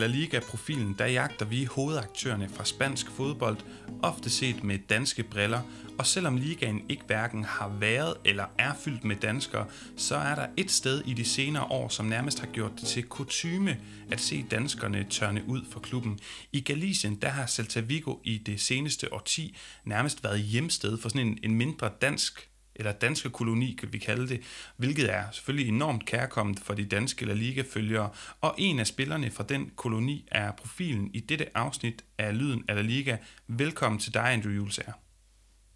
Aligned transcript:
La 0.00 0.06
Liga-profilen, 0.06 0.94
der 0.98 1.06
jagter 1.06 1.46
vi 1.46 1.64
hovedaktørerne 1.64 2.48
fra 2.48 2.64
spansk 2.64 3.10
fodbold, 3.10 3.56
ofte 4.02 4.30
set 4.30 4.64
med 4.64 4.78
danske 4.88 5.22
briller, 5.22 5.60
og 5.98 6.06
selvom 6.06 6.36
ligaen 6.36 6.82
ikke 6.88 7.02
hverken 7.06 7.44
har 7.44 7.68
været 7.68 8.14
eller 8.24 8.44
er 8.58 8.74
fyldt 8.84 9.04
med 9.04 9.16
danskere, 9.16 9.66
så 9.96 10.16
er 10.16 10.34
der 10.34 10.46
et 10.56 10.70
sted 10.70 11.02
i 11.06 11.14
de 11.14 11.24
senere 11.24 11.64
år, 11.64 11.88
som 11.88 12.06
nærmest 12.06 12.40
har 12.40 12.46
gjort 12.46 12.72
det 12.80 12.88
til 12.88 13.02
kutyme 13.02 13.76
at 14.10 14.20
se 14.20 14.46
danskerne 14.50 15.06
tørne 15.10 15.42
ud 15.48 15.60
for 15.70 15.80
klubben. 15.80 16.18
I 16.52 16.60
Galicien, 16.60 17.14
der 17.14 17.28
har 17.28 17.46
Celta 17.46 17.80
Vigo 17.80 18.16
i 18.24 18.38
det 18.38 18.60
seneste 18.60 19.12
årti 19.12 19.56
nærmest 19.84 20.24
været 20.24 20.40
hjemsted 20.40 20.98
for 20.98 21.08
sådan 21.08 21.26
en, 21.26 21.38
en 21.42 21.54
mindre 21.54 21.90
dansk 22.02 22.49
eller 22.80 22.92
danske 22.92 23.30
koloni, 23.30 23.76
kan 23.80 23.92
vi 23.92 23.98
kalde 23.98 24.28
det, 24.28 24.40
hvilket 24.76 25.12
er 25.12 25.24
selvfølgelig 25.30 25.68
enormt 25.68 26.06
kærkommet 26.06 26.60
for 26.60 26.74
de 26.74 26.84
danske 26.84 27.26
La 27.26 27.32
Liga-følgere, 27.32 28.10
og 28.40 28.54
en 28.58 28.78
af 28.78 28.86
spillerne 28.86 29.30
fra 29.30 29.44
den 29.44 29.70
koloni 29.76 30.28
er 30.30 30.52
profilen 30.52 31.10
i 31.14 31.20
dette 31.20 31.56
afsnit 31.56 32.04
af 32.18 32.38
Lyden 32.38 32.64
af 32.68 32.76
La 32.76 32.82
Liga. 32.82 33.16
Velkommen 33.46 33.98
til 33.98 34.14
dig, 34.14 34.32
Andrew 34.32 34.52
Julesager. 34.52 34.92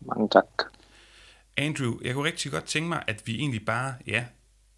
Mange 0.01 0.29
tak. 0.29 0.45
Andrew, 1.56 1.98
jeg 2.05 2.15
kunne 2.15 2.29
rigtig 2.29 2.52
godt 2.52 2.65
tænke 2.65 2.88
mig, 2.88 3.02
at 3.07 3.23
vi 3.27 3.34
egentlig 3.34 3.65
bare 3.65 3.95
ja, 4.07 4.24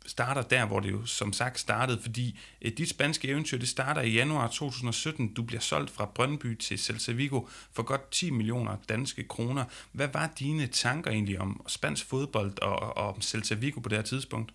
starter 0.06 0.42
der, 0.42 0.66
hvor 0.66 0.80
det 0.80 0.92
jo 0.92 1.06
som 1.06 1.32
sagt 1.32 1.60
startede, 1.60 1.98
fordi 2.02 2.38
øh, 2.62 2.72
dit 2.78 2.90
spanske 2.90 3.28
eventyr, 3.28 3.58
det 3.58 3.68
starter 3.68 4.00
i 4.00 4.10
januar 4.10 4.48
2017. 4.48 5.34
Du 5.34 5.42
bliver 5.42 5.60
solgt 5.60 5.90
fra 5.90 6.08
Brøndby 6.14 6.56
til 6.58 6.78
Celta 6.78 7.12
Vigo 7.12 7.40
for 7.72 7.82
godt 7.82 8.10
10 8.10 8.30
millioner 8.30 8.76
danske 8.88 9.28
kroner. 9.28 9.64
Hvad 9.92 10.08
var 10.12 10.32
dine 10.38 10.66
tanker 10.66 11.10
egentlig 11.10 11.40
om 11.40 11.60
spansk 11.66 12.10
fodbold 12.10 12.62
og, 12.62 12.96
og 12.96 13.08
om 13.08 13.20
Celta 13.20 13.54
Vigo 13.54 13.80
på 13.80 13.88
det 13.88 13.98
her 13.98 14.04
tidspunkt? 14.04 14.52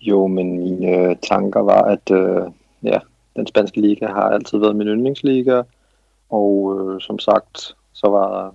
Jo, 0.00 0.26
men 0.26 0.58
mine 0.58 0.88
øh, 0.88 1.16
tanker 1.22 1.60
var, 1.60 1.82
at 1.82 2.10
øh, 2.10 2.52
ja, 2.82 2.98
den 3.36 3.46
spanske 3.46 3.80
liga 3.80 4.06
har 4.06 4.30
altid 4.30 4.58
været 4.58 4.76
min 4.76 4.86
yndlingsliga, 4.86 5.62
og 6.30 6.78
øh, 6.80 7.00
som 7.00 7.18
sagt, 7.18 7.76
så 7.92 8.06
var 8.06 8.54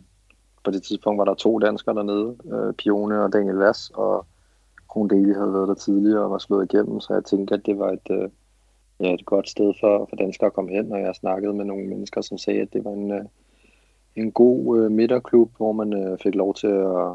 på 0.63 0.71
det 0.71 0.83
tidspunkt 0.83 1.17
var 1.17 1.25
der 1.25 1.33
to 1.33 1.59
danskere 1.59 1.95
dernede, 1.95 2.35
øh, 2.53 2.73
Pione 2.73 3.23
og 3.23 3.33
Daniel 3.33 3.55
Vass, 3.55 3.91
og 3.93 4.25
Deli 5.03 5.33
havde 5.33 5.53
været 5.53 5.67
der 5.67 5.73
tidligere 5.73 6.23
og 6.23 6.31
var 6.31 6.37
slået 6.37 6.73
igennem, 6.73 6.99
så 6.99 7.13
jeg 7.13 7.25
tænkte, 7.25 7.53
at 7.53 7.65
det 7.65 7.79
var 7.79 7.91
et, 7.91 8.07
øh, 8.11 8.29
ja, 8.99 9.13
et 9.13 9.25
godt 9.25 9.49
sted 9.49 9.73
for, 9.79 10.05
for 10.09 10.15
danskere 10.15 10.47
at 10.47 10.53
komme 10.53 10.71
hen, 10.71 10.91
og 10.91 10.99
jeg 10.99 11.15
snakkede 11.15 11.53
med 11.53 11.65
nogle 11.65 11.87
mennesker, 11.87 12.21
som 12.21 12.37
sagde, 12.37 12.61
at 12.61 12.73
det 12.73 12.85
var 12.85 12.91
en, 12.91 13.11
øh, 13.11 13.25
en 14.15 14.31
god 14.31 14.79
øh, 14.79 14.91
midterklub, 14.91 15.51
hvor 15.57 15.71
man 15.71 15.93
øh, 15.93 16.17
fik 16.23 16.35
lov 16.35 16.55
til 16.55 16.67
at 16.67 17.11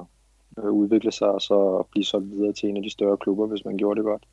øh, 0.59 0.71
udvikle 0.71 1.13
sig 1.13 1.29
og 1.29 1.41
så 1.41 1.87
blive 1.91 2.05
solgt 2.05 2.31
videre 2.31 2.53
til 2.53 2.69
en 2.69 2.77
af 2.77 2.83
de 2.83 2.91
større 2.91 3.17
klubber, 3.17 3.47
hvis 3.47 3.65
man 3.65 3.77
gjorde 3.77 3.99
det 3.99 4.05
godt. 4.05 4.27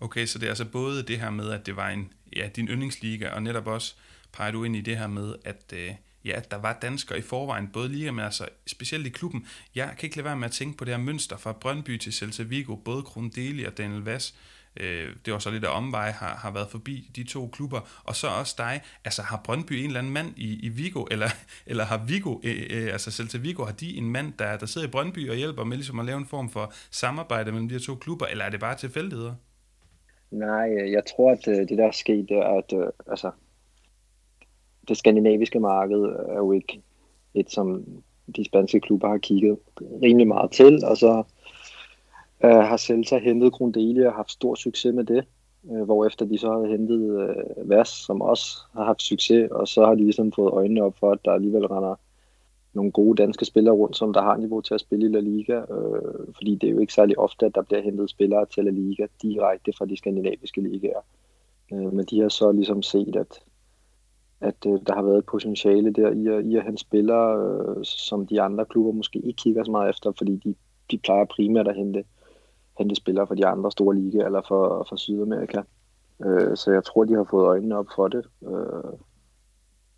Okay, 0.00 0.26
så 0.26 0.38
det 0.38 0.44
er 0.46 0.50
altså 0.50 0.70
både 0.72 1.02
det 1.02 1.18
her 1.18 1.30
med, 1.30 1.50
at 1.50 1.66
det 1.66 1.76
var 1.76 1.88
en, 1.88 2.12
ja, 2.36 2.48
din 2.56 2.68
yndlingsliga, 2.68 3.28
og 3.28 3.42
netop 3.42 3.66
også 3.66 3.94
peger 4.32 4.52
du 4.52 4.64
ind 4.64 4.76
i 4.76 4.80
det 4.80 4.96
her 4.96 5.06
med, 5.06 5.34
at 5.44 5.72
øh, 5.74 5.94
ja, 6.24 6.40
der 6.50 6.56
var 6.56 6.78
danskere 6.82 7.18
i 7.18 7.22
forvejen, 7.22 7.70
både 7.72 7.88
lige 7.88 8.12
med, 8.12 8.24
altså 8.24 8.48
specielt 8.66 9.06
i 9.06 9.10
klubben. 9.10 9.46
Jeg 9.74 9.94
kan 9.98 10.06
ikke 10.06 10.16
lade 10.16 10.24
være 10.24 10.36
med 10.36 10.44
at 10.44 10.52
tænke 10.52 10.78
på 10.78 10.84
det 10.84 10.94
her 10.94 11.02
mønster 11.02 11.36
fra 11.36 11.52
Brøndby 11.52 11.96
til 11.96 12.12
Celta 12.12 12.42
Vigo, 12.42 12.76
både 12.76 13.04
Deli 13.36 13.64
og 13.64 13.78
Daniel 13.78 14.02
Vass, 14.02 14.34
øh, 14.80 15.08
det 15.24 15.32
var 15.32 15.38
så 15.38 15.50
lidt 15.50 15.64
af 15.64 15.76
omvej, 15.76 16.10
har, 16.10 16.34
har 16.34 16.50
været 16.50 16.68
forbi 16.68 17.10
de 17.16 17.24
to 17.24 17.46
klubber, 17.46 17.80
og 18.04 18.16
så 18.16 18.26
også 18.40 18.54
dig. 18.58 18.80
Altså 19.04 19.22
har 19.22 19.40
Brøndby 19.44 19.72
en 19.72 19.86
eller 19.86 19.98
anden 19.98 20.12
mand 20.12 20.28
i, 20.36 20.66
i 20.66 20.68
Vigo, 20.68 21.04
eller, 21.10 21.28
eller 21.66 21.84
har 21.84 22.04
Vigo, 22.08 22.38
øh, 22.44 22.66
øh, 22.70 22.92
altså 22.92 23.10
Celta 23.10 23.38
Vigo, 23.38 23.64
har 23.64 23.72
de 23.72 23.96
en 23.96 24.10
mand, 24.10 24.32
der, 24.38 24.56
der 24.56 24.66
sidder 24.66 24.86
i 24.86 24.90
Brøndby 24.90 25.30
og 25.30 25.36
hjælper 25.36 25.64
med 25.64 25.76
ligesom 25.76 25.98
at 25.98 26.04
lave 26.04 26.18
en 26.18 26.26
form 26.26 26.50
for 26.50 26.72
samarbejde 26.90 27.52
mellem 27.52 27.68
de 27.68 27.74
her 27.74 27.80
to 27.80 27.94
klubber, 27.94 28.26
eller 28.26 28.44
er 28.44 28.50
det 28.50 28.60
bare 28.60 28.76
tilfældigheder? 28.76 29.34
Nej, 30.30 30.92
jeg 30.92 31.02
tror, 31.16 31.32
at 31.32 31.48
øh, 31.48 31.56
det 31.56 31.78
der 31.78 31.86
er 31.86 31.90
sket, 31.90 32.28
det 32.28 32.36
er, 32.36 32.58
at 32.58 32.72
øh, 32.72 32.86
altså, 33.10 33.30
det 34.88 34.96
skandinaviske 34.96 35.60
marked 35.60 36.02
er 36.28 36.36
jo 36.36 36.52
ikke 36.52 36.82
et, 37.34 37.50
som 37.50 37.84
de 38.36 38.44
spanske 38.44 38.80
klubber 38.80 39.08
har 39.08 39.18
kigget 39.18 39.58
rimelig 40.02 40.28
meget 40.28 40.50
til, 40.50 40.84
og 40.84 40.96
så 40.96 41.22
øh, 42.44 42.50
har 42.50 42.76
Celta 42.76 43.18
hentet 43.18 43.52
Grundelia 43.52 44.06
og 44.06 44.14
haft 44.14 44.30
stor 44.30 44.54
succes 44.54 44.94
med 44.94 45.04
det, 45.04 45.24
øh, 45.72 45.82
hvorefter 45.82 46.24
de 46.24 46.38
så 46.38 46.52
har 46.52 46.66
hentet 46.66 47.20
øh, 47.20 47.68
Vas, 47.70 47.88
som 47.88 48.22
også 48.22 48.58
har 48.72 48.84
haft 48.84 49.02
succes, 49.02 49.50
og 49.50 49.68
så 49.68 49.84
har 49.86 49.94
de 49.94 50.04
ligesom 50.04 50.32
fået 50.32 50.52
øjnene 50.52 50.82
op 50.82 50.96
for, 50.98 51.10
at 51.10 51.18
der 51.24 51.30
alligevel 51.30 51.66
render 51.66 51.94
nogle 52.74 52.92
gode 52.92 53.22
danske 53.22 53.44
spillere 53.44 53.74
rundt, 53.74 53.96
som 53.96 54.12
der 54.12 54.22
har 54.22 54.36
niveau 54.36 54.60
til 54.60 54.74
at 54.74 54.80
spille 54.80 55.06
i 55.06 55.08
La 55.08 55.20
Liga, 55.20 55.58
øh, 55.58 56.34
fordi 56.34 56.54
det 56.54 56.66
er 56.66 56.72
jo 56.72 56.78
ikke 56.78 56.92
særlig 56.92 57.18
ofte, 57.18 57.46
at 57.46 57.54
der 57.54 57.62
bliver 57.62 57.82
hentet 57.82 58.10
spillere 58.10 58.46
til 58.46 58.64
La 58.64 58.70
Liga 58.70 59.06
direkte 59.22 59.72
fra 59.78 59.86
de 59.86 59.96
skandinaviske 59.96 60.60
ligaer. 60.60 61.00
Øh, 61.72 61.92
men 61.92 62.04
de 62.04 62.20
har 62.20 62.28
så 62.28 62.52
ligesom 62.52 62.82
set, 62.82 63.16
at 63.16 63.42
at 64.42 64.66
øh, 64.66 64.78
der 64.86 64.94
har 64.94 65.02
været 65.02 65.18
et 65.18 65.26
potentiale 65.26 65.92
der 65.92 66.10
i 66.10 66.26
at, 66.26 66.44
i 66.44 66.56
at 66.56 66.64
hente 66.64 66.80
spillere, 66.80 67.28
øh, 67.38 67.84
som 67.84 68.26
de 68.26 68.40
andre 68.40 68.64
klubber 68.64 68.92
måske 68.92 69.18
ikke 69.18 69.36
kigger 69.36 69.64
så 69.64 69.70
meget 69.70 69.90
efter, 69.90 70.12
fordi 70.18 70.36
de, 70.36 70.54
de 70.90 70.98
plejer 70.98 71.24
primært 71.24 71.68
at 71.68 71.76
hente, 71.76 72.04
hente 72.78 72.94
spillere 72.94 73.26
fra 73.26 73.34
de 73.34 73.46
andre 73.46 73.70
store 73.70 73.96
ligaer 73.96 74.26
eller 74.26 74.42
fra, 74.48 74.82
fra 74.82 74.96
Sydamerika. 74.96 75.62
Øh, 76.24 76.56
så 76.56 76.70
jeg 76.72 76.84
tror, 76.84 77.04
de 77.04 77.14
har 77.14 77.26
fået 77.30 77.46
øjnene 77.46 77.78
op 77.78 77.86
for 77.96 78.08
det, 78.08 78.24
øh, 78.42 78.92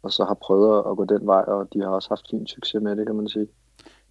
og 0.03 0.13
så 0.13 0.25
har 0.25 0.35
prøvet 0.35 0.79
at 0.91 0.97
gå 0.97 1.05
den 1.05 1.27
vej, 1.27 1.45
og 1.47 1.75
de 1.75 1.81
har 1.81 1.89
også 1.89 2.09
haft 2.09 2.31
fin 2.31 2.47
succes 2.47 2.83
med 2.83 2.97
det, 2.97 3.07
kan 3.07 3.17
man 3.17 3.29
sige. 3.29 3.47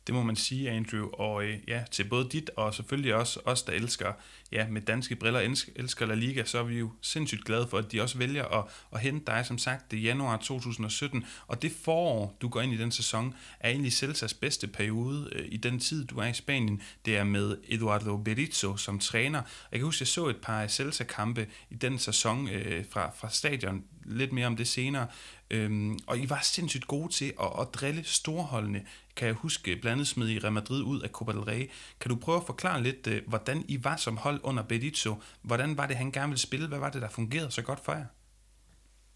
Det 0.08 0.16
må 0.16 0.24
man 0.24 0.36
sige, 0.36 0.70
Andrew. 0.70 1.10
Og 1.14 1.44
øh, 1.44 1.58
ja, 1.68 1.84
til 1.92 2.04
både 2.04 2.30
dit 2.30 2.50
og 2.50 2.74
selvfølgelig 2.74 3.16
også 3.16 3.40
os, 3.46 3.64
der 3.64 3.74
elsker 3.74 4.14
ja, 4.52 4.68
med 4.68 4.82
danske 4.82 5.16
briller, 5.16 5.56
elsker 5.76 6.06
La 6.06 6.14
Liga, 6.14 6.44
så 6.46 6.60
er 6.60 6.64
vi 6.64 6.80
jo 6.80 6.92
sindssygt 7.02 7.46
glade 7.46 7.68
for, 7.68 7.78
at 7.78 7.92
de 7.92 8.02
også 8.02 8.18
vælger 8.18 8.46
at, 8.46 8.66
at 8.94 9.00
hente 9.00 9.32
dig, 9.32 9.46
som 9.46 9.58
sagt, 9.58 9.92
det 9.92 10.04
januar 10.04 10.38
2017. 10.38 11.26
Og 11.48 11.62
det 11.62 11.72
forår, 11.84 12.38
du 12.42 12.48
går 12.48 12.62
ind 12.62 12.74
i 12.74 12.78
den 12.78 12.92
sæson, 12.92 13.36
er 13.60 13.70
egentlig 13.70 13.94
Celsas 13.94 14.34
bedste 14.34 14.68
periode 14.68 15.30
øh, 15.32 15.46
i 15.50 15.58
den 15.58 15.80
tid, 15.80 16.06
du 16.06 16.18
er 16.18 16.26
i 16.26 16.34
Spanien. 16.34 16.82
Det 17.06 17.18
er 17.18 17.24
med 17.24 17.58
Eduardo 17.70 18.18
Berizzo 18.18 18.78
som 18.78 19.00
træner. 19.00 19.42
Jeg 19.72 19.80
kan 19.80 19.86
huske, 19.86 20.02
jeg 20.02 20.08
så 20.08 20.28
et 20.28 20.38
par 20.38 20.68
Celsa-kampe 20.68 21.48
i 21.70 21.76
den 21.76 22.00
sæson 22.00 22.50
øh, 22.50 22.86
fra, 22.90 23.12
fra 23.16 23.30
stadion. 23.30 23.84
Lidt 24.06 24.34
mere 24.34 24.48
om 24.48 24.56
det 24.56 24.68
senere. 24.68 25.08
Øhm, 25.52 26.00
og 26.08 26.20
I 26.20 26.30
var 26.30 26.40
sindssygt 26.44 26.88
gode 26.88 27.14
til 27.14 27.34
at, 27.42 27.52
at 27.60 27.68
drille 27.74 28.04
storholdene 28.04 28.82
kan 29.16 29.28
jeg 29.28 29.36
huske, 29.36 29.76
blandt 29.82 29.88
andet 29.88 30.08
smed 30.08 30.30
i 30.30 30.40
Real 30.40 30.54
Madrid 30.54 30.84
ud 30.84 31.02
af 31.02 31.10
Copa 31.10 31.32
del 31.32 31.42
Rey. 31.42 31.70
Kan 32.00 32.10
du 32.10 32.16
prøve 32.16 32.38
at 32.38 32.44
forklare 32.44 32.84
lidt, 32.84 33.08
øh, 33.08 33.22
hvordan 33.28 33.58
I 33.68 33.80
var 33.84 33.96
som 33.96 34.18
hold 34.18 34.40
under 34.44 34.64
Berizzo? 34.64 35.14
Hvordan 35.42 35.78
var 35.78 35.88
det, 35.88 35.96
han 35.96 36.12
gerne 36.12 36.28
ville 36.28 36.40
spille? 36.40 36.68
Hvad 36.68 36.80
var 36.80 36.90
det, 36.90 37.02
der 37.02 37.10
fungerede 37.10 37.52
så 37.52 37.64
godt 37.64 37.80
for 37.80 37.92
jer? 37.92 38.06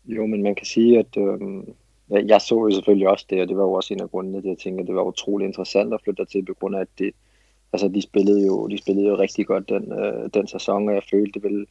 Jo, 0.05 0.25
men 0.25 0.43
man 0.43 0.55
kan 0.55 0.65
sige, 0.65 0.99
at 0.99 1.17
øh, 1.17 1.63
jeg 2.09 2.41
så 2.41 2.55
jo 2.55 2.71
selvfølgelig 2.71 3.09
også 3.09 3.25
det, 3.29 3.41
og 3.41 3.47
det 3.47 3.57
var 3.57 3.63
jo 3.63 3.73
også 3.73 3.93
en 3.93 4.01
af 4.01 4.09
grundene 4.09 4.41
til, 4.41 4.47
at 4.47 4.51
jeg 4.51 4.57
tænkte, 4.57 4.81
at 4.81 4.87
det 4.87 4.95
var 4.95 5.03
utrolig 5.03 5.45
interessant 5.45 5.93
at 5.93 6.01
flytte 6.03 6.25
til, 6.25 6.45
på 6.45 6.53
grund 6.53 6.75
af, 6.75 6.81
at 6.81 6.87
det, 6.99 7.11
altså, 7.73 7.87
de, 7.87 8.01
spillede 8.01 8.45
jo, 8.45 8.67
de 8.67 8.77
spillede 8.77 9.07
jo 9.07 9.17
rigtig 9.17 9.47
godt 9.47 9.69
den, 9.69 9.91
øh, 9.91 10.29
den 10.33 10.47
sæson, 10.47 10.89
og 10.89 10.95
jeg 10.95 11.03
følte, 11.11 11.31
det 11.31 11.43
ville, 11.43 11.65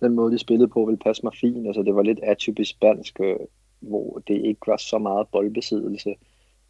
den 0.00 0.14
måde, 0.14 0.32
de 0.32 0.38
spillede 0.38 0.68
på, 0.68 0.84
ville 0.84 0.98
passe 0.98 1.22
mig 1.22 1.32
fint. 1.40 1.66
Altså, 1.66 1.82
det 1.82 1.94
var 1.94 2.02
lidt 2.02 2.20
atypisk 2.22 2.70
spansk, 2.70 3.20
øh, 3.20 3.36
hvor 3.80 4.22
det 4.28 4.44
ikke 4.44 4.60
var 4.66 4.76
så 4.76 4.98
meget 4.98 5.28
boldbesiddelse 5.28 6.14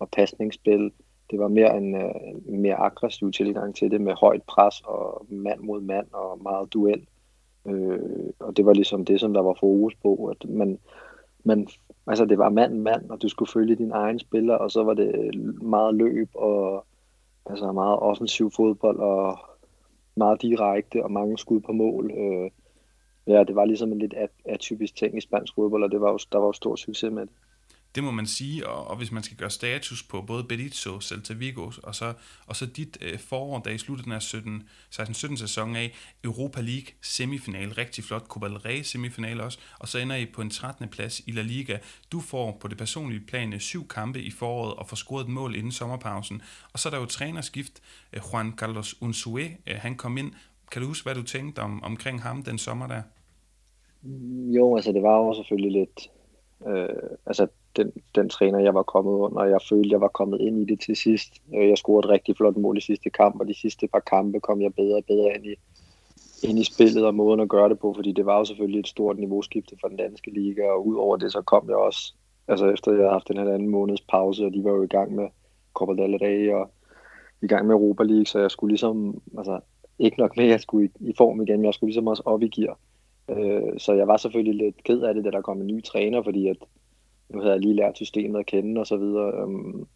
og 0.00 0.08
pasningsspil. 0.08 0.92
Det 1.30 1.38
var 1.38 1.48
mere 1.48 1.76
en 1.76 1.94
øh, 1.94 2.14
en 2.48 2.60
mere 2.60 2.74
aggressiv 2.74 3.32
tilgang 3.32 3.74
til 3.74 3.90
det 3.90 4.00
med 4.00 4.14
højt 4.14 4.42
pres 4.42 4.80
og 4.84 5.26
mand 5.28 5.60
mod 5.60 5.80
mand 5.80 6.06
og 6.12 6.42
meget 6.42 6.72
duel. 6.72 7.06
Øh, 7.66 8.32
og 8.38 8.56
det 8.56 8.66
var 8.66 8.72
ligesom 8.72 9.04
det, 9.04 9.20
som 9.20 9.32
der 9.32 9.42
var 9.42 9.56
fokus 9.60 9.94
på, 10.02 10.26
at 10.26 10.48
man, 10.48 10.78
man 11.44 11.68
altså 12.06 12.24
det 12.24 12.38
var 12.38 12.48
mand 12.48 12.74
mand, 12.74 13.10
og 13.10 13.22
du 13.22 13.28
skulle 13.28 13.52
følge 13.52 13.76
din 13.76 13.90
egen 13.90 14.18
spiller, 14.18 14.54
og 14.54 14.70
så 14.70 14.82
var 14.82 14.94
det 14.94 15.34
meget 15.62 15.94
løb 15.94 16.28
og 16.34 16.84
altså 17.46 17.72
meget 17.72 17.98
offensiv 17.98 18.50
fodbold 18.56 18.98
og 18.98 19.38
meget 20.14 20.42
direkte 20.42 21.04
og 21.04 21.12
mange 21.12 21.38
skud 21.38 21.60
på 21.60 21.72
mål. 21.72 22.10
Øh, 22.10 22.50
ja, 23.26 23.44
det 23.44 23.56
var 23.56 23.64
ligesom 23.64 23.92
en 23.92 23.98
lidt 23.98 24.14
atypisk 24.44 24.96
ting 24.96 25.18
i 25.18 25.20
spansk 25.20 25.54
fodbold, 25.54 25.84
og 25.84 25.90
det 25.90 26.00
var 26.00 26.10
jo, 26.12 26.18
der 26.32 26.38
var 26.38 26.46
jo 26.46 26.52
stor 26.52 26.76
succes 26.76 27.12
med 27.12 27.22
det. 27.22 27.34
Det 27.94 28.04
må 28.04 28.10
man 28.10 28.26
sige, 28.26 28.68
og, 28.68 28.86
og 28.86 28.96
hvis 28.96 29.12
man 29.12 29.22
skal 29.22 29.36
gøre 29.36 29.50
status 29.50 30.02
på 30.02 30.22
både 30.22 30.44
Benito, 30.44 31.00
Celta 31.00 31.34
Vigo, 31.34 31.70
og 31.82 31.94
så, 31.94 32.12
og 32.46 32.56
så 32.56 32.66
dit 32.66 32.98
øh, 33.00 33.18
forår, 33.18 33.58
der 33.58 33.70
i 33.70 33.78
slutningen 33.78 34.12
af 34.12 35.00
16-17 35.00 35.36
sæson 35.36 35.76
af 35.76 35.92
Europa 36.24 36.60
League 36.60 36.86
semifinal, 37.02 37.72
rigtig 37.72 38.04
flot, 38.04 38.26
Copa 38.26 38.48
del 38.48 38.56
Rey 38.56 38.82
semifinal 38.82 39.40
også, 39.40 39.58
og 39.78 39.88
så 39.88 39.98
ender 39.98 40.16
I 40.16 40.26
på 40.26 40.42
en 40.42 40.50
13. 40.50 40.88
plads 40.88 41.20
i 41.26 41.30
La 41.30 41.42
Liga. 41.42 41.78
Du 42.12 42.20
får 42.20 42.58
på 42.60 42.68
det 42.68 42.78
personlige 42.78 43.20
plan 43.20 43.52
øh, 43.52 43.60
syv 43.60 43.88
kampe 43.88 44.22
i 44.22 44.30
foråret 44.30 44.74
og 44.74 44.88
får 44.88 44.96
scoret 44.96 45.24
et 45.24 45.30
mål 45.30 45.54
inden 45.54 45.72
sommerpausen. 45.72 46.42
Og 46.72 46.78
så 46.78 46.88
er 46.88 46.90
der 46.90 47.00
jo 47.00 47.06
trænerskift, 47.06 47.80
øh, 48.12 48.20
Juan 48.32 48.52
Carlos 48.56 49.02
Unzue, 49.02 49.42
øh, 49.42 49.76
han 49.76 49.96
kom 49.96 50.18
ind. 50.18 50.32
Kan 50.72 50.82
du 50.82 50.88
huske, 50.88 51.04
hvad 51.04 51.14
du 51.14 51.22
tænkte 51.22 51.60
om, 51.60 51.82
omkring 51.82 52.22
ham 52.22 52.42
den 52.42 52.58
sommer 52.58 52.86
der? 52.86 53.02
Jo, 54.56 54.76
altså 54.76 54.92
det 54.92 55.02
var 55.02 55.18
jo 55.18 55.34
selvfølgelig 55.34 55.72
lidt... 55.72 56.10
Øh, 56.68 56.88
altså 57.26 57.46
den, 57.76 57.92
den 58.14 58.28
træner, 58.28 58.58
jeg 58.58 58.74
var 58.74 58.82
kommet 58.82 59.12
under. 59.12 59.44
Jeg 59.44 59.60
følte, 59.68 59.92
jeg 59.92 60.00
var 60.00 60.08
kommet 60.08 60.40
ind 60.40 60.58
i 60.58 60.64
det 60.64 60.80
til 60.80 60.96
sidst. 60.96 61.42
Øh, 61.54 61.68
jeg 61.68 61.78
scorede 61.78 62.06
et 62.06 62.10
rigtig 62.10 62.36
flot 62.36 62.56
mål 62.56 62.78
i 62.78 62.80
sidste 62.80 63.10
kamp, 63.10 63.40
og 63.40 63.48
de 63.48 63.54
sidste 63.54 63.88
par 63.88 64.00
kampe 64.00 64.40
kom 64.40 64.60
jeg 64.60 64.74
bedre 64.74 64.96
og 64.96 65.04
bedre 65.04 65.34
ind 65.34 65.46
i, 65.46 65.54
ind 66.48 66.58
i 66.58 66.64
spillet 66.64 67.06
og 67.06 67.14
måden 67.14 67.40
at 67.40 67.48
gøre 67.48 67.68
det 67.68 67.78
på, 67.78 67.94
fordi 67.94 68.12
det 68.12 68.26
var 68.26 68.38
jo 68.38 68.44
selvfølgelig 68.44 68.80
et 68.80 68.88
stort 68.88 69.18
niveauskifte 69.18 69.76
for 69.80 69.88
den 69.88 69.96
danske 69.96 70.30
liga, 70.30 70.62
og 70.70 70.86
udover 70.86 71.16
det, 71.16 71.32
så 71.32 71.42
kom 71.42 71.68
jeg 71.68 71.76
også, 71.76 72.14
altså 72.48 72.66
efter 72.66 72.92
jeg 72.92 73.00
havde 73.00 73.12
haft 73.12 73.28
den 73.28 73.36
her 73.36 73.54
anden 73.54 73.68
måneds 73.68 74.00
pause, 74.00 74.46
og 74.46 74.54
de 74.54 74.64
var 74.64 74.70
jo 74.70 74.82
i 74.82 74.86
gang 74.86 75.14
med 75.14 75.28
Copa 75.74 76.02
del 76.02 76.16
Rey 76.16 76.52
og 76.52 76.70
i 77.42 77.46
gang 77.46 77.66
med 77.66 77.74
Europa 77.74 78.02
League, 78.02 78.26
så 78.26 78.38
jeg 78.38 78.50
skulle 78.50 78.70
ligesom, 78.70 79.22
altså 79.38 79.60
ikke 79.98 80.18
nok 80.18 80.36
med, 80.36 80.44
at 80.44 80.50
jeg 80.50 80.60
skulle 80.60 80.86
i, 80.86 81.08
i 81.10 81.12
form 81.16 81.42
igen, 81.42 81.56
men 81.56 81.64
jeg 81.64 81.74
skulle 81.74 81.88
ligesom 81.88 82.06
også 82.06 82.22
op 82.26 82.42
i 82.42 82.48
gear. 82.48 82.78
Øh, 83.28 83.78
så 83.78 83.92
jeg 83.92 84.08
var 84.08 84.16
selvfølgelig 84.16 84.54
lidt 84.54 84.84
ked 84.84 85.00
af 85.02 85.14
det, 85.14 85.24
da 85.24 85.30
der 85.30 85.40
kom 85.40 85.60
en 85.60 85.66
ny 85.66 85.84
træner, 85.84 86.22
fordi 86.22 86.48
at 86.48 86.56
nu 87.28 87.40
havde 87.40 87.52
jeg 87.52 87.60
lige 87.60 87.74
lært 87.74 87.96
systemet 87.96 88.38
at 88.38 88.46
kende 88.46 88.80
og 88.80 88.86
så 88.86 88.96
videre. 88.96 89.44
Um, 89.44 89.86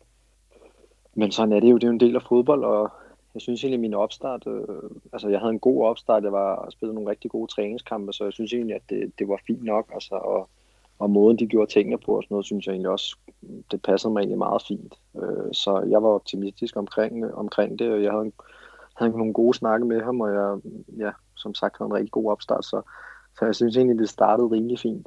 men 1.15 1.31
sådan 1.31 1.53
er 1.53 1.61
det 1.61 1.71
jo, 1.71 1.75
det 1.75 1.85
er 1.85 1.89
jo 1.89 1.93
en 1.93 2.01
del 2.01 2.17
af 2.17 2.23
fodbold, 2.23 2.65
og 2.65 2.91
jeg 3.35 3.43
synes 3.43 3.65
egentlig, 3.65 3.77
at 3.77 3.81
min 3.81 3.95
opstart, 3.95 4.47
øh, 4.47 4.91
altså 5.13 5.29
jeg 5.29 5.41
havde 5.41 5.53
en 5.53 5.61
god 5.61 5.85
opstart, 5.85 6.23
jeg 6.23 6.33
var 6.33 6.71
spillet 6.71 6.95
nogle 6.95 7.11
rigtig 7.11 7.31
gode 7.31 7.53
træningskampe, 7.53 8.13
så 8.13 8.25
jeg 8.25 8.33
synes 8.33 8.53
egentlig, 8.53 8.77
at 8.77 8.83
det, 8.91 9.13
det 9.19 9.29
var 9.29 9.41
fint 9.47 9.65
nok, 9.65 9.91
altså, 9.95 10.15
og, 10.15 10.49
og 10.99 11.11
måden 11.11 11.39
de 11.39 11.47
gjorde 11.47 11.71
tingene 11.71 11.99
på 11.99 12.17
og 12.17 12.23
sådan 12.23 12.35
noget, 12.35 12.47
synes 12.47 12.67
jeg 12.67 12.73
egentlig 12.73 12.91
også, 12.91 13.17
det 13.71 13.83
passede 13.83 14.13
mig 14.13 14.21
egentlig 14.21 14.39
meget 14.39 14.63
fint. 14.69 14.95
Øh, 15.17 15.53
så 15.53 15.87
jeg 15.91 16.03
var 16.03 16.09
optimistisk 16.09 16.77
omkring, 16.77 17.35
omkring 17.35 17.79
det, 17.79 17.93
og 17.93 18.03
jeg 18.03 18.13
havde, 18.13 18.33
havde 18.95 19.11
nogle 19.11 19.33
gode 19.33 19.55
snakke 19.55 19.87
med 19.87 20.01
ham, 20.03 20.21
og 20.21 20.35
jeg, 20.35 20.59
ja, 20.99 21.11
som 21.37 21.55
sagt, 21.55 21.79
havde 21.79 21.89
en 21.89 21.95
rigtig 21.95 22.11
god 22.11 22.31
opstart, 22.31 22.65
så, 22.65 22.83
så 23.39 23.45
jeg 23.45 23.55
synes 23.55 23.77
egentlig, 23.77 23.99
det 23.99 24.09
startede 24.09 24.51
rimelig 24.51 24.79
fint. 24.79 25.07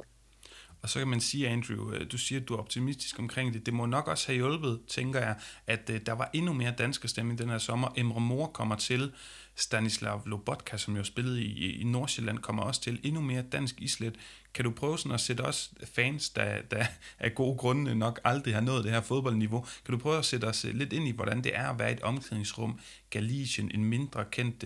Og 0.82 0.88
så 0.88 0.98
kan 0.98 1.08
man 1.08 1.20
sige, 1.20 1.48
Andrew, 1.48 1.92
øh, 1.92 2.12
du 2.12 2.18
siger, 2.18 2.40
at 2.40 2.48
du 2.48 2.54
er 2.54 2.58
optimistisk 2.58 3.18
omkring 3.18 3.54
det. 3.54 3.66
Det 3.66 3.74
må 3.74 3.86
nok 3.86 4.08
også 4.08 4.26
have 4.26 4.36
hjulpet, 4.36 4.80
tænker 4.88 5.20
jeg, 5.20 5.36
at 5.66 5.90
øh, 5.90 6.00
der 6.06 6.12
var 6.12 6.30
endnu 6.32 6.52
mere 6.52 6.74
danske 6.78 7.08
stemme 7.08 7.34
i 7.34 7.36
den 7.36 7.48
her 7.48 7.58
sommer. 7.58 7.88
Emre 7.96 8.20
Mor 8.20 8.46
kommer 8.46 8.76
til, 8.76 9.12
Stanislav 9.56 10.22
Lobotka, 10.26 10.76
som 10.76 10.96
jo 10.96 11.04
spillede 11.04 11.42
i, 11.42 11.80
i 11.80 11.84
Nordsjælland, 11.84 12.38
kommer 12.38 12.62
også 12.62 12.80
til. 12.80 13.00
Endnu 13.02 13.20
mere 13.20 13.42
dansk 13.42 13.80
islet. 13.80 14.16
Kan 14.54 14.64
du 14.64 14.70
prøve 14.70 14.98
sådan 14.98 15.12
at 15.12 15.20
sætte 15.20 15.40
os 15.40 15.74
fans, 15.84 16.30
der, 16.30 16.62
der 16.70 16.84
af 17.18 17.34
gode 17.34 17.58
grunde 17.58 17.94
nok 17.94 18.20
aldrig 18.24 18.54
har 18.54 18.60
nået 18.60 18.84
det 18.84 18.92
her 18.92 19.00
fodboldniveau, 19.00 19.66
kan 19.84 19.92
du 19.92 19.98
prøve 19.98 20.18
at 20.18 20.24
sætte 20.24 20.44
os 20.44 20.64
øh, 20.64 20.74
lidt 20.74 20.92
ind 20.92 21.08
i, 21.08 21.10
hvordan 21.10 21.44
det 21.44 21.56
er 21.56 21.68
at 21.68 21.78
være 21.78 21.90
i 21.90 21.92
et 21.92 22.00
omklædningsrum, 22.00 22.78
Galicien, 23.10 23.70
en 23.74 23.84
mindre 23.84 24.24
kendt 24.24 24.64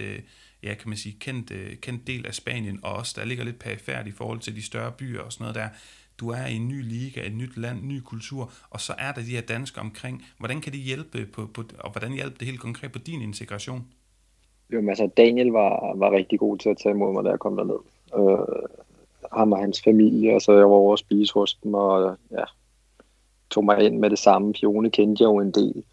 ja, 0.62 0.75
kan 0.75 0.88
man 0.88 0.99
sige, 0.99 1.17
kendt, 1.20 1.50
øh, 1.50 1.76
kendt 1.76 2.06
del 2.06 2.26
af 2.26 2.35
Spanien, 2.35 2.81
og 2.82 2.93
også 2.93 3.14
der 3.20 3.26
ligger 3.26 3.44
lidt 3.44 3.59
perifært 3.59 4.06
i 4.06 4.11
forhold 4.11 4.38
til 4.38 4.56
de 4.56 4.62
større 4.62 4.93
byer 4.93 5.20
og 5.20 5.32
sådan 5.32 5.44
noget 5.44 5.55
der 5.55 5.69
du 6.20 6.29
er 6.29 6.47
i 6.47 6.56
en 6.56 6.69
ny 6.69 6.82
liga, 6.82 7.26
et 7.26 7.35
nyt 7.35 7.56
land, 7.56 7.79
ny 7.82 8.00
kultur, 8.00 8.50
og 8.70 8.81
så 8.81 8.93
er 8.99 9.12
der 9.12 9.20
de 9.20 9.37
her 9.37 9.41
danskere 9.41 9.85
omkring. 9.85 10.25
Hvordan 10.38 10.61
kan 10.61 10.73
det 10.73 10.81
hjælpe, 10.81 11.26
på, 11.26 11.47
på, 11.55 11.62
og 11.79 11.91
hvordan 11.91 12.12
hjælper 12.12 12.38
det 12.38 12.47
helt 12.47 12.61
konkret 12.61 12.93
på 12.93 12.99
din 12.99 13.23
integration? 13.23 13.87
Jo, 14.73 14.81
men 14.81 14.88
altså 14.88 15.11
Daniel 15.17 15.47
var, 15.47 15.94
var 15.97 16.11
rigtig 16.11 16.38
god 16.38 16.59
til 16.59 16.69
at 16.69 16.76
tage 16.76 16.94
imod 16.94 17.12
mig, 17.12 17.25
da 17.25 17.31
jeg 17.31 17.38
kom 17.38 17.56
derned. 17.56 17.79
Øh, 18.17 18.69
ham 19.32 19.53
og 19.53 19.58
hans 19.58 19.82
familie, 19.82 20.35
og 20.35 20.43
så 20.43 20.53
jeg 20.53 20.70
var 20.70 20.76
over 20.76 20.93
at 20.93 20.99
spise 20.99 21.35
hos 21.35 21.55
dem, 21.55 21.75
og 21.75 22.17
ja, 22.31 22.44
tog 23.50 23.65
mig 23.65 23.81
ind 23.81 23.99
med 23.99 24.11
det 24.11 24.19
samme. 24.19 24.55
Fione 24.61 24.91
kendte 24.91 25.23
jeg 25.23 25.29
jo 25.29 25.38
en 25.38 25.50
del 25.50 25.85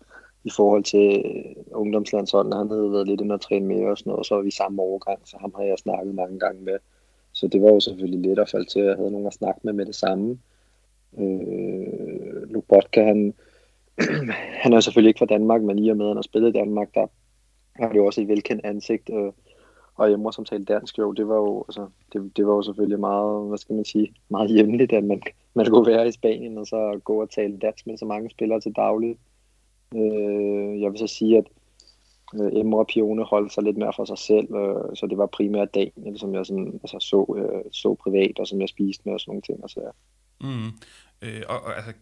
i 0.44 0.50
forhold 0.56 0.83
til 0.83 1.24
øh, 1.25 1.63
ungdomslandsholdene. 1.71 2.56
Han 2.56 2.69
havde 2.69 2.91
været 2.91 3.07
lidt 3.07 3.21
inde 3.21 3.36
og 3.36 3.41
træne 3.41 3.65
med 3.65 3.86
og 3.86 3.97
sådan 3.97 4.09
noget, 4.09 4.19
og 4.19 4.25
så 4.25 4.36
var 4.36 4.41
vi 4.41 4.51
samme 4.51 4.81
overgang, 4.81 5.19
så 5.25 5.38
ham 5.41 5.53
har 5.56 5.63
jeg 5.63 5.77
snakket 5.77 6.15
mange 6.15 6.39
gange 6.39 6.62
med. 6.62 6.77
Så 7.31 7.47
det 7.47 7.62
var 7.62 7.69
jo 7.69 7.80
selvfølgelig 7.80 8.30
let 8.30 8.39
at 8.39 8.50
falde 8.50 8.65
til, 8.65 8.80
at 8.80 8.86
jeg 8.86 8.95
havde 8.95 9.12
nogen 9.12 9.27
at 9.27 9.33
snakke 9.33 9.59
med 9.63 9.74
med 9.74 9.86
det 9.86 9.95
samme. 9.95 10.39
Øh, 11.19 12.50
Lubotka, 12.50 13.03
han, 13.03 13.33
han 14.63 14.74
er 14.74 14.80
selvfølgelig 14.80 15.09
ikke 15.09 15.19
fra 15.19 15.36
Danmark, 15.36 15.62
men 15.62 15.80
i 15.80 15.89
og 15.89 15.97
med, 15.97 16.06
at 16.06 16.09
han 16.09 16.18
har 16.18 16.21
spillet 16.21 16.50
i 16.50 16.59
Danmark, 16.59 16.94
der 16.94 17.07
har 17.75 17.89
det 17.89 17.95
jo 17.95 18.06
også 18.06 18.21
et 18.21 18.27
velkendt 18.27 18.65
ansigt. 18.65 19.09
Øh, 19.13 19.31
og 19.95 20.12
Emre, 20.12 20.33
som 20.33 20.45
talte 20.45 20.74
dansk, 20.74 20.97
jo, 20.97 21.12
det 21.12 21.27
var 21.27 21.36
jo, 21.36 21.65
altså, 21.68 21.88
det, 22.13 22.38
det 22.38 22.47
var 22.47 22.56
jo 22.56 22.62
selvfølgelig 22.62 23.00
meget, 23.00 23.47
hvad 23.47 23.57
skal 23.57 23.75
man 23.75 23.86
sige, 23.86 24.13
meget 24.30 24.50
hjemligt, 24.50 24.94
at 24.94 25.03
man, 25.03 25.21
man 25.53 25.65
kunne 25.65 25.88
være 25.88 26.07
i 26.07 26.12
Spanien, 26.12 26.57
og 26.57 26.68
så 26.68 27.00
gå 27.03 27.21
og 27.21 27.30
tale 27.30 27.57
dansk 27.57 27.88
med 27.88 27.97
så 27.97 28.06
mange 28.06 28.30
spillere 28.30 28.59
til 28.59 28.71
dagligt. 28.75 29.19
Øh, 29.95 30.81
jeg 30.81 30.91
vil 30.91 31.00
så 31.00 31.07
sige, 31.07 31.38
at 31.38 31.45
Øh, 32.36 32.59
Emre 32.59 32.80
og 32.80 32.88
Pione 32.88 33.24
holdt 33.24 33.53
sig 33.53 33.63
lidt 33.63 33.77
mere 33.77 33.94
for 33.95 34.06
sig 34.06 34.18
selv, 34.18 34.56
øh, 34.56 34.95
så 34.95 35.07
det 35.09 35.18
var 35.18 35.25
primært 35.25 35.75
Daniel, 35.75 36.19
som 36.19 36.36
jeg 36.36 36.45
sådan, 36.45 36.80
altså, 36.83 36.97
så, 37.00 37.36
øh, 37.38 37.71
så 37.71 37.94
privat, 37.94 38.39
og 38.39 38.47
som 38.47 38.62
jeg 38.62 38.69
spiste 38.69 39.01
med 39.06 39.13
og 39.13 39.19
sådan 39.19 39.30
nogle 39.31 39.41
ting. 39.41 39.63
Og 39.63 39.69
så, 39.69 39.81
mm. 40.41 40.69
Øh, 41.21 41.42
og, 41.50 41.62
og 41.62 41.75
altså, 41.75 41.94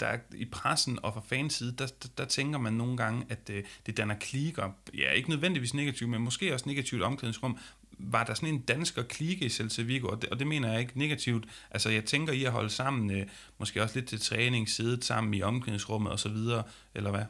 der 0.00 0.06
er, 0.06 0.18
i 0.34 0.44
pressen 0.44 0.98
og 1.02 1.14
fra 1.14 1.20
fans 1.20 1.54
side, 1.54 1.72
der, 1.78 1.86
der, 2.02 2.08
der 2.18 2.24
tænker 2.24 2.58
man 2.58 2.72
nogle 2.72 2.96
gange, 2.96 3.26
at 3.28 3.50
øh, 3.50 3.64
det 3.86 3.96
danner 3.96 4.14
klikker. 4.14 4.70
Ja, 4.98 5.12
ikke 5.12 5.30
nødvendigvis 5.30 5.74
negativt, 5.74 6.10
men 6.10 6.22
måske 6.22 6.54
også 6.54 6.68
negativt 6.68 7.02
omklædningsrum. 7.02 7.58
Var 7.98 8.24
der 8.24 8.34
sådan 8.34 8.54
en 8.54 8.60
dansker 8.60 9.02
klike 9.02 9.44
i 9.46 9.48
Celta 9.48 9.82
Vigo, 9.82 10.08
og 10.08 10.22
det, 10.22 10.30
og 10.30 10.38
det 10.38 10.46
mener 10.46 10.70
jeg 10.70 10.80
ikke 10.80 10.98
negativt. 10.98 11.44
Altså, 11.70 11.90
jeg 11.90 12.04
tænker 12.04 12.32
i 12.32 12.44
at 12.44 12.52
holde 12.52 12.70
sammen, 12.70 13.10
øh, 13.10 13.26
måske 13.58 13.82
også 13.82 13.98
lidt 13.98 14.08
til 14.08 14.20
træning, 14.20 14.68
sidde 14.68 15.02
sammen 15.02 15.34
i 15.34 15.42
omklædningsrummet 15.42 16.12
osv., 16.12 16.36
så 16.36 16.62
eller 16.94 17.10
hvad? 17.10 17.24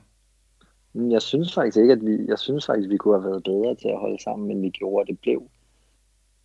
Jeg 1.10 1.22
synes 1.22 1.54
faktisk 1.54 1.78
ikke, 1.78 1.92
at 1.92 2.06
vi, 2.06 2.18
jeg 2.28 2.38
synes 2.38 2.66
faktisk, 2.66 2.90
vi 2.90 2.96
kunne 2.96 3.20
have 3.20 3.30
været 3.30 3.42
bedre 3.42 3.74
til 3.74 3.88
at 3.88 3.98
holde 3.98 4.22
sammen, 4.22 4.50
end 4.50 4.60
vi 4.60 4.70
gjorde, 4.70 5.12
det 5.12 5.18
blev. 5.20 5.42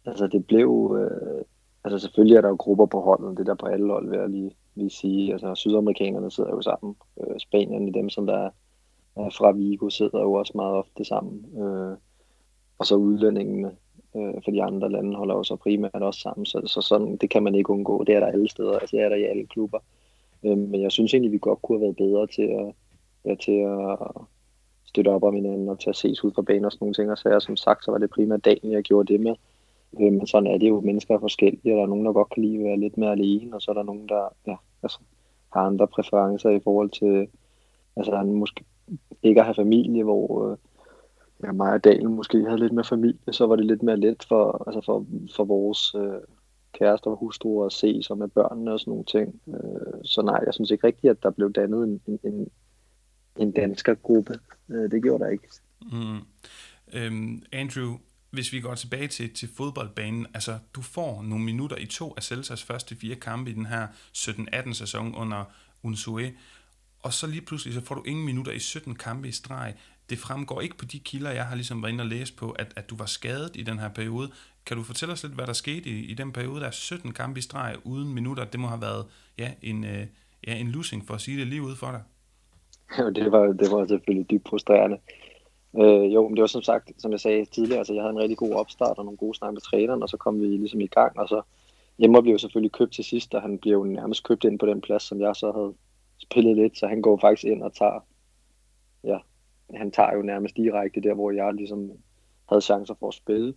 Altså 0.06 0.28
det 0.28 0.48
blev, 0.48 0.98
øh, 1.00 1.46
altså 1.84 2.00
selvfølgelig 2.00 2.38
er 2.38 2.42
der 2.42 2.50
jo 2.50 2.56
grupper 2.56 2.86
på 2.86 3.02
holdet, 3.02 3.38
det 3.38 3.46
der 3.46 3.56
på 3.56 3.66
alle 3.66 3.88
hold, 3.88 4.10
vil 4.10 4.20
jeg 4.20 4.30
lige, 4.30 4.52
lige 4.76 4.90
sige. 4.90 5.34
Altså 5.34 5.56
sydamerikanerne 5.56 6.32
sidder 6.32 6.50
jo 6.50 6.62
sammen, 6.62 6.96
øh, 7.20 7.40
Spanierne, 7.40 7.94
dem 7.94 8.10
som 8.10 8.26
der 8.26 8.50
er 9.16 9.30
fra 9.30 9.52
Vigo, 9.52 9.90
sidder 9.90 10.22
jo 10.22 10.34
også 10.34 10.52
meget 10.56 10.76
ofte 10.76 11.06
sammen. 11.06 11.46
Øh, 11.64 11.98
og 12.78 12.86
så 12.86 12.96
udlændingene 12.96 13.72
øh, 14.16 14.34
for 14.44 14.52
de 14.52 14.64
andre 14.64 14.92
lande 14.92 15.16
holder 15.16 15.36
jo 15.36 15.44
så 15.44 15.56
primært 15.56 15.94
også 16.02 16.20
sammen, 16.20 16.46
så, 16.46 16.62
så 16.66 16.82
sådan, 16.82 17.18
det 17.18 17.30
kan 17.30 17.44
man 17.44 17.56
ikke 17.56 17.70
undgå. 17.70 18.04
Det 18.04 18.16
er 18.16 18.20
der 18.20 18.28
alle 18.28 18.50
steder, 18.50 18.80
altså 18.80 18.96
det 18.96 19.04
er 19.04 19.10
der 19.10 19.16
i 19.16 19.24
alle 19.24 19.46
klubber. 19.46 19.80
Øh, 20.44 20.58
men 20.58 20.82
jeg 20.82 20.92
synes 20.92 21.14
egentlig, 21.14 21.32
vi 21.32 21.38
godt 21.38 21.62
kunne 21.62 21.78
have 21.78 21.84
været 21.84 21.96
bedre 21.96 22.28
til 22.28 22.42
at, 22.42 22.76
ja, 23.26 23.36
til 23.36 23.52
at 23.52 23.98
støtte 24.86 25.10
op 25.10 25.24
om 25.24 25.36
hinanden 25.36 25.70
og 25.70 25.80
til 25.80 25.90
at 25.90 25.96
ses 25.96 26.24
ud 26.24 26.32
fra 26.36 26.42
banen 26.42 26.66
og 26.66 26.72
sådan 26.72 26.84
nogle 26.84 26.94
ting. 26.94 27.12
Og 27.12 27.18
så 27.18 27.30
jeg, 27.30 27.42
som 27.42 27.56
sagt, 27.56 27.86
så 27.86 27.92
var 27.92 27.98
det 27.98 28.10
primært 28.10 28.46
dagen, 28.46 28.72
jeg 28.72 28.84
gjorde 28.84 29.14
det 29.14 29.22
med. 29.22 29.36
Øh, 30.00 30.14
men 30.14 30.28
sådan 30.28 30.48
er 30.48 30.58
det 30.58 30.70
jo, 30.70 30.82
mennesker 30.82 31.16
er 31.16 31.20
forskellige, 31.20 31.74
og 31.74 31.78
der 31.78 31.84
er 31.84 31.88
nogen, 31.88 32.06
der 32.06 32.14
godt 32.14 32.30
kan 32.30 32.44
lide 32.44 32.58
at 32.58 32.64
være 32.64 32.80
lidt 32.80 32.98
mere 32.98 33.12
alene, 33.12 33.56
og 33.56 33.62
så 33.62 33.72
er 33.72 33.76
der 33.76 33.84
nogen, 33.84 34.10
der 34.10 34.36
ja, 34.48 34.56
altså, 34.84 35.00
har 35.54 35.62
andre 35.62 35.88
præferencer 35.88 36.50
i 36.50 36.60
forhold 36.64 36.90
til, 36.90 37.28
altså 37.96 38.24
måske 38.24 38.64
ikke 39.24 39.42
at 39.42 39.46
have 39.46 39.56
familie, 39.56 40.04
hvor 40.04 40.52
øh, 40.52 40.58
ja, 41.44 41.52
mig 41.52 41.74
og 41.74 41.84
Dalen 41.84 42.16
måske 42.16 42.46
havde 42.46 42.60
lidt 42.60 42.74
mere 42.74 42.86
familie, 42.86 43.34
så 43.34 43.48
var 43.48 43.56
det 43.56 43.66
lidt 43.66 43.84
mere 43.84 43.98
let 43.98 44.26
for, 44.28 44.64
altså 44.68 44.82
for, 44.86 45.06
for 45.36 45.44
vores 45.44 45.96
øh, 45.96 46.22
kærester 46.74 47.12
og 47.12 47.18
hustruer 47.18 47.66
at 47.66 47.74
se 47.74 48.04
sig 48.04 48.18
med 48.18 48.28
børnene 48.28 48.72
og 48.72 48.80
sådan 48.80 48.92
nogle 48.92 49.06
ting. 49.06 49.42
Øh, 49.48 50.04
så 50.04 50.22
nej, 50.22 50.40
jeg 50.46 50.54
synes 50.54 50.72
ikke 50.72 50.88
rigtigt, 50.88 51.12
at 51.12 51.24
der 51.24 51.30
blev 51.30 51.54
dannet 51.54 51.84
en, 51.84 52.02
en, 52.08 52.20
en, 52.24 52.48
en 53.38 53.52
danskergruppe. 53.52 54.40
Øh, 54.70 54.92
det 54.92 55.04
gjorde 55.04 55.24
der 55.24 55.30
ikke. 55.30 55.48
Mm. 55.82 56.20
Øhm, 56.94 57.44
Andrew, 57.52 57.98
hvis 58.34 58.54
vi 58.54 58.60
går 58.60 58.76
tilbage 58.76 59.08
til, 59.08 59.34
til 59.34 59.50
fodboldbanen, 59.58 60.28
altså 60.34 60.58
du 60.76 60.82
får 60.82 61.22
nogle 61.22 61.46
minutter 61.46 61.78
i 61.78 61.86
to 61.86 62.14
af 62.18 62.24
Celtas 62.24 62.64
første 62.64 62.96
fire 62.96 63.16
kampe 63.16 63.52
i 63.52 63.54
den 63.54 63.66
her 63.66 63.88
17-18 64.18 64.74
sæson 64.74 65.16
under 65.16 65.44
Unsue, 65.84 66.32
og 67.04 67.14
så 67.14 67.28
lige 67.28 67.42
pludselig 67.42 67.74
så 67.74 67.82
får 67.82 67.96
du 67.96 68.04
ingen 68.04 68.26
minutter 68.26 68.52
i 68.52 68.60
17 68.60 68.96
kampe 68.96 69.28
i 69.28 69.32
streg. 69.32 69.74
Det 70.10 70.18
fremgår 70.18 70.62
ikke 70.62 70.78
på 70.78 70.86
de 70.86 71.00
kilder, 71.00 71.32
jeg 71.32 71.46
har 71.46 71.56
ligesom 71.56 71.84
været 71.84 71.92
inde 71.92 72.02
og 72.02 72.08
læse 72.08 72.34
på, 72.36 72.52
at, 72.52 72.74
at 72.76 72.90
du 72.90 72.96
var 72.96 73.06
skadet 73.06 73.52
i 73.56 73.64
den 73.64 73.80
her 73.80 73.90
periode. 73.90 74.32
Kan 74.66 74.78
du 74.78 74.84
fortælle 74.84 75.14
os 75.14 75.24
lidt, 75.24 75.36
hvad 75.36 75.48
der 75.48 75.54
skete 75.54 75.90
i, 75.90 76.06
i 76.06 76.14
den 76.14 76.32
periode, 76.32 76.60
der 76.60 76.68
er 76.68 76.72
17 76.72 77.12
kampe 77.12 77.38
i 77.38 77.42
streg 77.42 77.76
uden 77.84 78.14
minutter? 78.14 78.46
Det 78.46 78.60
må 78.60 78.68
have 78.68 78.82
været 78.82 79.06
ja, 79.38 79.52
en, 79.62 79.84
øh, 79.84 80.08
ja, 80.48 80.56
en 80.56 80.68
losing, 80.68 81.08
for 81.08 81.14
at 81.14 81.22
sige 81.22 81.40
det 81.40 81.48
lige 81.48 81.62
ud 81.62 81.76
for 81.76 81.92
dig. 81.92 82.02
Jo, 83.00 83.10
det 83.10 83.32
var, 83.32 83.46
det 83.46 83.72
var 83.72 83.88
selvfølgelig 83.88 84.30
dybt 84.32 84.50
frustrerende. 84.50 84.98
Øh, 85.82 86.14
jo, 86.14 86.28
men 86.28 86.36
det 86.36 86.42
var 86.42 86.48
som 86.48 86.62
sagt, 86.62 86.92
som 87.02 87.12
jeg 87.12 87.20
sagde 87.20 87.46
tidligere, 87.46 87.78
altså 87.78 87.94
jeg 87.94 88.04
havde 88.04 88.14
en 88.14 88.20
rigtig 88.20 88.38
god 88.38 88.54
opstart 88.54 88.98
og 88.98 89.06
nogle 89.06 89.18
gode 89.18 89.38
snakke 89.38 89.54
med 89.54 89.62
træneren, 89.62 90.04
og 90.04 90.10
så 90.10 90.18
kom 90.18 90.42
vi 90.42 90.46
ligesom 90.46 90.82
i 90.82 90.88
gang, 90.88 91.20
og 91.20 91.30
så 91.30 91.42
Emre 92.00 92.22
blev 92.22 92.32
jo 92.32 92.38
selvfølgelig 92.38 92.72
købt 92.72 92.94
til 92.94 93.04
sidst, 93.04 93.34
og 93.34 93.42
han 93.42 93.58
blev 93.58 93.74
jo 93.74 93.84
nærmest 93.84 94.24
købt 94.24 94.44
ind 94.44 94.60
på 94.60 94.66
den 94.66 94.82
plads, 94.82 95.04
som 95.04 95.22
jeg 95.22 95.36
så 95.36 95.52
havde 95.52 95.74
spillet 96.22 96.56
lidt, 96.56 96.78
så 96.78 96.88
han 96.88 97.02
går 97.02 97.18
faktisk 97.18 97.44
ind 97.44 97.64
og 97.64 97.74
tager, 97.74 98.00
ja, 99.04 99.18
han 99.74 99.92
tager 99.92 100.16
jo 100.16 100.22
nærmest 100.22 100.58
direkte 100.58 101.02
der, 101.02 101.14
hvor 101.14 101.32
jeg 101.32 101.54
ligesom 101.54 101.92
havde 102.50 102.62
chancer 102.62 102.94
for 103.00 103.08
at 103.08 103.14
spille. 103.14 103.54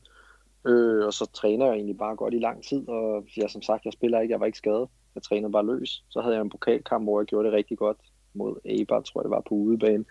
Øh, 0.66 1.06
og 1.06 1.12
så 1.12 1.30
træner 1.32 1.66
jeg 1.66 1.74
egentlig 1.74 1.98
bare 1.98 2.16
godt 2.16 2.34
i 2.34 2.38
lang 2.38 2.64
tid, 2.64 2.88
og 2.88 3.24
ja, 3.36 3.48
som 3.48 3.62
sagt, 3.62 3.84
jeg 3.84 3.92
spiller 3.92 4.20
ikke, 4.20 4.32
jeg 4.32 4.40
var 4.40 4.46
ikke 4.46 4.58
skadet. 4.58 4.88
Jeg 5.14 5.22
trænede 5.22 5.52
bare 5.52 5.66
løs. 5.66 6.04
Så 6.08 6.20
havde 6.20 6.34
jeg 6.34 6.42
en 6.42 6.50
pokalkamp, 6.50 7.04
hvor 7.04 7.20
jeg 7.20 7.26
gjorde 7.26 7.46
det 7.46 7.56
rigtig 7.56 7.78
godt 7.78 7.96
mod 8.34 8.56
Eibar, 8.64 9.00
tror 9.00 9.20
jeg 9.20 9.24
det 9.24 9.30
var 9.30 9.42
på 9.48 9.54
udebane. 9.54 10.04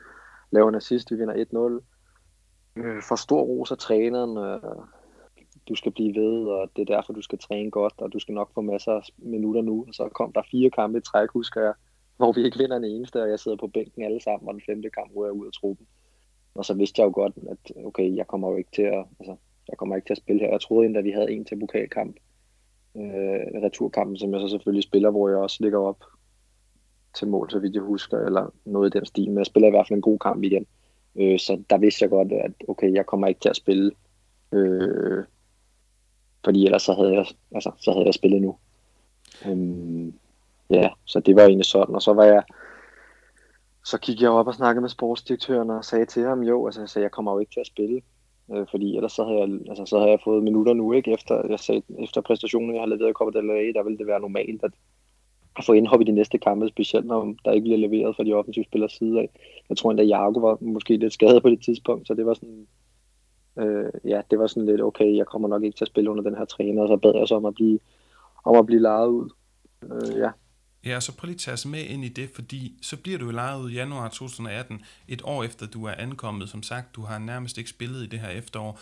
Laver 0.51 0.69
en 0.69 0.75
assist, 0.75 1.11
vi 1.11 1.15
vinder 1.15 1.79
1-0. 1.81 1.94
Øh, 2.75 3.01
for 3.01 3.15
stor 3.15 3.41
ros 3.41 3.71
af 3.71 3.77
træneren. 3.77 4.37
Øh, 4.37 4.85
du 5.69 5.75
skal 5.75 5.91
blive 5.91 6.15
ved, 6.21 6.47
og 6.47 6.69
det 6.75 6.81
er 6.81 6.95
derfor, 6.95 7.13
du 7.13 7.21
skal 7.21 7.39
træne 7.39 7.71
godt, 7.71 7.93
og 7.97 8.13
du 8.13 8.19
skal 8.19 8.33
nok 8.33 8.53
få 8.53 8.61
masser 8.61 8.91
af 8.91 9.01
minutter 9.17 9.61
nu. 9.61 9.85
Og 9.87 9.93
så 9.93 10.09
kom 10.09 10.33
der 10.33 10.41
fire 10.51 10.69
kampe 10.69 10.97
i 10.97 11.01
træk, 11.01 11.29
husker 11.29 11.61
jeg, 11.61 11.73
hvor 12.17 12.31
vi 12.31 12.45
ikke 12.45 12.57
vinder 12.57 12.77
en 12.77 12.83
eneste, 12.83 13.23
og 13.23 13.29
jeg 13.29 13.39
sidder 13.39 13.57
på 13.57 13.67
bænken 13.67 14.03
alle 14.03 14.21
sammen, 14.21 14.47
og 14.47 14.53
den 14.53 14.61
femte 14.65 14.89
kamp, 14.89 15.11
ryger 15.15 15.27
jeg 15.27 15.33
ud 15.33 15.45
af 15.45 15.51
truppen. 15.53 15.87
Og 16.55 16.65
så 16.65 16.73
vidste 16.73 17.01
jeg 17.01 17.05
jo 17.07 17.11
godt, 17.13 17.33
at 17.49 17.85
okay, 17.85 18.15
jeg 18.15 18.27
kommer 18.27 18.49
jo 18.49 18.55
ikke 18.55 18.71
til 18.75 18.81
at, 18.81 19.05
altså, 19.19 19.35
jeg 19.69 19.77
kommer 19.77 19.95
ikke 19.95 20.07
til 20.07 20.13
at 20.13 20.17
spille 20.17 20.41
her. 20.41 20.51
Jeg 20.51 20.61
troede 20.61 20.85
endda, 20.85 20.99
at 20.99 21.05
vi 21.05 21.11
havde 21.11 21.31
en 21.31 21.45
til 21.45 21.59
pokalkamp, 21.59 22.15
øh, 22.95 23.61
returkampen, 23.63 24.17
som 24.17 24.33
jeg 24.33 24.41
så 24.41 24.47
selvfølgelig 24.47 24.83
spiller, 24.83 25.11
hvor 25.11 25.29
jeg 25.29 25.37
også 25.37 25.57
ligger 25.59 25.79
op 25.79 26.03
til 27.15 27.27
mål, 27.27 27.51
så 27.51 27.59
vidt 27.59 27.75
jeg 27.75 27.83
husker, 27.83 28.17
eller 28.17 28.53
noget 28.65 28.95
i 28.95 28.97
den 28.97 29.05
stil, 29.05 29.29
men 29.29 29.37
jeg 29.37 29.45
spiller 29.45 29.67
i 29.67 29.71
hvert 29.71 29.87
fald 29.87 29.97
en 29.97 30.01
god 30.01 30.19
kamp 30.19 30.43
igen. 30.43 30.67
Øh, 31.19 31.39
så 31.39 31.63
der 31.69 31.77
vidste 31.77 32.03
jeg 32.03 32.09
godt, 32.09 32.31
at 32.31 32.51
okay, 32.67 32.93
jeg 32.93 33.05
kommer 33.05 33.27
ikke 33.27 33.39
til 33.39 33.49
at 33.49 33.55
spille, 33.55 33.91
øh, 34.51 35.23
fordi 36.43 36.65
ellers 36.65 36.81
så 36.81 36.93
havde 36.93 37.13
jeg, 37.13 37.25
altså, 37.55 37.71
så 37.77 37.91
havde 37.91 38.05
jeg 38.05 38.13
spillet 38.13 38.41
nu. 38.41 38.57
Øh, 39.45 40.13
ja, 40.69 40.89
så 41.05 41.19
det 41.19 41.35
var 41.35 41.41
egentlig 41.41 41.65
sådan, 41.65 41.95
og 41.95 42.01
så 42.01 42.13
var 42.13 42.23
jeg, 42.23 42.43
så 43.85 43.97
kiggede 43.97 44.23
jeg 44.23 44.31
op 44.31 44.47
og 44.47 44.53
snakkede 44.53 44.81
med 44.81 44.89
sportsdirektøren 44.89 45.69
og 45.69 45.85
sagde 45.85 46.05
til 46.05 46.23
ham, 46.23 46.43
jo, 46.43 46.65
altså 46.65 46.81
jeg, 46.81 46.89
sagde, 46.89 47.03
jeg 47.03 47.11
kommer 47.11 47.33
jo 47.33 47.39
ikke 47.39 47.53
til 47.53 47.59
at 47.59 47.67
spille, 47.67 48.01
øh, 48.51 48.67
fordi 48.71 48.95
ellers 48.95 49.11
så 49.11 49.23
havde, 49.23 49.39
jeg, 49.39 49.49
altså, 49.69 49.85
så 49.85 49.97
havde 49.97 50.11
jeg 50.11 50.19
fået 50.23 50.43
minutter 50.43 50.73
nu, 50.73 50.93
ikke? 50.93 51.13
Efter, 51.13 51.47
jeg 51.49 51.59
sagde, 51.59 51.81
efter 51.99 52.21
præstationen, 52.21 52.73
jeg 52.75 52.81
har 52.81 52.87
leveret 52.87 53.09
i 53.09 53.13
Copa 53.13 53.39
del 53.39 53.51
Rey, 53.51 53.73
der 53.73 53.83
ville 53.83 53.97
det 53.97 54.07
være 54.07 54.19
normalt, 54.19 54.63
at 54.63 54.71
at 55.57 55.65
få 55.65 55.73
indhop 55.73 56.01
i 56.01 56.03
de 56.03 56.11
næste 56.11 56.37
kampe, 56.37 56.67
specielt 56.67 57.05
når 57.05 57.35
der 57.45 57.51
ikke 57.51 57.63
bliver 57.63 57.77
leveret 57.77 58.15
fra 58.15 58.23
de 58.23 58.33
offensive 58.33 58.65
spillers 58.65 58.91
side 58.91 59.19
af. 59.19 59.29
Jeg 59.69 59.77
tror 59.77 59.91
endda, 59.91 60.03
Jago 60.03 60.39
var 60.39 60.57
måske 60.61 60.97
lidt 60.97 61.13
skadet 61.13 61.41
på 61.43 61.49
det 61.49 61.61
tidspunkt, 61.61 62.07
så 62.07 62.13
det 62.13 62.25
var 62.25 62.33
sådan, 62.33 62.67
øh, 63.59 63.91
ja, 64.05 64.21
det 64.31 64.39
var 64.39 64.47
sådan 64.47 64.65
lidt, 64.65 64.81
okay, 64.81 65.17
jeg 65.17 65.25
kommer 65.25 65.47
nok 65.47 65.63
ikke 65.63 65.77
til 65.77 65.85
at 65.85 65.89
spille 65.89 66.09
under 66.09 66.23
den 66.23 66.35
her 66.37 66.45
træner, 66.45 66.81
og 66.81 66.87
så 66.87 66.97
bad 66.97 67.15
jeg 67.15 67.27
så 67.27 67.35
om 67.35 67.45
at 67.45 67.55
blive, 67.55 67.79
om 68.45 68.55
at 68.55 68.65
blive 68.65 68.81
lejet 68.81 69.07
ud. 69.07 69.29
Øh, 69.83 70.17
ja. 70.17 70.29
Ja, 70.85 70.99
så 70.99 71.17
prøv 71.17 71.25
lige 71.25 71.35
at 71.35 71.39
tage 71.39 71.53
os 71.53 71.65
med 71.65 71.83
ind 71.83 72.05
i 72.05 72.09
det, 72.09 72.29
fordi 72.35 72.73
så 72.81 73.01
bliver 73.01 73.19
du 73.19 73.29
lejet 73.29 73.61
ud 73.61 73.69
i 73.69 73.73
januar 73.73 74.07
2018, 74.07 74.81
et 75.07 75.21
år 75.23 75.43
efter 75.43 75.67
du 75.67 75.85
er 75.85 75.91
ankommet. 75.91 76.49
Som 76.49 76.63
sagt, 76.63 76.95
du 76.95 77.01
har 77.01 77.19
nærmest 77.19 77.57
ikke 77.57 77.69
spillet 77.69 78.03
i 78.03 78.07
det 78.07 78.19
her 78.19 78.29
efterår. 78.29 78.79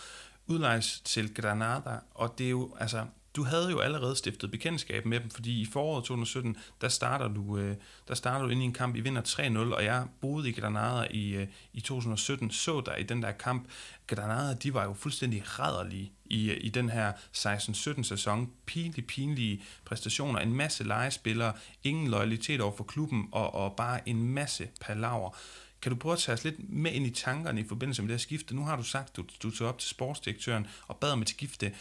Udlejes 0.48 1.00
til 1.00 1.34
Granada, 1.34 1.98
og 2.14 2.38
det 2.38 2.46
er 2.46 2.50
jo, 2.50 2.70
altså, 2.80 2.98
du 3.36 3.44
havde 3.44 3.70
jo 3.70 3.78
allerede 3.78 4.16
stiftet 4.16 4.50
bekendtskab 4.50 5.06
med 5.06 5.20
dem, 5.20 5.30
fordi 5.30 5.60
i 5.60 5.66
foråret 5.66 6.04
2017, 6.04 6.56
der 6.80 6.88
starter 6.88 7.28
du, 7.28 7.58
øh, 7.58 7.76
der 8.08 8.14
starter 8.14 8.44
du 8.44 8.50
ind 8.50 8.62
i 8.62 8.64
en 8.64 8.72
kamp, 8.72 8.96
I 8.96 9.00
vinder 9.00 9.22
3-0, 9.22 9.74
og 9.74 9.84
jeg 9.84 10.06
boede 10.20 10.48
i 10.48 10.52
Granada 10.52 11.06
i, 11.10 11.30
øh, 11.30 11.46
i 11.72 11.80
2017, 11.80 12.50
så 12.50 12.82
der 12.86 12.96
i 12.96 13.02
den 13.02 13.22
der 13.22 13.32
kamp, 13.32 13.68
Granada, 14.06 14.54
de 14.54 14.74
var 14.74 14.84
jo 14.84 14.94
fuldstændig 14.94 15.42
rædderlige 15.58 16.12
i, 16.24 16.50
øh, 16.50 16.56
i 16.60 16.68
den 16.68 16.88
her 16.88 17.12
16-17 17.32 18.04
sæson. 18.04 18.50
Pinlige, 18.66 19.06
pinlige 19.06 19.62
præstationer, 19.84 20.40
en 20.40 20.54
masse 20.54 20.84
legespillere, 20.84 21.52
ingen 21.82 22.08
loyalitet 22.08 22.60
over 22.60 22.76
for 22.76 22.84
klubben, 22.84 23.28
og, 23.32 23.54
og 23.54 23.76
bare 23.76 24.08
en 24.08 24.28
masse 24.28 24.68
palaver. 24.80 25.36
Kan 25.84 25.92
du 25.92 25.98
prøve 25.98 26.12
at 26.12 26.18
tage 26.18 26.34
os 26.34 26.44
lidt 26.44 26.72
med 26.72 26.92
ind 26.92 27.06
i 27.06 27.10
tankerne 27.10 27.60
i 27.60 27.68
forbindelse 27.68 28.02
med 28.02 28.08
det 28.08 28.14
her 28.14 28.18
skifte? 28.18 28.56
Nu 28.56 28.64
har 28.64 28.76
du 28.76 28.82
sagt, 28.82 29.10
at 29.10 29.16
du, 29.16 29.24
du 29.42 29.50
tog 29.50 29.68
op 29.68 29.78
til 29.78 29.90
sportsdirektøren 29.90 30.66
og 30.86 30.96
bad 30.96 31.10
om 31.10 31.22
et 31.22 31.28
skifte 31.28 31.72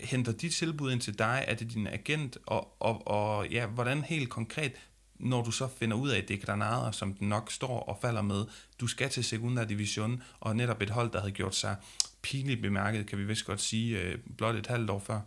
henter 0.00 0.32
de 0.32 0.48
tilbud 0.48 0.92
ind 0.92 1.00
til 1.00 1.18
dig? 1.18 1.44
Er 1.48 1.54
det 1.54 1.74
din 1.74 1.86
agent? 1.86 2.38
Og, 2.46 2.68
og, 2.80 3.02
og 3.06 3.48
ja, 3.48 3.66
hvordan 3.66 4.02
helt 4.02 4.30
konkret, 4.30 4.72
når 5.18 5.42
du 5.42 5.50
så 5.50 5.68
finder 5.68 5.96
ud 5.96 6.08
af, 6.08 6.18
at 6.18 6.28
det 6.28 6.42
er 6.42 6.46
Granada, 6.46 6.92
som 6.92 7.14
den 7.14 7.28
nok 7.28 7.50
står 7.50 7.80
og 7.80 7.96
falder 8.00 8.22
med, 8.22 8.44
du 8.80 8.86
skal 8.86 9.08
til 9.08 9.24
Segunda 9.24 9.64
Division, 9.64 10.22
og 10.40 10.56
netop 10.56 10.82
et 10.82 10.90
hold, 10.90 11.10
der 11.10 11.20
havde 11.20 11.32
gjort 11.32 11.54
sig 11.54 11.76
pinligt 12.22 12.62
bemærket, 12.62 13.06
kan 13.06 13.18
vi 13.18 13.24
vist 13.24 13.46
godt 13.46 13.60
sige, 13.60 14.02
øh, 14.02 14.18
blot 14.36 14.54
et 14.54 14.66
halvt 14.66 14.90
år 14.90 14.98
før? 14.98 15.20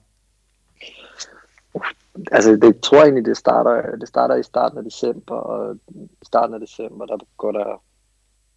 Altså, 2.32 2.52
det 2.52 2.80
tror 2.82 2.98
jeg 2.98 3.04
egentlig, 3.04 3.26
det 3.26 3.38
starter, 3.38 3.96
det 3.96 4.08
starter 4.08 4.36
i 4.36 4.44
starten 4.44 4.78
af 4.78 4.84
december, 4.84 5.36
og 5.36 5.76
i 6.22 6.26
starten 6.26 6.54
af 6.54 6.60
december, 6.60 7.06
der 7.06 7.18
går 7.38 7.52
der, 7.52 7.84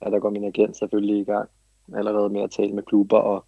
ja, 0.02 0.10
der 0.10 0.18
går 0.18 0.30
min 0.30 0.44
agent 0.44 0.76
selvfølgelig 0.76 1.20
i 1.20 1.24
gang, 1.24 1.48
allerede 1.96 2.28
med 2.28 2.42
at 2.42 2.50
tale 2.50 2.72
med 2.72 2.82
klubber, 2.82 3.18
og 3.18 3.44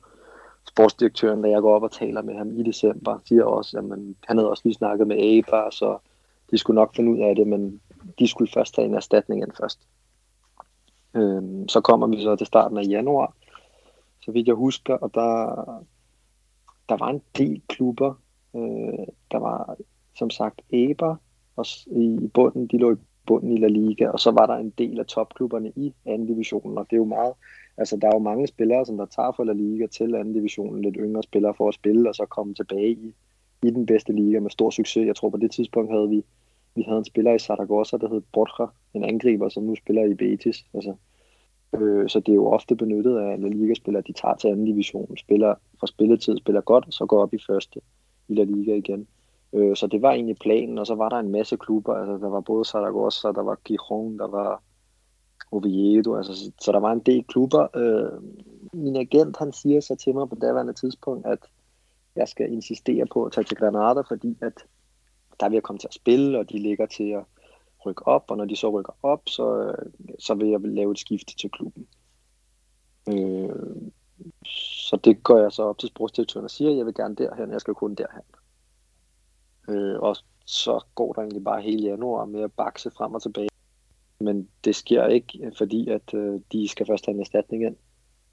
sportsdirektøren, 0.68 1.42
da 1.42 1.48
jeg 1.48 1.62
går 1.62 1.74
op 1.74 1.82
og 1.82 1.92
taler 1.92 2.22
med 2.22 2.34
ham 2.34 2.60
i 2.60 2.62
december, 2.62 3.18
siger 3.24 3.44
også, 3.44 3.78
at 3.78 3.84
man, 3.84 4.16
han 4.26 4.38
havde 4.38 4.50
også 4.50 4.62
lige 4.64 4.74
snakket 4.74 5.06
med 5.06 5.16
ABA, 5.16 5.70
så 5.70 5.98
de 6.50 6.58
skulle 6.58 6.74
nok 6.74 6.96
finde 6.96 7.12
ud 7.12 7.18
af 7.18 7.36
det, 7.36 7.46
men 7.46 7.80
de 8.18 8.28
skulle 8.28 8.52
først 8.52 8.74
tage 8.74 8.86
en 8.86 8.94
erstatning 8.94 9.42
ind 9.42 9.52
først. 9.60 9.80
Øhm, 11.14 11.68
så 11.68 11.80
kommer 11.80 12.06
vi 12.06 12.22
så 12.22 12.36
til 12.36 12.46
starten 12.46 12.78
af 12.78 12.88
januar, 12.88 13.34
så 14.20 14.32
vidt 14.32 14.46
jeg 14.46 14.54
husker, 14.54 14.94
og 14.94 15.14
der, 15.14 15.46
der 16.88 16.96
var 16.96 17.08
en 17.08 17.22
del 17.38 17.62
klubber. 17.68 18.14
Øh, 18.56 19.06
der 19.30 19.38
var 19.38 19.76
som 20.14 20.30
sagt 20.30 20.60
Eber 20.70 21.16
og 21.56 21.66
i 21.86 22.30
bunden, 22.34 22.66
de 22.66 22.78
lå 22.78 22.92
i 22.92 22.96
bunden 23.26 23.52
i 23.52 23.60
La 23.60 23.68
Liga, 23.68 24.08
og 24.08 24.20
så 24.20 24.30
var 24.30 24.46
der 24.46 24.54
en 24.54 24.70
del 24.70 25.00
af 25.00 25.06
topklubberne 25.06 25.72
i 25.76 25.94
anden 26.06 26.26
divisionen, 26.26 26.78
og 26.78 26.86
det 26.90 26.92
er 26.92 27.00
jo 27.00 27.04
meget, 27.04 27.32
Altså, 27.78 27.96
der 27.96 28.08
er 28.08 28.12
jo 28.14 28.18
mange 28.18 28.46
spillere, 28.46 28.86
som 28.86 28.96
der 28.96 29.06
tager 29.06 29.32
fra 29.32 29.44
La 29.44 29.52
Liga 29.52 29.86
til 29.86 30.14
anden 30.14 30.34
divisionen, 30.34 30.82
lidt 30.82 30.96
yngre 30.98 31.22
spillere 31.22 31.54
for 31.54 31.68
at 31.68 31.74
spille, 31.74 32.08
og 32.08 32.14
så 32.14 32.26
komme 32.26 32.54
tilbage 32.54 32.90
i, 32.90 33.14
i 33.62 33.70
den 33.70 33.86
bedste 33.86 34.12
liga 34.12 34.40
med 34.40 34.50
stor 34.50 34.70
succes. 34.70 35.06
Jeg 35.06 35.16
tror, 35.16 35.30
på 35.30 35.36
det 35.36 35.50
tidspunkt 35.50 35.92
havde 35.92 36.08
vi, 36.08 36.24
vi 36.74 36.82
havde 36.82 36.98
en 36.98 37.04
spiller 37.04 37.32
i 37.34 37.38
Zaragoza, 37.38 37.96
der 37.96 38.08
hed 38.08 38.22
Borja, 38.32 38.66
en 38.94 39.04
angriber, 39.04 39.48
som 39.48 39.62
nu 39.62 39.74
spiller 39.74 40.04
i 40.04 40.14
Betis. 40.14 40.66
Altså, 40.74 40.94
øh, 41.76 42.08
så 42.08 42.20
det 42.20 42.28
er 42.28 42.34
jo 42.34 42.46
ofte 42.46 42.76
benyttet 42.76 43.18
af 43.18 43.40
La 43.40 43.48
Liga-spillere, 43.48 44.02
de 44.06 44.12
tager 44.12 44.34
til 44.34 44.48
anden 44.48 44.66
division, 44.66 45.16
spiller 45.16 45.54
for 45.80 45.86
spilletid, 45.86 46.36
spiller 46.36 46.60
godt, 46.60 46.86
og 46.86 46.92
så 46.92 47.06
går 47.06 47.22
op 47.22 47.34
i 47.34 47.38
første 47.46 47.80
i 48.28 48.34
La 48.34 48.44
Liga 48.44 48.74
igen. 48.74 49.06
Øh, 49.52 49.76
så 49.76 49.86
det 49.86 50.02
var 50.02 50.12
egentlig 50.12 50.36
planen, 50.36 50.78
og 50.78 50.86
så 50.86 50.94
var 50.94 51.08
der 51.08 51.16
en 51.16 51.32
masse 51.32 51.56
klubber, 51.56 51.94
altså 51.94 52.26
der 52.26 52.28
var 52.28 52.40
både 52.40 52.64
Zaragoza, 52.64 53.28
der 53.28 53.42
var 53.42 53.58
Gijon, 53.64 54.18
der 54.18 54.28
var 54.28 54.62
Oviedo, 55.52 56.16
altså, 56.16 56.34
så, 56.34 56.50
så 56.60 56.72
der 56.72 56.78
var 56.78 56.92
en 56.92 57.00
del 57.00 57.24
klubber. 57.24 57.76
Øh, 57.76 58.22
min 58.72 58.96
agent, 58.96 59.36
han 59.36 59.52
siger 59.52 59.80
så 59.80 59.96
til 59.96 60.14
mig 60.14 60.28
på 60.28 60.34
daværende 60.34 60.72
tidspunkt, 60.72 61.26
at 61.26 61.38
jeg 62.16 62.28
skal 62.28 62.52
insistere 62.52 63.06
på 63.06 63.24
at 63.24 63.32
tage 63.32 63.44
til 63.44 63.56
Granada, 63.56 64.00
fordi 64.00 64.38
at 64.40 64.64
der 65.40 65.48
vil 65.48 65.56
jeg 65.56 65.62
komme 65.62 65.78
til 65.78 65.88
at 65.88 65.94
spille, 65.94 66.38
og 66.38 66.50
de 66.50 66.58
ligger 66.58 66.86
til 66.86 67.10
at 67.10 67.24
rykke 67.86 68.06
op, 68.06 68.24
og 68.30 68.36
når 68.36 68.44
de 68.44 68.56
så 68.56 68.70
rykker 68.70 68.92
op, 69.02 69.22
så, 69.26 69.62
øh, 69.62 69.92
så 70.18 70.34
vil 70.34 70.48
jeg 70.48 70.60
lave 70.60 70.92
et 70.92 70.98
skifte 70.98 71.36
til 71.36 71.50
klubben. 71.50 71.86
Øh, 73.08 73.76
så 74.88 74.98
det 75.04 75.22
går 75.22 75.38
jeg 75.38 75.52
så 75.52 75.62
op 75.62 75.78
til 75.78 75.88
sportsdirektøren 75.88 76.44
og 76.44 76.50
siger, 76.50 76.70
at 76.70 76.76
jeg 76.76 76.86
vil 76.86 76.94
gerne 76.94 77.14
derhen, 77.14 77.52
jeg 77.52 77.60
skal 77.60 77.74
kun 77.74 77.94
derhen. 77.94 78.22
Øh, 79.68 80.00
og 80.00 80.16
så 80.44 80.84
går 80.94 81.12
der 81.12 81.20
egentlig 81.20 81.44
bare 81.44 81.62
hele 81.62 81.82
januar 81.82 82.24
med 82.24 82.42
at 82.42 82.52
bakse 82.52 82.90
frem 82.90 83.14
og 83.14 83.22
tilbage 83.22 83.48
men 84.20 84.48
det 84.64 84.76
sker 84.76 85.06
ikke, 85.06 85.52
fordi 85.58 85.88
at 85.88 86.14
øh, 86.14 86.40
de 86.52 86.68
skal 86.68 86.86
først 86.86 87.06
have 87.06 87.14
en 87.14 87.20
erstatning 87.20 87.62
ind. 87.64 87.76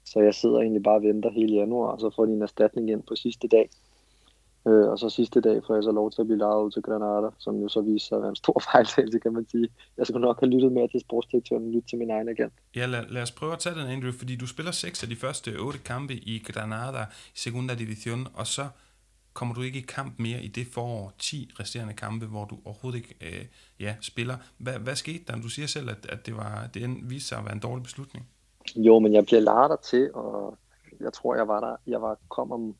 Så 0.04 0.20
jeg 0.20 0.34
sidder 0.34 0.60
egentlig 0.60 0.82
bare 0.82 0.94
og 0.94 1.02
venter 1.02 1.30
hele 1.30 1.54
januar, 1.54 1.90
og 1.92 2.00
så 2.00 2.10
får 2.16 2.26
de 2.26 2.32
en 2.32 2.42
erstatning 2.42 2.90
ind 2.90 3.02
på 3.02 3.16
sidste 3.16 3.48
dag. 3.48 3.70
Øh, 4.68 4.88
og 4.88 4.98
så 4.98 5.08
sidste 5.10 5.40
dag 5.40 5.62
får 5.66 5.74
jeg 5.74 5.84
så 5.84 5.92
lov 5.92 6.10
til 6.10 6.20
at 6.20 6.26
blive 6.26 6.38
lavet 6.38 6.64
ud 6.64 6.70
til 6.70 6.82
Granada, 6.82 7.28
som 7.38 7.60
jo 7.60 7.68
så 7.68 7.80
viser 7.80 8.06
sig 8.06 8.16
at 8.16 8.22
være 8.22 8.28
en 8.28 8.36
stor 8.36 8.62
fejltagelse, 8.72 9.18
kan 9.18 9.32
man 9.32 9.46
sige. 9.50 9.68
Jeg 9.98 10.06
skulle 10.06 10.26
nok 10.26 10.40
have 10.40 10.50
lyttet 10.50 10.72
mere 10.72 10.88
til 10.88 11.00
sportsdirektøren, 11.00 11.72
lytte 11.72 11.88
til 11.88 11.98
min 11.98 12.10
egen 12.10 12.28
agent. 12.28 12.52
Ja, 12.76 12.86
lad, 12.86 13.02
lad 13.10 13.22
os 13.22 13.30
prøve 13.30 13.52
at 13.52 13.58
tage 13.58 13.74
den, 13.74 13.86
Andrew, 13.86 14.12
fordi 14.12 14.36
du 14.36 14.46
spiller 14.46 14.72
seks 14.72 15.02
af 15.02 15.08
de 15.08 15.16
første 15.16 15.48
otte 15.58 15.78
kampe 15.78 16.14
i 16.14 16.42
Granada 16.46 17.02
i 17.34 17.38
Segunda 17.38 17.74
Division, 17.74 18.26
og 18.34 18.46
så 18.46 18.64
kommer 19.34 19.54
du 19.54 19.62
ikke 19.62 19.78
i 19.78 19.82
kamp 19.88 20.18
mere 20.18 20.42
i 20.42 20.48
det 20.48 20.66
forår, 20.66 21.12
10 21.18 21.50
resterende 21.60 21.94
kampe, 21.94 22.26
hvor 22.26 22.44
du 22.44 22.58
overhovedet 22.64 22.98
ikke 22.98 23.14
øh, 23.20 23.44
ja, 23.80 23.96
spiller. 24.00 24.36
Hvad, 24.58 24.78
hvad 24.78 24.96
skete 24.96 25.24
der? 25.26 25.40
Du 25.40 25.48
siger 25.48 25.66
selv, 25.66 25.90
at, 25.90 26.06
at 26.08 26.26
det, 26.26 26.36
var, 26.36 26.68
det 26.74 27.10
viste 27.10 27.28
sig 27.28 27.38
at 27.38 27.44
være 27.44 27.54
en 27.54 27.60
dårlig 27.60 27.82
beslutning. 27.82 28.28
Jo, 28.76 28.98
men 28.98 29.12
jeg 29.12 29.24
bliver 29.24 29.40
larter 29.40 29.76
til, 29.76 30.14
og 30.14 30.58
jeg 31.00 31.12
tror, 31.12 31.36
jeg 31.36 31.48
var 31.48 31.60
der, 31.60 31.76
jeg 31.86 32.02
var, 32.02 32.18
kom 32.28 32.52
om, 32.52 32.74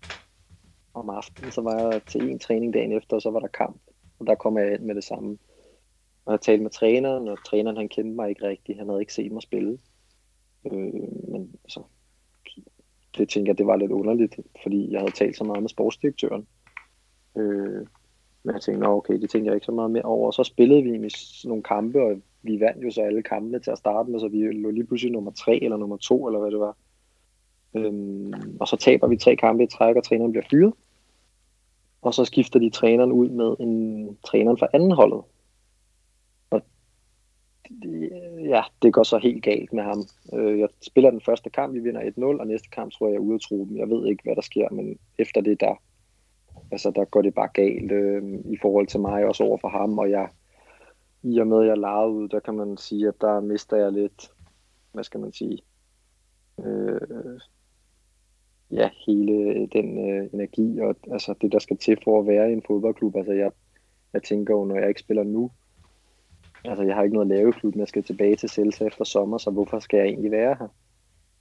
om 0.95 1.11
aftenen, 1.11 1.53
så 1.53 1.61
var 1.61 1.79
jeg 1.79 2.03
til 2.07 2.31
en 2.31 2.39
træning 2.39 2.75
dagen 2.75 2.93
efter, 2.93 3.17
og 3.17 3.23
så 3.23 3.31
var 3.31 3.41
der 3.41 3.49
kamp, 3.49 3.81
og 4.19 4.27
der 4.27 4.35
kom 4.35 4.59
jeg 4.59 4.75
ind 4.75 4.83
med 4.83 4.95
det 4.95 5.05
samme. 5.05 5.39
Og 6.25 6.33
jeg 6.33 6.41
talte 6.41 6.63
med 6.63 6.71
træneren, 6.71 7.29
og 7.29 7.39
træneren 7.47 7.77
han 7.77 7.89
kendte 7.89 8.17
mig 8.17 8.29
ikke 8.29 8.49
rigtigt, 8.49 8.79
han 8.79 8.89
havde 8.89 9.01
ikke 9.01 9.15
set 9.15 9.33
mig 9.33 9.43
spille. 9.43 9.79
Øh, 10.67 10.93
men 11.29 11.55
så 11.69 11.83
det 13.18 13.28
tænker 13.28 13.52
jeg, 13.52 13.59
det 13.59 13.66
var 13.66 13.76
lidt 13.76 13.92
underligt, 13.92 14.40
fordi 14.62 14.92
jeg 14.92 15.00
havde 15.00 15.12
talt 15.12 15.37
så 15.37 15.44
meget 15.44 15.62
med 15.62 15.68
sportsdirektøren. 15.68 16.47
Øh, 17.37 17.87
men 18.42 18.54
jeg 18.54 18.62
tænkte, 18.62 18.87
okay, 18.87 19.21
det 19.21 19.30
tænkte 19.30 19.49
jeg 19.49 19.54
ikke 19.54 19.66
så 19.66 19.73
meget 19.73 19.90
mere 19.90 20.02
over. 20.02 20.30
Så 20.30 20.44
spillede 20.44 20.83
vi 20.83 20.99
med 20.99 21.11
nogle 21.49 21.62
kampe, 21.62 22.02
og 22.02 22.21
vi 22.42 22.61
vandt 22.61 22.85
jo 22.85 22.90
så 22.90 23.02
alle 23.02 23.23
kampene 23.23 23.59
til 23.59 23.71
at 23.71 23.78
starte 23.78 24.11
med, 24.11 24.21
så 24.21 24.28
vi 24.28 24.52
lå 24.52 24.71
lige 24.71 24.87
pludselig 24.87 25.12
nummer 25.12 25.30
tre 25.30 25.62
eller 25.62 25.76
nummer 25.76 25.97
to, 25.97 26.26
eller 26.26 26.40
hvad 26.40 26.50
det 26.50 26.61
var. 26.61 26.76
Øhm, 27.75 28.33
og 28.61 28.68
så 28.68 28.76
taber 28.76 29.06
vi 29.06 29.16
tre 29.16 29.37
kampe 29.37 29.64
i 29.64 29.66
træk, 29.66 29.97
og 29.97 30.04
træneren 30.04 30.33
bliver 30.33 30.44
fyret. 30.50 30.73
Og 32.02 32.14
så 32.14 32.25
skifter 32.25 32.59
de 32.59 32.71
træneren 32.71 33.12
ud 33.12 33.28
med 33.28 33.54
en 33.61 34.09
træner 34.25 34.56
fra 34.56 34.68
anden 34.73 34.92
holdet 34.92 35.23
Øh, 37.85 38.44
ja, 38.49 38.62
det 38.83 38.92
går 38.92 39.02
så 39.02 39.18
helt 39.18 39.44
galt 39.44 39.73
med 39.73 39.83
ham. 39.83 40.04
Øh, 40.33 40.59
jeg 40.59 40.68
spiller 40.83 41.11
den 41.11 41.21
første 41.21 41.50
kamp, 41.50 41.75
vi 41.75 41.78
vinder 41.78 42.00
1-0, 42.00 42.40
og 42.40 42.47
næste 42.47 42.68
kamp 42.68 42.92
tror 42.92 43.06
jeg, 43.06 43.12
jeg 43.12 43.18
er 43.18 43.23
ude 43.23 43.35
af 43.35 43.40
truppen. 43.40 43.78
Jeg 43.78 43.90
ved 43.90 44.06
ikke, 44.06 44.23
hvad 44.25 44.37
der 44.37 44.42
sker, 44.42 44.68
men 44.71 44.99
efter 45.18 45.40
det, 45.40 45.61
der, 45.61 45.83
altså, 46.73 46.90
der 46.90 47.04
går 47.04 47.23
det 47.23 47.35
bare 47.35 47.49
galt 47.54 47.92
øh, 47.92 48.23
i 48.44 48.56
forhold 48.62 48.87
til 48.87 49.00
mig, 49.00 49.26
også 49.26 49.44
over 49.44 49.59
for 49.59 49.68
ham, 49.68 49.99
og 49.99 50.11
jeg, 50.11 50.28
i 51.23 51.38
og 51.38 51.47
med, 51.47 51.61
at 51.61 51.66
jeg 51.66 52.02
er 52.02 52.06
ud, 52.06 52.28
der 52.28 52.40
kan 52.40 52.54
man 52.54 52.76
sige, 52.76 53.09
at 53.09 53.14
der 53.21 53.40
mister 53.40 53.76
jeg 53.76 53.92
lidt, 53.92 54.33
hvad 54.92 55.04
skal 55.04 55.21
man 55.21 55.33
sige, 55.33 55.59
øh, 56.64 57.40
ja, 58.71 58.90
hele 59.06 59.33
øh, 59.33 59.68
den 59.73 60.11
øh, 60.11 60.28
energi 60.33 60.78
og 60.80 60.97
altså 61.12 61.35
det, 61.40 61.52
der 61.52 61.59
skal 61.59 61.76
til 61.76 61.99
for 62.04 62.21
at 62.21 62.26
være 62.26 62.50
i 62.50 62.52
en 62.52 62.62
fodboldklub. 62.66 63.16
Altså 63.16 63.33
jeg, 63.33 63.50
jeg 64.12 64.23
tænker 64.23 64.54
jo, 64.54 64.64
når 64.64 64.76
jeg 64.76 64.88
ikke 64.88 65.00
spiller 65.00 65.25
nu, 65.25 65.50
altså 66.64 66.85
jeg 66.85 66.94
har 66.94 67.02
ikke 67.02 67.14
noget 67.14 67.30
at 67.30 67.37
lave 67.37 67.49
i 67.49 67.52
klubben, 67.52 67.80
jeg 67.80 67.88
skal 67.88 68.02
tilbage 68.02 68.37
til 68.37 68.49
Celta 68.49 68.85
efter 68.85 69.04
sommer, 69.04 69.38
så 69.38 69.50
hvorfor 69.50 69.78
skal 69.78 69.97
jeg 69.97 70.06
egentlig 70.06 70.30
være 70.30 70.56
her? 70.59 70.68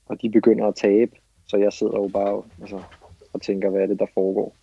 Og 0.05 0.21
de 0.21 0.29
begynder 0.29 0.67
at 0.67 0.75
tabe, 0.75 1.11
så 1.47 1.57
jeg 1.57 1.73
sidder 1.73 1.99
jo 1.99 2.07
bare 2.07 2.43
altså, 2.61 2.81
og 3.33 3.41
tænker, 3.41 3.69
hvad 3.69 3.81
er 3.81 3.85
det, 3.85 3.99
der 3.99 4.05
foregår? 4.13 4.55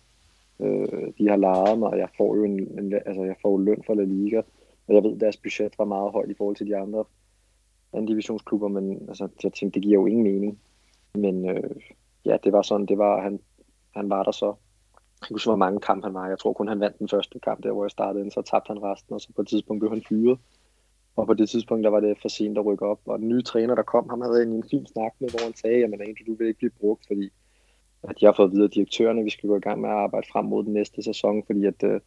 Øh, 0.59 1.13
de 1.17 1.29
har 1.29 1.35
lejet 1.35 1.79
mig, 1.79 1.89
og 1.89 1.97
jeg 1.97 2.09
får 2.17 2.35
jo 2.35 2.43
en, 2.43 2.79
en, 2.79 2.93
altså 2.93 3.23
jeg 3.23 3.35
får 3.41 3.59
løn 3.59 3.83
for 3.85 3.93
La 3.93 4.03
Liga, 4.03 4.41
og 4.87 4.95
jeg 4.95 5.03
ved, 5.03 5.13
at 5.15 5.21
deres 5.21 5.37
budget 5.37 5.73
var 5.77 5.85
meget 5.85 6.11
højt 6.11 6.29
i 6.29 6.33
forhold 6.37 6.55
til 6.55 6.67
de 6.67 6.77
andre 6.77 7.03
anden 7.93 8.07
divisionsklubber, 8.07 8.67
men 8.67 9.05
altså, 9.07 9.27
jeg 9.43 9.53
tænkte, 9.53 9.79
det 9.79 9.83
giver 9.83 9.99
jo 9.99 10.05
ingen 10.05 10.23
mening. 10.23 10.59
Men 11.15 11.49
øh, 11.49 11.75
ja, 12.25 12.37
det 12.43 12.53
var 12.53 12.61
sådan, 12.61 12.85
det 12.85 12.97
var, 12.97 13.21
han, 13.21 13.39
han 13.95 14.09
var 14.09 14.23
der 14.23 14.31
så. 14.31 14.53
Jeg 15.21 15.27
kan 15.27 15.35
huske, 15.35 15.49
hvor 15.49 15.55
mange 15.55 15.79
kampe 15.79 16.05
han 16.05 16.13
var. 16.13 16.27
Jeg 16.27 16.39
tror 16.39 16.53
kun, 16.53 16.67
han 16.67 16.79
vandt 16.79 16.99
den 16.99 17.09
første 17.09 17.39
kamp, 17.39 17.63
der 17.63 17.71
hvor 17.71 17.83
jeg 17.83 17.91
startede, 17.91 18.31
så 18.31 18.41
tabte 18.41 18.67
han 18.67 18.83
resten, 18.83 19.13
og 19.13 19.21
så 19.21 19.29
på 19.35 19.41
et 19.41 19.47
tidspunkt 19.47 19.79
blev 19.79 19.91
han 19.91 20.03
fyret. 20.09 20.39
Og 21.15 21.27
på 21.27 21.33
det 21.33 21.49
tidspunkt, 21.49 21.83
der 21.83 21.89
var 21.89 21.99
det 21.99 22.17
for 22.21 22.29
sent 22.29 22.57
at 22.57 22.65
rykke 22.65 22.85
op. 22.85 22.99
Og 23.05 23.19
den 23.19 23.29
nye 23.29 23.41
træner, 23.41 23.75
der 23.75 23.83
kom, 23.83 24.09
han 24.09 24.21
havde 24.21 24.43
en 24.43 24.63
fin 24.71 24.85
snak 24.85 25.13
med, 25.19 25.29
hvor 25.29 25.43
han 25.43 25.55
sagde, 25.55 25.79
jamen 25.79 26.01
egentlig, 26.01 26.27
du 26.27 26.35
vil 26.35 26.47
ikke 26.47 26.57
blive 26.57 26.79
brugt, 26.79 27.07
fordi 27.07 27.29
at 28.03 28.21
jeg 28.21 28.27
har 28.27 28.33
fået 28.33 28.51
videre 28.51 28.67
direktørerne, 28.67 29.23
vi 29.23 29.29
skal 29.29 29.49
gå 29.49 29.57
i 29.57 29.59
gang 29.59 29.81
med 29.81 29.89
at 29.89 29.95
arbejde 29.95 30.27
frem 30.31 30.45
mod 30.45 30.63
den 30.63 30.73
næste 30.73 31.03
sæson, 31.03 31.43
fordi 31.45 31.65
at 31.65 31.83
øh, 31.83 31.99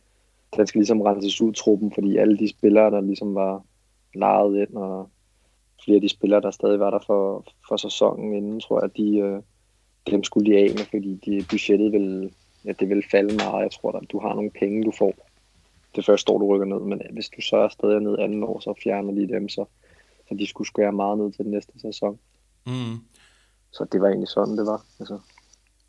den 0.56 0.66
skal 0.66 0.78
ligesom 0.78 1.00
renses 1.00 1.40
ud 1.40 1.52
truppen, 1.52 1.92
fordi 1.92 2.16
alle 2.16 2.38
de 2.38 2.49
spillere, 2.49 2.90
der 2.90 3.00
ligesom 3.00 3.35
var 3.35 3.64
lejet 4.14 4.56
ind, 4.56 4.76
og 4.76 5.11
flere 5.85 5.94
af 5.94 6.00
de 6.00 6.09
spillere, 6.09 6.40
der 6.40 6.50
stadig 6.50 6.80
var 6.80 6.90
der 6.90 6.99
for, 7.06 7.44
for 7.68 7.76
sæsonen 7.76 8.35
inden, 8.35 8.61
tror 8.61 8.80
jeg, 8.80 8.97
de, 8.97 9.18
øh, 9.18 9.42
dem 10.11 10.25
skulle 10.25 10.52
de 10.52 10.59
af 10.59 10.68
med, 10.71 10.85
fordi 10.90 11.14
de, 11.14 11.44
budgettet 11.50 11.92
ville 11.92 12.30
ja, 12.64 12.73
det 12.73 12.88
vil 12.88 13.04
falde 13.11 13.37
meget. 13.37 13.62
Jeg 13.62 13.71
tror, 13.71 13.92
at 13.92 14.11
du 14.12 14.21
har 14.21 14.35
nogle 14.35 14.50
penge, 14.50 14.85
du 14.85 14.92
får 14.99 15.14
det 15.97 16.04
første 16.04 16.33
år, 16.33 16.38
du 16.38 16.54
rykker 16.54 16.66
ned, 16.66 16.80
men 16.80 17.02
hvis 17.11 17.28
du 17.28 17.40
så 17.40 17.56
er 17.56 17.68
stadig 17.68 18.00
ned 18.00 18.18
anden 18.18 18.44
år, 18.44 18.61
så 18.61 18.75
fjerner 18.85 19.12
de 19.12 19.28
dem, 19.28 19.49
så, 19.49 19.64
så 20.28 20.35
de 20.35 20.47
skulle 20.47 20.68
skære 20.68 20.92
meget 20.92 21.18
ned 21.18 21.33
til 21.33 21.44
den 21.44 21.52
næste 21.52 21.80
sæson. 21.80 22.18
Mm. 22.66 22.97
Så 23.73 23.87
det 23.92 24.00
var 24.00 24.09
egentlig 24.09 24.28
sådan, 24.28 24.59
det 24.59 24.66
var. 24.66 24.85
Altså. 25.00 25.18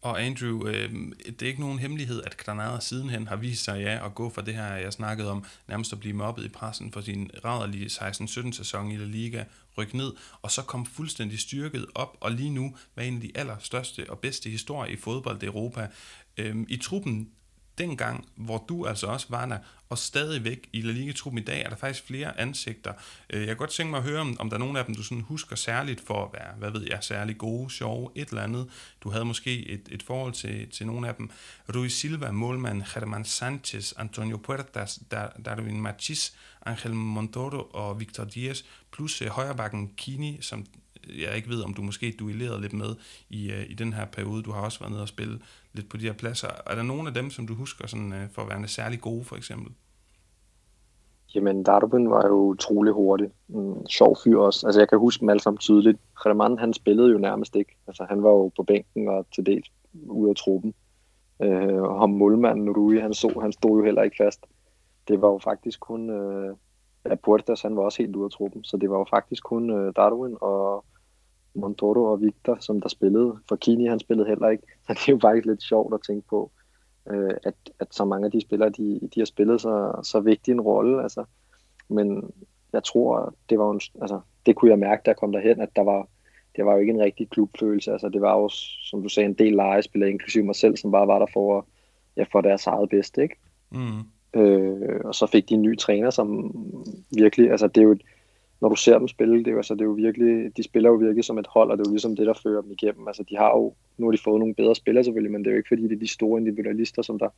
Og 0.01 0.21
Andrew, 0.21 0.67
øh, 0.67 0.89
det 1.25 1.41
er 1.41 1.47
ikke 1.47 1.61
nogen 1.61 1.79
hemmelighed, 1.79 2.23
at 2.23 2.37
Granada 2.37 2.79
sidenhen 2.79 3.27
har 3.27 3.35
vist 3.35 3.63
sig 3.63 3.81
ja, 3.81 4.05
at 4.05 4.15
gå 4.15 4.29
for 4.29 4.41
det 4.41 4.53
her, 4.53 4.75
jeg 4.75 4.93
snakkede 4.93 5.31
om, 5.31 5.45
nærmest 5.67 5.93
at 5.93 5.99
blive 5.99 6.13
mobbet 6.13 6.45
i 6.45 6.49
pressen 6.49 6.91
for 6.91 7.01
sin 7.01 7.31
rædderlige 7.45 7.85
16-17 7.85 8.51
sæson 8.51 8.91
i 8.91 8.97
La 8.97 9.05
Liga, 9.05 9.43
ryk 9.77 9.93
ned, 9.93 10.11
og 10.41 10.51
så 10.51 10.61
kom 10.61 10.85
fuldstændig 10.85 11.39
styrket 11.39 11.85
op, 11.95 12.17
og 12.19 12.31
lige 12.31 12.49
nu 12.49 12.75
var 12.95 13.03
en 13.03 13.15
af 13.15 13.21
de 13.21 13.31
allerstørste 13.35 14.05
og 14.09 14.19
bedste 14.19 14.49
historier 14.49 14.91
i 14.91 14.95
fodbold 14.95 15.43
i 15.43 15.45
Europa. 15.45 15.87
Øh, 16.37 16.55
I 16.67 16.77
truppen 16.77 17.29
dengang, 17.77 18.27
hvor 18.35 18.65
du 18.69 18.85
altså 18.85 19.07
også 19.07 19.27
var 19.29 19.45
der, 19.45 19.57
og 19.89 19.97
stadigvæk 19.97 20.69
i 20.73 20.81
La 20.81 20.91
Liga-truppen 20.91 21.41
i 21.41 21.43
dag, 21.43 21.61
er 21.61 21.69
der 21.69 21.75
faktisk 21.75 22.05
flere 22.05 22.39
ansigter. 22.39 22.93
Øh, 23.29 23.39
jeg 23.39 23.47
kan 23.47 23.57
godt 23.57 23.69
tænke 23.69 23.91
mig 23.91 23.97
at 23.97 24.03
høre, 24.03 24.19
om, 24.19 24.35
om 24.39 24.49
der 24.49 24.57
er 24.57 24.59
nogle 24.59 24.79
af 24.79 24.85
dem, 24.85 24.95
du 24.95 25.03
sådan 25.03 25.21
husker 25.21 25.55
særligt 25.55 26.01
for 26.01 26.25
at 26.25 26.33
være, 26.33 26.53
hvad 26.57 26.71
ved 26.71 26.87
jeg, 26.89 26.97
særlig 27.01 27.37
gode, 27.37 27.69
sjove, 27.69 28.09
et 28.15 28.29
eller 28.29 28.41
andet. 28.41 28.69
Du 29.03 29.09
havde 29.09 29.25
måske 29.25 29.67
et, 29.67 29.89
et 29.91 30.03
forhold 30.03 30.33
til, 30.33 30.69
til 30.69 30.87
nogle 30.87 31.07
af 31.07 31.15
dem. 31.15 31.29
Rui 31.75 31.89
Silva, 31.89 32.31
målmand, 32.31 32.83
Germán 32.83 33.23
Sanchez, 33.23 33.93
Antonio 33.97 34.37
Puertas, 34.37 34.99
Darwin 35.45 35.81
Machis, 35.81 36.35
Angel 36.65 36.93
Montoro 36.93 37.61
og 37.73 37.99
Victor 37.99 38.23
Diaz, 38.23 38.61
plus 38.91 39.21
øh, 39.21 39.27
højrebakken 39.27 39.91
Kini, 39.97 40.37
som 40.41 40.65
øh, 41.09 41.21
jeg 41.21 41.35
ikke 41.35 41.49
ved, 41.49 41.63
om 41.63 41.73
du 41.73 41.81
måske 41.81 42.15
duellerede 42.19 42.61
lidt 42.61 42.73
med 42.73 42.95
i, 43.29 43.51
øh, 43.51 43.65
i 43.69 43.73
den 43.73 43.93
her 43.93 44.05
periode. 44.05 44.43
Du 44.43 44.51
har 44.51 44.61
også 44.61 44.79
været 44.79 44.91
nede 44.91 45.01
og 45.01 45.07
spille 45.07 45.39
lidt 45.75 45.89
på 45.89 45.97
de 45.97 46.05
her 46.05 46.13
pladser. 46.13 46.47
Er 46.67 46.75
der 46.75 46.83
nogen 46.83 47.07
af 47.07 47.13
dem, 47.13 47.29
som 47.29 47.47
du 47.47 47.53
husker 47.53 47.87
sådan, 47.87 48.13
øh, 48.13 48.29
for 48.31 48.41
at 48.41 48.49
være 48.49 48.67
særlig 48.67 49.01
gode, 49.01 49.23
for 49.23 49.35
eksempel? 49.35 49.71
Jamen, 51.35 51.63
Darwin 51.63 52.09
var 52.09 52.27
jo 52.27 52.33
utrolig 52.33 52.93
hurtig. 52.93 53.29
En 53.49 53.87
sjov 53.89 54.17
fyr 54.23 54.37
også. 54.37 54.67
Altså, 54.67 54.81
jeg 54.81 54.89
kan 54.89 54.99
huske 54.99 55.21
dem 55.21 55.29
alle 55.29 55.41
sammen 55.41 55.57
tydeligt. 55.57 55.99
Redemann, 56.15 56.59
han 56.59 56.73
spillede 56.73 57.11
jo 57.11 57.17
nærmest 57.17 57.55
ikke. 57.55 57.77
Altså, 57.87 58.05
han 58.09 58.23
var 58.23 58.29
jo 58.29 58.51
på 58.55 58.63
bænken 58.63 59.07
og 59.07 59.25
til 59.35 59.45
dels 59.45 59.71
ude 60.07 60.29
af 60.29 60.35
truppen. 60.35 60.73
Øh, 61.41 61.81
og 61.81 61.99
ham 61.99 62.09
målmanden 62.09 62.69
Rui, 62.69 62.99
han, 62.99 63.13
så, 63.13 63.39
han 63.41 63.51
stod 63.51 63.77
jo 63.79 63.85
heller 63.85 64.03
ikke 64.03 64.17
fast. 64.19 64.45
Det 65.07 65.21
var 65.21 65.27
jo 65.27 65.37
faktisk 65.37 65.79
kun... 65.79 66.09
Øh, 66.09 66.55
ja, 67.05 67.15
Puertas, 67.15 67.61
han 67.61 67.75
var 67.75 67.83
også 67.83 68.03
helt 68.03 68.15
ude 68.15 68.25
af 68.25 68.31
truppen. 68.31 68.63
Så 68.63 68.77
det 68.77 68.89
var 68.89 68.97
jo 68.97 69.05
faktisk 69.09 69.43
kun 69.43 69.69
øh, 69.69 69.93
Darwin 69.95 70.37
og 70.41 70.85
Montoro 71.55 72.03
og 72.03 72.21
Victor, 72.21 72.57
som 72.59 72.81
der 72.81 72.89
spillede. 72.89 73.37
For 73.49 73.55
Kini, 73.55 73.85
han 73.85 73.99
spillede 73.99 74.27
heller 74.27 74.49
ikke. 74.49 74.63
Så 74.87 74.93
det 74.93 75.09
er 75.09 75.13
jo 75.13 75.19
faktisk 75.21 75.45
lidt 75.45 75.63
sjovt 75.63 75.93
at 75.93 75.99
tænke 76.07 76.27
på, 76.29 76.51
øh, 77.11 77.33
at, 77.43 77.55
at 77.79 77.87
så 77.91 78.05
mange 78.05 78.25
af 78.25 78.31
de 78.31 78.41
spillere, 78.41 78.69
de, 78.69 78.99
de 79.15 79.19
har 79.19 79.25
spillet 79.25 79.61
så, 79.61 80.01
så 80.03 80.19
vigtig 80.19 80.51
en 80.51 80.61
rolle. 80.61 81.03
Altså. 81.03 81.25
Men 81.89 82.33
jeg 82.73 82.83
tror, 82.83 83.35
det 83.49 83.59
var 83.59 83.71
en, 83.71 83.81
altså, 84.01 84.19
det 84.45 84.55
kunne 84.55 84.71
jeg 84.71 84.79
mærke, 84.79 85.01
da 85.05 85.09
jeg 85.09 85.17
kom 85.17 85.31
derhen, 85.31 85.61
at 85.61 85.75
der 85.75 85.81
var, 85.81 86.07
det 86.55 86.65
var 86.65 86.73
jo 86.73 86.79
ikke 86.79 86.93
en 86.93 87.01
rigtig 87.01 87.29
klubfølelse. 87.29 87.91
Altså, 87.91 88.09
det 88.09 88.21
var 88.21 88.39
jo, 88.39 88.49
som 88.89 89.03
du 89.03 89.09
sagde, 89.09 89.29
en 89.29 89.33
del 89.33 89.53
legespillere, 89.53 90.09
inklusive 90.09 90.43
mig 90.43 90.55
selv, 90.55 90.77
som 90.77 90.91
bare 90.91 91.07
var 91.07 91.19
der 91.19 91.27
for, 91.33 91.67
ja, 92.17 92.25
for 92.31 92.41
deres 92.41 92.67
eget 92.67 92.89
bedste. 92.89 93.23
Ikke? 93.23 93.35
Mm. 93.71 93.99
Øh, 94.35 94.99
og 95.03 95.15
så 95.15 95.25
fik 95.25 95.49
de 95.49 95.53
en 95.53 95.61
ny 95.61 95.77
træner, 95.77 96.09
som 96.09 96.55
virkelig, 97.17 97.51
altså 97.51 97.67
det 97.67 97.81
er 97.81 97.85
jo, 97.85 97.97
når 98.61 98.69
du 98.69 98.75
ser 98.75 98.99
dem 98.99 99.07
spille, 99.07 99.37
det 99.37 99.47
er 99.47 99.51
jo, 99.51 99.57
altså, 99.57 99.73
det 99.73 99.81
er 99.81 99.85
jo 99.85 99.91
virkelig, 99.91 100.57
de 100.57 100.63
spiller 100.63 100.89
jo 100.89 100.95
virkelig 100.95 101.23
som 101.25 101.37
et 101.37 101.47
hold, 101.47 101.71
og 101.71 101.77
det 101.77 101.85
er 101.85 101.89
jo 101.89 101.93
ligesom 101.93 102.15
det, 102.15 102.27
der 102.27 102.33
fører 102.43 102.61
dem 102.61 102.71
igennem. 102.71 103.07
Altså 103.07 103.23
de 103.29 103.37
har 103.37 103.49
jo, 103.49 103.73
nu 103.97 104.05
har 104.05 104.11
de 104.11 104.23
fået 104.23 104.39
nogle 104.39 104.55
bedre 104.55 104.75
spillere 104.75 105.03
selvfølgelig, 105.03 105.31
men 105.31 105.43
det 105.43 105.49
er 105.49 105.51
jo 105.51 105.57
ikke 105.57 105.67
fordi, 105.67 105.83
det 105.83 105.95
er 105.95 105.99
de 105.99 106.07
store 106.07 106.39
individualister, 106.39 107.01
som 107.01 107.19
der, 107.19 107.29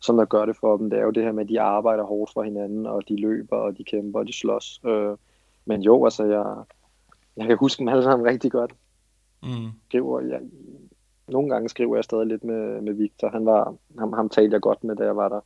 som 0.00 0.16
der 0.16 0.24
gør 0.24 0.46
det 0.46 0.56
for 0.56 0.76
dem. 0.76 0.90
Det 0.90 0.98
er 0.98 1.02
jo 1.02 1.10
det 1.10 1.22
her 1.22 1.32
med, 1.32 1.42
at 1.42 1.48
de 1.48 1.60
arbejder 1.60 2.04
hårdt 2.04 2.32
for 2.32 2.42
hinanden, 2.42 2.86
og 2.86 3.08
de 3.08 3.16
løber, 3.16 3.56
og 3.56 3.78
de 3.78 3.84
kæmper, 3.84 4.18
og 4.18 4.26
de 4.26 4.32
slås. 4.32 4.80
Øh, 4.86 5.16
men 5.64 5.82
jo, 5.82 6.04
altså 6.04 6.24
jeg, 6.24 6.64
jeg 7.36 7.46
kan 7.46 7.56
huske 7.56 7.80
dem 7.80 7.88
alle 7.88 8.02
sammen 8.02 8.26
rigtig 8.26 8.52
godt. 8.52 8.74
Mm. 9.42 9.70
Skriver, 9.88 10.20
jeg, 10.20 10.40
nogle 11.28 11.50
gange 11.50 11.68
skriver 11.68 11.96
jeg 11.96 12.04
stadig 12.04 12.26
lidt 12.26 12.44
med, 12.44 12.80
med 12.80 12.92
Victor. 12.92 13.28
Han 13.28 13.46
var, 13.46 13.74
ham, 13.98 14.12
ham 14.12 14.28
talte 14.28 14.54
jeg 14.54 14.60
godt 14.60 14.84
med, 14.84 14.96
da 14.96 15.04
jeg 15.04 15.16
var 15.16 15.28
der. 15.28 15.40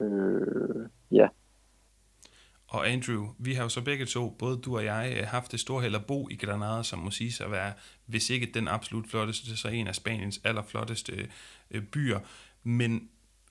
Øh, 0.00 0.86
ja. 1.10 1.28
Og 2.68 2.90
Andrew, 2.90 3.28
vi 3.38 3.54
har 3.54 3.62
jo 3.62 3.68
så 3.68 3.80
begge 3.80 4.06
to, 4.06 4.30
både 4.38 4.58
du 4.58 4.76
og 4.76 4.84
jeg, 4.84 5.16
øh, 5.16 5.26
haft 5.26 5.52
det 5.52 5.60
store 5.60 5.82
held 5.82 5.94
at 5.94 6.06
bo 6.06 6.28
i 6.28 6.36
Granada, 6.36 6.82
som 6.82 6.98
må 6.98 7.10
sige 7.10 7.44
at 7.44 7.50
være, 7.50 7.72
hvis 8.06 8.30
ikke 8.30 8.50
den 8.54 8.68
absolut 8.68 9.10
flotteste, 9.10 9.56
så 9.56 9.68
en 9.68 9.86
af 9.86 9.94
Spaniens 9.94 10.40
allerflotteste 10.44 11.28
øh, 11.70 11.82
byer. 11.82 12.20
Men 12.62 13.08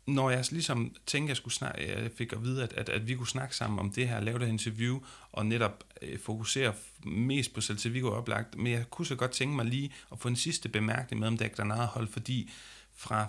når 0.07 0.29
jeg 0.29 0.45
ligesom 0.51 0.95
tænkte, 1.05 1.29
jeg, 1.29 1.37
skulle 1.37 1.53
snakke, 1.53 2.01
jeg 2.01 2.11
fik 2.11 2.33
at 2.33 2.43
vide, 2.43 2.63
at, 2.63 2.73
at, 2.73 2.89
at 2.89 3.07
vi 3.07 3.15
kunne 3.15 3.27
snakke 3.27 3.55
sammen 3.55 3.79
om 3.79 3.91
det 3.91 4.09
her, 4.09 4.19
lave 4.19 4.39
det 4.39 4.47
her 4.47 4.53
interview, 4.53 4.99
og 5.31 5.45
netop 5.45 5.83
øh, 6.01 6.19
fokusere 6.19 6.73
mest 7.05 7.53
på 7.53 7.61
Celta 7.61 7.89
Vigo 7.89 8.09
oplagt, 8.09 8.55
men 8.55 8.71
jeg 8.71 8.89
kunne 8.89 9.05
så 9.05 9.15
godt 9.15 9.31
tænke 9.31 9.55
mig 9.55 9.65
lige 9.65 9.93
at 10.11 10.19
få 10.19 10.27
en 10.27 10.35
sidste 10.35 10.69
bemærkning 10.69 11.19
med 11.19 11.27
om 11.27 11.37
det 11.37 11.51
Granada-hold, 11.51 12.07
fordi 12.07 12.51
fra 12.95 13.27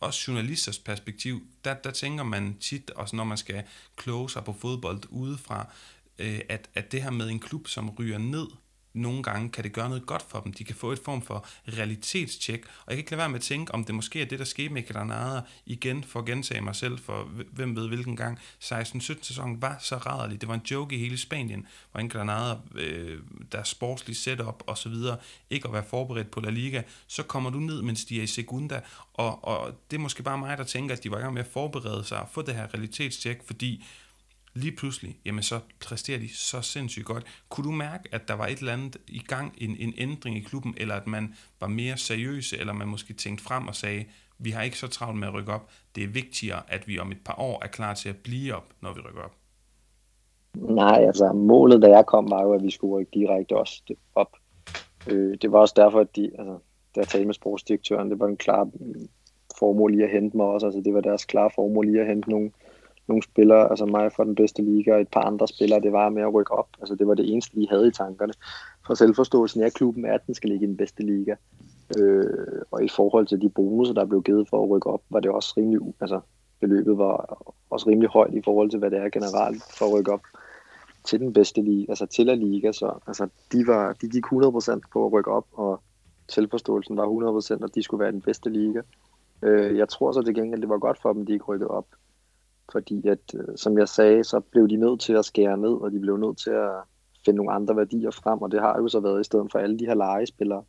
også 0.00 0.24
journalisters 0.28 0.78
perspektiv, 0.78 1.46
der, 1.64 1.74
der 1.74 1.90
tænker 1.90 2.24
man 2.24 2.56
tit, 2.60 2.90
også 2.90 3.16
når 3.16 3.24
man 3.24 3.38
skal 3.38 3.62
kloge 3.96 4.30
sig 4.30 4.44
på 4.44 4.52
fodbold 4.52 5.02
udefra, 5.10 5.72
øh, 6.18 6.40
at, 6.48 6.70
at 6.74 6.92
det 6.92 7.02
her 7.02 7.10
med 7.10 7.30
en 7.30 7.40
klub, 7.40 7.68
som 7.68 7.90
ryger 7.90 8.18
ned, 8.18 8.46
nogle 8.94 9.22
gange 9.22 9.50
kan 9.50 9.64
det 9.64 9.72
gøre 9.72 9.88
noget 9.88 10.06
godt 10.06 10.24
for 10.28 10.40
dem. 10.40 10.52
De 10.52 10.64
kan 10.64 10.76
få 10.76 10.92
et 10.92 11.00
form 11.04 11.22
for 11.22 11.46
realitetstjek. 11.78 12.64
Og 12.64 12.84
jeg 12.86 12.96
kan 12.96 12.98
ikke 12.98 13.10
lade 13.10 13.18
være 13.18 13.28
med 13.28 13.38
at 13.38 13.42
tænke, 13.42 13.74
om 13.74 13.84
det 13.84 13.94
måske 13.94 14.22
er 14.22 14.24
det, 14.24 14.38
der 14.38 14.44
skete 14.44 14.68
med 14.68 14.88
Granada 14.88 15.40
igen, 15.66 16.04
for 16.04 16.20
at 16.20 16.26
gentage 16.26 16.60
mig 16.60 16.76
selv, 16.76 16.98
for 16.98 17.28
hvem 17.52 17.76
ved 17.76 17.88
hvilken 17.88 18.16
gang. 18.16 18.38
16-17 18.64 19.22
sæsonen 19.22 19.62
var 19.62 19.76
så 19.80 19.96
rædderlig. 19.96 20.40
Det 20.40 20.48
var 20.48 20.54
en 20.54 20.62
joke 20.70 20.96
i 20.96 20.98
hele 20.98 21.18
Spanien, 21.18 21.66
hvor 21.92 22.00
en 22.00 22.08
Granada, 22.08 22.58
øh, 22.74 23.18
der 23.52 23.62
sportsligt 23.62 24.18
setup 24.18 24.62
og 24.66 24.78
så 24.78 24.88
videre, 24.88 25.16
ikke 25.50 25.68
at 25.68 25.72
være 25.72 25.84
forberedt 25.88 26.30
på 26.30 26.40
La 26.40 26.50
Liga. 26.50 26.82
Så 27.06 27.22
kommer 27.22 27.50
du 27.50 27.58
ned, 27.58 27.82
mens 27.82 28.04
de 28.04 28.18
er 28.18 28.22
i 28.22 28.26
Segunda, 28.26 28.80
og, 29.14 29.44
og 29.44 29.74
det 29.90 29.96
er 29.96 30.00
måske 30.00 30.22
bare 30.22 30.38
mig, 30.38 30.58
der 30.58 30.64
tænker, 30.64 30.96
at 30.96 31.04
de 31.04 31.10
var 31.10 31.18
i 31.18 31.20
gang 31.20 31.34
med 31.34 31.42
at 31.42 31.50
forberede 31.52 32.04
sig 32.04 32.20
og 32.20 32.28
få 32.32 32.42
det 32.42 32.54
her 32.54 32.66
realitetstjek, 32.74 33.38
fordi 33.46 33.84
lige 34.54 34.76
pludselig, 34.76 35.18
jamen 35.24 35.42
så 35.42 35.60
præsterer 35.86 36.18
de 36.18 36.28
så 36.28 36.60
sindssygt 36.62 37.06
godt. 37.06 37.24
Kunne 37.48 37.64
du 37.64 37.72
mærke, 37.72 38.08
at 38.12 38.28
der 38.28 38.34
var 38.34 38.46
et 38.46 38.58
eller 38.58 38.72
andet 38.72 38.96
i 39.08 39.18
gang, 39.18 39.54
en, 39.58 39.76
en 39.78 39.94
ændring 39.98 40.36
i 40.36 40.40
klubben, 40.40 40.74
eller 40.76 40.94
at 40.94 41.06
man 41.06 41.34
var 41.60 41.66
mere 41.66 41.96
seriøse, 41.96 42.58
eller 42.58 42.72
man 42.72 42.88
måske 42.88 43.14
tænkte 43.14 43.44
frem 43.44 43.68
og 43.68 43.74
sagde, 43.74 44.04
vi 44.38 44.50
har 44.50 44.62
ikke 44.62 44.78
så 44.78 44.88
travlt 44.88 45.18
med 45.18 45.28
at 45.28 45.34
rykke 45.34 45.52
op. 45.52 45.70
Det 45.94 46.04
er 46.04 46.08
vigtigere, 46.08 46.62
at 46.68 46.88
vi 46.88 46.98
om 46.98 47.12
et 47.12 47.24
par 47.24 47.38
år 47.38 47.64
er 47.64 47.68
klar 47.68 47.94
til 47.94 48.08
at 48.08 48.16
blive 48.16 48.54
op, 48.54 48.66
når 48.82 48.92
vi 48.92 49.00
rykker 49.00 49.22
op. 49.22 49.34
Nej, 50.54 51.04
altså 51.06 51.32
målet, 51.32 51.82
da 51.82 51.88
jeg 51.88 52.06
kom, 52.06 52.30
var 52.30 52.42
jo, 52.42 52.52
at 52.52 52.62
vi 52.62 52.70
skulle 52.70 52.94
rykke 52.94 53.10
direkte 53.14 53.56
også 53.56 53.94
op. 54.14 54.36
Øh, 55.10 55.36
det 55.42 55.52
var 55.52 55.58
også 55.58 55.74
derfor, 55.76 56.00
at 56.00 56.16
de, 56.16 56.30
altså, 56.38 56.58
da 56.94 57.00
jeg 57.00 57.08
talte 57.08 57.26
med 57.26 57.34
sportsdirektøren, 57.34 58.10
det 58.10 58.20
var 58.20 58.26
en 58.26 58.36
klar 58.36 58.68
formål 59.58 59.92
lige 59.92 60.04
at 60.04 60.10
hente 60.10 60.36
mig 60.36 60.46
også. 60.46 60.66
Altså, 60.66 60.80
det 60.80 60.94
var 60.94 61.00
deres 61.00 61.24
klare 61.24 61.50
formål 61.54 61.86
lige 61.86 62.00
at 62.00 62.06
hente 62.06 62.30
nogle 62.30 62.50
nogle 63.08 63.22
spillere, 63.22 63.70
altså 63.70 63.86
mig 63.86 64.12
fra 64.12 64.24
den 64.24 64.34
bedste 64.34 64.62
liga 64.62 64.94
og 64.94 65.00
et 65.00 65.08
par 65.08 65.20
andre 65.20 65.48
spillere, 65.48 65.80
det 65.80 65.92
var 65.92 66.08
med 66.08 66.22
at 66.22 66.34
rykke 66.34 66.52
op. 66.52 66.68
Altså 66.80 66.94
det 66.94 67.06
var 67.06 67.14
det 67.14 67.32
eneste, 67.32 67.60
de 67.60 67.66
havde 67.70 67.88
i 67.88 67.90
tankerne. 67.90 68.32
For 68.86 68.94
selvforståelsen 68.94 69.62
af 69.62 69.72
klubben 69.72 70.04
er, 70.04 70.14
at 70.14 70.26
den 70.26 70.34
skal 70.34 70.50
ligge 70.50 70.64
i 70.64 70.68
den 70.68 70.76
bedste 70.76 71.02
liga. 71.02 71.34
Øh, 71.98 72.62
og 72.70 72.84
i 72.84 72.88
forhold 72.88 73.26
til 73.26 73.40
de 73.40 73.48
bonusser, 73.48 73.94
der 73.94 74.04
blev 74.04 74.22
givet 74.22 74.48
for 74.48 74.62
at 74.62 74.70
rykke 74.70 74.90
op, 74.90 75.02
var 75.10 75.20
det 75.20 75.30
også 75.30 75.54
rimelig, 75.56 75.80
altså 76.00 76.20
beløbet 76.60 76.98
var 76.98 77.42
også 77.70 77.88
rimelig 77.88 78.10
højt 78.10 78.34
i 78.34 78.42
forhold 78.44 78.70
til, 78.70 78.78
hvad 78.78 78.90
det 78.90 78.98
er 78.98 79.08
generelt 79.08 79.62
for 79.78 79.86
at 79.86 79.92
rykke 79.92 80.12
op 80.12 80.20
til 81.04 81.20
den 81.20 81.32
bedste 81.32 81.62
liga, 81.62 81.86
altså 81.88 82.06
til 82.06 82.26
la 82.26 82.34
liga, 82.34 82.72
så 82.72 82.92
altså, 83.06 83.28
de, 83.52 83.66
var, 83.66 83.92
de 83.92 84.08
gik 84.08 84.24
100% 84.24 84.80
på 84.92 85.06
at 85.06 85.12
rykke 85.12 85.30
op, 85.30 85.46
og 85.52 85.80
selvforståelsen 86.28 86.96
var 86.96 87.06
100%, 87.60 87.64
at 87.64 87.74
de 87.74 87.82
skulle 87.82 88.02
være 88.02 88.12
den 88.12 88.20
bedste 88.20 88.50
liga. 88.50 88.80
Øh, 89.42 89.76
jeg 89.76 89.88
tror 89.88 90.12
så 90.12 90.22
til 90.22 90.34
gengæld, 90.34 90.60
det 90.60 90.68
var 90.68 90.78
godt 90.78 91.02
for 91.02 91.12
dem, 91.12 91.26
de 91.26 91.32
ikke 91.32 91.44
rykkede 91.44 91.70
op, 91.70 91.86
fordi 92.72 93.08
at, 93.08 93.34
øh, 93.34 93.56
som 93.56 93.78
jeg 93.78 93.88
sagde, 93.88 94.24
så 94.24 94.40
blev 94.40 94.68
de 94.68 94.76
nødt 94.76 95.00
til 95.00 95.12
at 95.12 95.24
skære 95.24 95.58
ned, 95.58 95.72
og 95.82 95.92
de 95.92 96.00
blev 96.00 96.16
nødt 96.16 96.38
til 96.38 96.50
at 96.50 96.70
finde 97.24 97.36
nogle 97.36 97.52
andre 97.52 97.76
værdier 97.76 98.10
frem, 98.10 98.42
og 98.42 98.52
det 98.52 98.60
har 98.60 98.78
jo 98.78 98.88
så 98.88 99.00
været 99.00 99.20
i 99.20 99.24
stedet 99.24 99.52
for 99.52 99.58
alle 99.58 99.78
de 99.78 99.86
her 99.86 99.94
legespillere, 99.94 100.64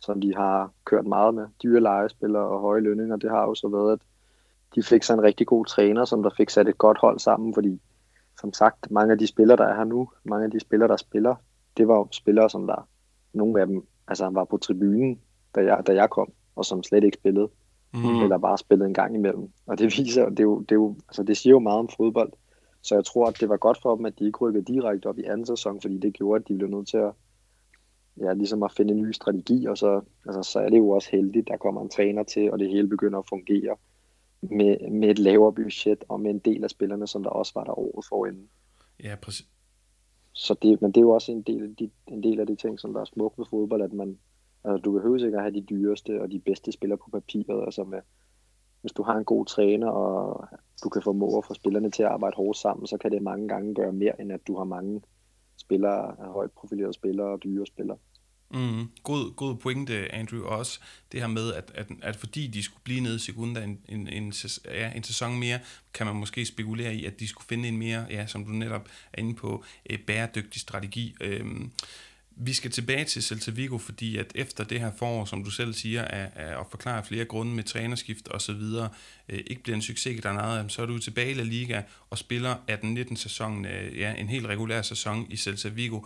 som 0.00 0.20
de 0.20 0.34
har 0.34 0.72
kørt 0.84 1.06
meget 1.06 1.34
med, 1.34 1.46
dyre 1.62 1.80
legespillere 1.80 2.42
og 2.42 2.60
høje 2.60 2.80
lønninger, 2.80 3.16
det 3.16 3.30
har 3.30 3.42
jo 3.42 3.54
så 3.54 3.68
været, 3.68 3.92
at 3.92 4.00
de 4.74 4.82
fik 4.82 5.02
sig 5.02 5.14
en 5.14 5.22
rigtig 5.22 5.46
god 5.46 5.64
træner, 5.64 6.04
som 6.04 6.22
der 6.22 6.30
fik 6.36 6.50
sat 6.50 6.68
et 6.68 6.78
godt 6.78 6.98
hold 6.98 7.18
sammen, 7.18 7.54
fordi 7.54 7.80
som 8.40 8.52
sagt, 8.52 8.90
mange 8.90 9.12
af 9.12 9.18
de 9.18 9.26
spillere, 9.26 9.56
der 9.56 9.64
er 9.64 9.76
her 9.76 9.84
nu, 9.84 10.08
mange 10.24 10.44
af 10.44 10.50
de 10.50 10.60
spillere, 10.60 10.88
der 10.88 10.96
spiller, 10.96 11.34
det 11.76 11.88
var 11.88 11.94
jo 11.94 12.08
spillere, 12.12 12.50
som 12.50 12.66
der, 12.66 12.88
nogle 13.32 13.60
af 13.60 13.66
dem, 13.66 13.86
altså 14.08 14.30
var 14.30 14.44
på 14.44 14.56
tribunen, 14.56 15.20
da 15.54 15.60
jeg, 15.60 15.86
da 15.86 15.94
jeg 15.94 16.10
kom, 16.10 16.32
og 16.56 16.64
som 16.64 16.82
slet 16.82 17.04
ikke 17.04 17.18
spillede, 17.20 17.48
mm. 17.92 18.22
eller 18.22 18.38
bare 18.38 18.58
spillede 18.58 18.88
en 18.88 18.94
gang 18.94 19.14
imellem. 19.14 19.48
Og 19.66 19.78
det 19.78 19.98
viser, 19.98 20.28
det, 20.28 20.40
er 20.40 20.44
jo, 20.44 20.60
det, 20.60 20.72
er 20.72 20.76
jo, 20.76 20.96
altså 21.08 21.22
det 21.22 21.36
siger 21.36 21.50
jo 21.50 21.58
meget 21.58 21.78
om 21.78 21.88
fodbold. 21.96 22.32
Så 22.82 22.94
jeg 22.94 23.04
tror, 23.04 23.26
at 23.26 23.40
det 23.40 23.48
var 23.48 23.56
godt 23.56 23.78
for 23.82 23.96
dem, 23.96 24.04
at 24.06 24.18
de 24.18 24.26
ikke 24.26 24.38
rykkede 24.38 24.64
direkte 24.64 25.06
op 25.06 25.18
i 25.18 25.24
anden 25.24 25.46
sæson, 25.46 25.80
fordi 25.80 25.98
det 25.98 26.14
gjorde, 26.14 26.40
at 26.40 26.48
de 26.48 26.54
blev 26.54 26.68
nødt 26.68 26.88
til 26.88 26.96
at, 26.96 27.12
ja, 28.20 28.32
ligesom 28.32 28.62
at 28.62 28.72
finde 28.72 28.94
en 28.94 29.02
ny 29.02 29.12
strategi, 29.12 29.66
og 29.66 29.78
så, 29.78 30.00
altså, 30.26 30.42
så 30.42 30.60
er 30.60 30.68
det 30.68 30.78
jo 30.78 30.90
også 30.90 31.08
heldigt, 31.12 31.48
der 31.48 31.56
kommer 31.56 31.82
en 31.82 31.88
træner 31.88 32.22
til, 32.22 32.52
og 32.52 32.58
det 32.58 32.68
hele 32.68 32.88
begynder 32.88 33.18
at 33.18 33.28
fungere 33.28 33.76
med, 34.42 34.90
med 34.90 35.10
et 35.10 35.18
lavere 35.18 35.52
budget 35.52 36.04
og 36.08 36.20
med 36.20 36.30
en 36.30 36.38
del 36.38 36.64
af 36.64 36.70
spillerne, 36.70 37.06
som 37.06 37.22
der 37.22 37.30
også 37.30 37.52
var 37.54 37.64
der 37.64 37.78
året 37.78 38.04
forinden. 38.08 38.48
Ja, 39.02 39.16
præcis. 39.22 39.46
Så 40.32 40.54
det, 40.62 40.82
men 40.82 40.92
det 40.92 40.96
er 40.96 41.04
jo 41.04 41.10
også 41.10 41.32
en 41.32 41.42
del, 41.42 41.62
af 41.62 41.76
de, 41.78 41.90
en 42.06 42.22
del 42.22 42.40
af 42.40 42.46
de 42.46 42.56
ting, 42.56 42.80
som 42.80 42.92
der 42.92 43.00
er 43.00 43.04
smukt 43.04 43.38
ved 43.38 43.46
fodbold, 43.50 43.82
at 43.82 43.92
man, 43.92 44.18
altså, 44.64 44.82
du 44.84 44.92
behøver 44.92 45.24
ikke 45.24 45.36
at 45.36 45.42
have 45.42 45.54
de 45.54 45.66
dyreste 45.70 46.22
og 46.22 46.30
de 46.30 46.38
bedste 46.38 46.72
spillere 46.72 46.98
på 46.98 47.10
papiret. 47.12 47.64
Altså 47.64 47.84
med, 47.84 48.00
hvis 48.80 48.92
du 48.92 49.02
har 49.02 49.16
en 49.16 49.24
god 49.24 49.46
træner, 49.46 49.88
og 49.88 50.48
du 50.84 50.88
kan 50.88 51.02
formå 51.02 51.38
at 51.38 51.44
få 51.44 51.54
spillerne 51.54 51.90
til 51.90 52.02
at 52.02 52.08
arbejde 52.08 52.36
hårdt 52.36 52.58
sammen, 52.58 52.86
så 52.86 52.96
kan 52.98 53.10
det 53.10 53.22
mange 53.22 53.48
gange 53.48 53.74
gøre 53.74 53.92
mere, 53.92 54.20
end 54.20 54.32
at 54.32 54.46
du 54.46 54.56
har 54.56 54.64
mange 54.64 55.02
spillere, 55.56 56.14
højt 56.18 56.50
profilerede 56.50 56.92
spillere 56.92 57.28
og 57.28 57.42
dyre 57.44 57.66
spillere. 57.66 57.98
Mm, 58.54 58.88
god, 59.02 59.36
god 59.36 59.56
pointe, 59.56 60.14
Andrew, 60.14 60.44
også 60.44 60.80
det 61.12 61.20
her 61.20 61.28
med, 61.28 61.52
at, 61.52 61.72
at, 61.74 61.86
at 62.02 62.16
fordi 62.16 62.46
de 62.46 62.62
skulle 62.62 62.82
blive 62.84 63.00
nede 63.00 63.16
i 63.16 63.18
sekunder 63.18 63.62
en, 63.62 63.80
en, 63.88 64.08
en, 64.08 64.32
ja, 64.64 64.92
en 64.96 65.02
sæson 65.02 65.38
mere, 65.38 65.58
kan 65.94 66.06
man 66.06 66.16
måske 66.16 66.46
spekulere 66.46 66.94
i, 66.94 67.04
at 67.04 67.20
de 67.20 67.28
skulle 67.28 67.46
finde 67.46 67.68
en 67.68 67.78
mere, 67.78 68.06
ja, 68.10 68.26
som 68.26 68.44
du 68.44 68.50
netop 68.50 68.88
er 69.12 69.18
inde 69.18 69.34
på, 69.34 69.64
øh, 69.90 69.98
bæredygtig 70.06 70.60
strategi. 70.60 71.14
Øh, 71.20 71.46
vi 72.42 72.52
skal 72.52 72.70
tilbage 72.70 73.04
til 73.04 73.22
Celta 73.22 73.50
Vigo, 73.50 73.78
fordi 73.78 74.16
at 74.16 74.32
efter 74.34 74.64
det 74.64 74.80
her 74.80 74.90
forår, 74.96 75.24
som 75.24 75.44
du 75.44 75.50
selv 75.50 75.74
siger, 75.74 76.02
er, 76.02 76.28
er 76.34 76.58
at 76.58 76.66
forklare 76.70 77.04
flere 77.04 77.24
grunde 77.24 77.52
med 77.54 77.64
trænerskift 77.64 78.28
og 78.28 78.40
så 78.40 78.52
videre, 78.52 78.88
øh, 79.28 79.40
ikke 79.46 79.62
bliver 79.62 79.76
en 79.76 79.82
succes 79.82 80.20
der 80.22 80.30
er 80.30 80.68
så 80.68 80.82
er 80.82 80.86
du 80.86 80.98
tilbage 80.98 81.30
i 81.30 81.34
La 81.34 81.42
Liga 81.42 81.82
og 82.10 82.18
spiller 82.18 82.56
18-19 83.10 83.16
sæsonen, 83.16 83.64
øh, 83.64 83.98
ja, 83.98 84.14
en 84.14 84.28
helt 84.28 84.46
regulær 84.46 84.82
sæson 84.82 85.26
i 85.30 85.36
Celta 85.36 85.68
Vigo. 85.68 86.00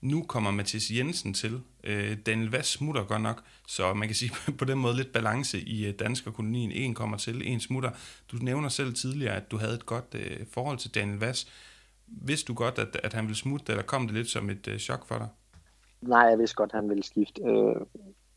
Nu 0.00 0.22
kommer 0.22 0.50
Mathias 0.50 0.90
Jensen 0.90 1.34
til. 1.34 1.60
Øh, 1.84 2.16
Daniel 2.26 2.50
Vass 2.50 2.70
smutter 2.70 3.04
godt 3.04 3.22
nok, 3.22 3.42
så 3.68 3.94
man 3.94 4.08
kan 4.08 4.14
sige 4.14 4.32
på 4.58 4.64
den 4.64 4.78
måde 4.78 4.96
lidt 4.96 5.12
balance 5.12 5.60
i 5.60 5.86
øh, 5.86 6.16
kolonien. 6.34 6.72
En 6.72 6.94
kommer 6.94 7.16
til, 7.16 7.42
en 7.48 7.60
smutter. 7.60 7.90
Du 8.32 8.36
nævner 8.36 8.68
selv 8.68 8.94
tidligere, 8.94 9.36
at 9.36 9.50
du 9.50 9.58
havde 9.58 9.74
et 9.74 9.86
godt 9.86 10.14
øh, 10.14 10.46
forhold 10.52 10.78
til 10.78 10.94
Daniel 10.94 11.18
Vass. 11.18 11.48
Vidste 12.06 12.46
du 12.46 12.54
godt, 12.54 12.78
at, 12.78 13.00
at 13.02 13.12
han 13.12 13.24
ville 13.24 13.36
smutte, 13.36 13.72
eller 13.72 13.82
kom 13.82 14.06
det 14.06 14.16
lidt 14.16 14.30
som 14.30 14.50
et 14.50 14.68
øh, 14.68 14.78
chok 14.78 15.08
for 15.08 15.18
dig? 15.18 15.28
Nej, 16.06 16.20
jeg 16.20 16.38
vidste 16.38 16.56
godt, 16.56 16.70
at 16.72 16.80
han 16.80 16.88
ville 16.88 17.02
skifte. 17.02 17.42
Øh, 17.42 17.76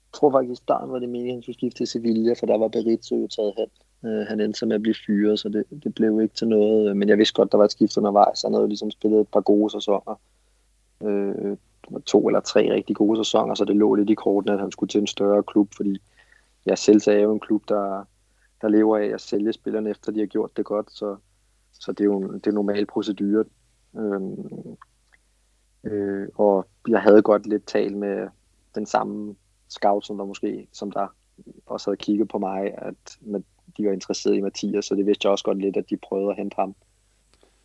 jeg 0.10 0.13
tror 0.13 0.32
faktisk, 0.32 0.51
i 0.51 0.55
starten 0.55 0.91
var 0.91 0.99
det 0.99 1.10
meningen, 1.10 1.29
at 1.29 1.36
han 1.36 1.41
skulle 1.41 1.58
skifte 1.58 1.77
til 1.77 1.88
Sevilla, 1.88 2.34
for 2.34 2.45
der 2.45 2.58
var 2.58 2.67
Berizzo 2.67 3.15
jo 3.15 3.27
taget 3.27 3.53
hen. 3.58 3.69
Øh, 4.05 4.27
han 4.27 4.39
endte 4.39 4.60
så 4.60 4.65
med 4.65 4.75
at 4.75 4.82
blive 4.82 4.95
fyret, 5.05 5.39
så 5.39 5.49
det, 5.49 5.84
det 5.84 5.95
blev 5.95 6.21
ikke 6.21 6.36
til 6.36 6.47
noget. 6.47 6.89
Øh, 6.89 6.95
men 6.95 7.10
jeg 7.10 7.17
vidste 7.17 7.34
godt, 7.34 7.51
der 7.51 7.58
var 7.58 7.65
et 7.65 7.71
skift 7.71 7.97
undervejs. 7.97 8.41
Han 8.41 8.53
havde 8.53 8.62
jo 8.62 8.67
ligesom 8.67 8.91
spillet 8.91 9.21
et 9.21 9.27
par 9.27 9.41
gode 9.41 9.71
sæsoner 9.71 10.19
øh, 11.01 11.58
to 12.05 12.27
eller 12.27 12.39
tre 12.39 12.73
rigtig 12.73 12.95
gode 12.95 13.25
sæsoner, 13.25 13.55
så 13.55 13.65
det 13.65 13.75
lå 13.75 13.95
lidt 13.95 14.10
i 14.10 14.13
kortene, 14.13 14.53
at 14.53 14.60
han 14.60 14.71
skulle 14.71 14.88
til 14.88 15.01
en 15.01 15.08
større 15.08 15.43
klub, 15.43 15.69
fordi 15.75 16.01
jeg 16.65 16.77
selv 16.77 17.01
er 17.08 17.19
jo 17.19 17.34
en 17.34 17.39
klub, 17.39 17.63
der, 17.69 18.03
der 18.62 18.67
lever 18.67 18.97
af 18.97 19.05
at 19.05 19.21
sælge 19.21 19.53
spillerne, 19.53 19.89
efter 19.89 20.12
de 20.12 20.19
har 20.19 20.25
gjort 20.25 20.58
det 20.58 20.65
godt, 20.65 20.91
så, 20.91 21.15
så 21.73 21.91
det 21.91 21.99
er 21.99 22.05
jo 22.05 22.32
det 22.34 22.47
er 22.47 22.51
normal 22.51 22.86
procedure. 22.86 23.45
Øh, 23.97 24.21
øh, 25.89 26.28
og 26.36 26.67
jeg 26.88 27.02
havde 27.02 27.21
godt 27.21 27.47
lidt 27.47 27.65
talt 27.65 27.97
med 27.97 28.28
den 28.75 28.86
samme 28.86 29.36
scout, 29.69 30.06
som 30.06 30.17
der 30.17 30.25
måske, 30.25 30.67
som 30.73 30.91
der 30.91 31.08
også 31.65 31.89
havde 31.89 31.97
kigget 31.97 32.28
på 32.28 32.38
mig, 32.38 32.73
at 32.78 33.17
med, 33.21 33.41
de 33.78 33.86
var 33.86 33.91
interesseret 33.91 34.36
i 34.36 34.41
Mathias, 34.41 34.86
så 34.86 34.95
det 34.95 35.06
vidste 35.06 35.25
jeg 35.25 35.32
også 35.32 35.43
godt 35.43 35.58
lidt, 35.58 35.78
at 35.78 35.89
de 35.89 35.97
prøvede 35.97 36.30
at 36.30 36.38
hente 36.38 36.56
ham. 36.56 36.75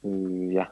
Øh, 0.04 0.54
ja, 0.54 0.64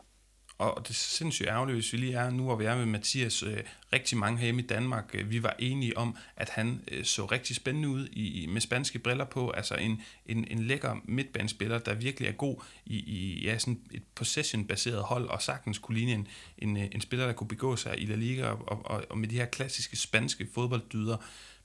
og 0.62 0.82
det 0.82 0.90
er 0.90 0.94
sindssygt 0.94 1.48
ærgerligt, 1.48 1.76
hvis 1.76 1.92
vi 1.92 1.98
lige 1.98 2.14
er 2.14 2.30
nu, 2.30 2.42
hvor 2.42 2.56
vi 2.56 2.64
er 2.64 2.76
med 2.76 2.86
Mathias, 2.86 3.42
øh, 3.42 3.58
rigtig 3.92 4.18
mange 4.18 4.38
herhjemme 4.38 4.62
i 4.62 4.66
Danmark, 4.66 5.10
øh, 5.14 5.30
vi 5.30 5.42
var 5.42 5.56
enige 5.58 5.98
om, 5.98 6.16
at 6.36 6.48
han 6.48 6.84
øh, 6.90 7.04
så 7.04 7.24
rigtig 7.24 7.56
spændende 7.56 7.88
ud 7.88 8.06
i, 8.06 8.46
med 8.46 8.60
spanske 8.60 8.98
briller 8.98 9.24
på, 9.24 9.50
altså 9.50 9.74
en, 9.74 10.02
en, 10.26 10.46
en 10.50 10.62
lækker 10.62 10.96
midtbanespiller, 11.04 11.78
der 11.78 11.94
virkelig 11.94 12.28
er 12.28 12.32
god 12.32 12.62
i, 12.86 12.96
i 12.96 13.44
ja, 13.44 13.58
sådan 13.58 13.80
et 13.90 14.02
possession-baseret 14.14 15.02
hold, 15.02 15.28
og 15.28 15.42
sagtens 15.42 15.78
kunne 15.78 15.98
ligne 15.98 16.12
en, 16.12 16.28
en, 16.58 16.76
øh, 16.76 16.84
en 16.92 17.00
spiller, 17.00 17.26
der 17.26 17.32
kunne 17.32 17.48
begå 17.48 17.76
sig 17.76 18.00
i 18.02 18.06
La 18.06 18.14
Liga, 18.14 18.46
og, 18.46 18.86
og, 18.86 19.04
og 19.10 19.18
med 19.18 19.28
de 19.28 19.36
her 19.36 19.46
klassiske 19.46 19.96
spanske 19.96 20.48
fodbolddyder, 20.54 21.16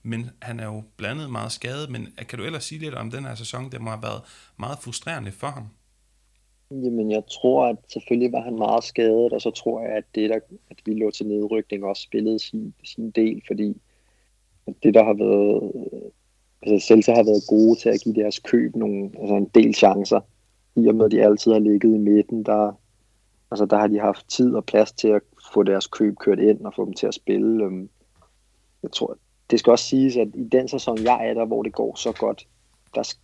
men 0.04 0.30
han 0.42 0.60
er 0.60 0.66
jo 0.66 0.84
blandet 0.98 1.32
meget 1.32 1.52
skadet, 1.52 1.90
men 1.90 2.14
kan 2.30 2.40
du 2.40 2.46
ellers 2.46 2.64
sige 2.64 2.80
lidt 2.80 2.96
om 2.96 3.12
den 3.12 3.26
her 3.26 3.36
sæson, 3.36 3.72
det 3.72 3.82
må 3.82 3.90
have 3.90 4.04
været 4.04 4.22
meget 4.58 4.78
frustrerende 4.82 5.32
for 5.32 5.50
ham? 5.50 5.70
Jamen, 6.72 7.12
jeg 7.12 7.24
tror, 7.26 7.66
at 7.66 7.78
selvfølgelig 7.88 8.32
var 8.32 8.42
han 8.42 8.56
meget 8.56 8.84
skadet, 8.84 9.34
og 9.34 9.42
så 9.42 9.52
tror 9.52 9.82
jeg, 9.82 9.90
at 9.90 10.04
det, 10.16 10.30
der, 10.30 10.40
at 10.70 10.78
vi 10.86 10.94
lå 10.94 11.12
til 11.12 11.28
nedrykning, 11.28 11.84
også 11.84 12.02
spillede 12.02 12.40
sin, 12.40 12.74
sin 12.84 13.12
del, 13.12 13.42
fordi 13.48 13.82
det, 14.84 14.94
der 14.94 15.04
har 15.04 15.14
været... 15.14 15.72
Altså, 16.62 16.88
Celta 16.88 17.14
har 17.14 17.24
været 17.24 17.48
gode 17.48 17.80
til 17.80 17.90
at 17.90 18.02
give 18.02 18.16
deres 18.16 18.40
køb 18.40 18.76
nogle, 18.76 19.12
altså 19.20 19.36
en 19.36 19.52
del 19.56 19.74
chancer, 19.74 20.20
i 20.76 20.88
og 20.88 20.96
med, 20.96 21.06
at 21.06 21.12
de 21.12 21.24
altid 21.24 21.52
har 21.52 21.60
ligget 21.60 21.96
i 21.96 21.98
midten, 21.98 22.44
der, 22.44 22.80
altså, 23.52 23.66
der 23.66 23.78
har 23.78 23.88
de 23.88 24.00
haft 24.00 24.30
tid 24.30 24.56
og 24.56 24.66
plads 24.66 24.92
til 24.92 25.08
at 25.08 25.22
få 25.54 25.64
deres 25.64 25.88
køb 25.88 26.16
kørt 26.16 26.40
ind 26.40 26.66
og 26.66 26.74
få 26.76 26.86
dem 26.86 26.94
til 26.94 27.08
at 27.08 27.14
spille. 27.14 27.64
Øhm, 27.64 27.90
jeg 28.84 28.92
tror, 28.92 29.18
det 29.50 29.60
skal 29.60 29.72
også 29.72 29.86
siges, 29.86 30.18
at 30.18 30.28
i 30.36 30.44
den 30.44 30.68
sæson, 30.68 31.04
jeg 31.04 31.30
er 31.30 31.34
der, 31.34 31.46
hvor 31.46 31.64
det 31.64 31.74
går 31.74 31.96
så 31.96 32.12
godt, 32.12 32.48
der, 32.96 33.16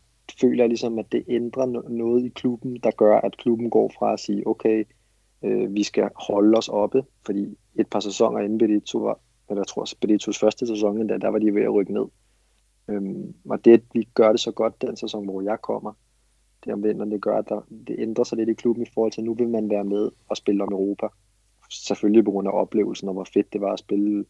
føler 0.42 0.64
jeg 0.64 0.70
ligesom, 0.70 1.00
at 1.00 1.12
det 1.12 1.24
ændrer 1.28 1.66
noget 1.90 2.26
i 2.26 2.30
klubben, 2.30 2.80
der 2.84 2.92
gør, 2.92 3.18
at 3.18 3.38
klubben 3.38 3.70
går 3.70 3.92
fra 4.00 4.14
at 4.14 4.20
sige, 4.20 4.48
okay, 4.48 4.84
øh, 5.44 5.74
vi 5.74 5.84
skal 5.84 6.10
holde 6.16 6.58
os 6.58 6.70
oppe, 6.70 7.04
fordi 7.26 7.58
et 7.76 7.88
par 7.88 8.00
sæsoner 8.00 8.40
inden 8.40 8.58
Benito 8.58 8.98
var, 8.98 9.20
eller 9.50 9.62
jeg 9.62 9.68
tror, 9.68 9.88
Benitos 10.02 10.40
første 10.40 10.68
sæson, 10.68 11.02
endda, 11.02 11.18
der 11.18 11.28
var 11.28 11.40
de 11.40 11.56
ved 11.56 11.64
at 11.64 11.74
rykke 11.74 11.94
ned. 11.94 12.06
Øhm, 12.88 13.34
og 13.50 13.66
det, 13.66 13.74
at 13.74 13.82
vi 13.94 14.08
gør 14.14 14.32
det 14.32 14.40
så 14.40 14.52
godt 14.52 14.82
den 14.82 14.98
sæson, 14.98 15.26
hvor 15.26 15.42
jeg 15.42 15.58
kommer, 15.62 15.94
det 16.66 16.74
om 16.74 16.84
vinteren, 16.84 17.12
det 17.12 17.22
gør, 17.22 17.38
at 17.38 17.50
der, 17.50 17.62
det 17.88 17.96
ændrer 18.00 18.24
sig 18.24 18.38
lidt 18.38 18.50
i 18.50 18.54
klubben 18.54 18.84
i 18.84 18.90
forhold 18.94 19.12
til, 19.12 19.22
at 19.22 19.26
nu 19.26 19.34
vil 19.34 19.50
man 19.50 19.70
være 19.70 19.84
med 19.84 20.12
og 20.30 20.38
spille 20.38 20.64
om 20.64 20.72
Europa. 20.72 21.08
Selvfølgelig 21.70 22.26
på 22.26 22.32
grund 22.32 22.48
af 22.48 22.52
oplevelsen, 22.52 23.08
og 23.08 23.14
hvor 23.14 23.28
fedt 23.34 23.54
det 23.54 23.62
var 23.62 23.74
at 23.74 23.80
spille 23.80 24.26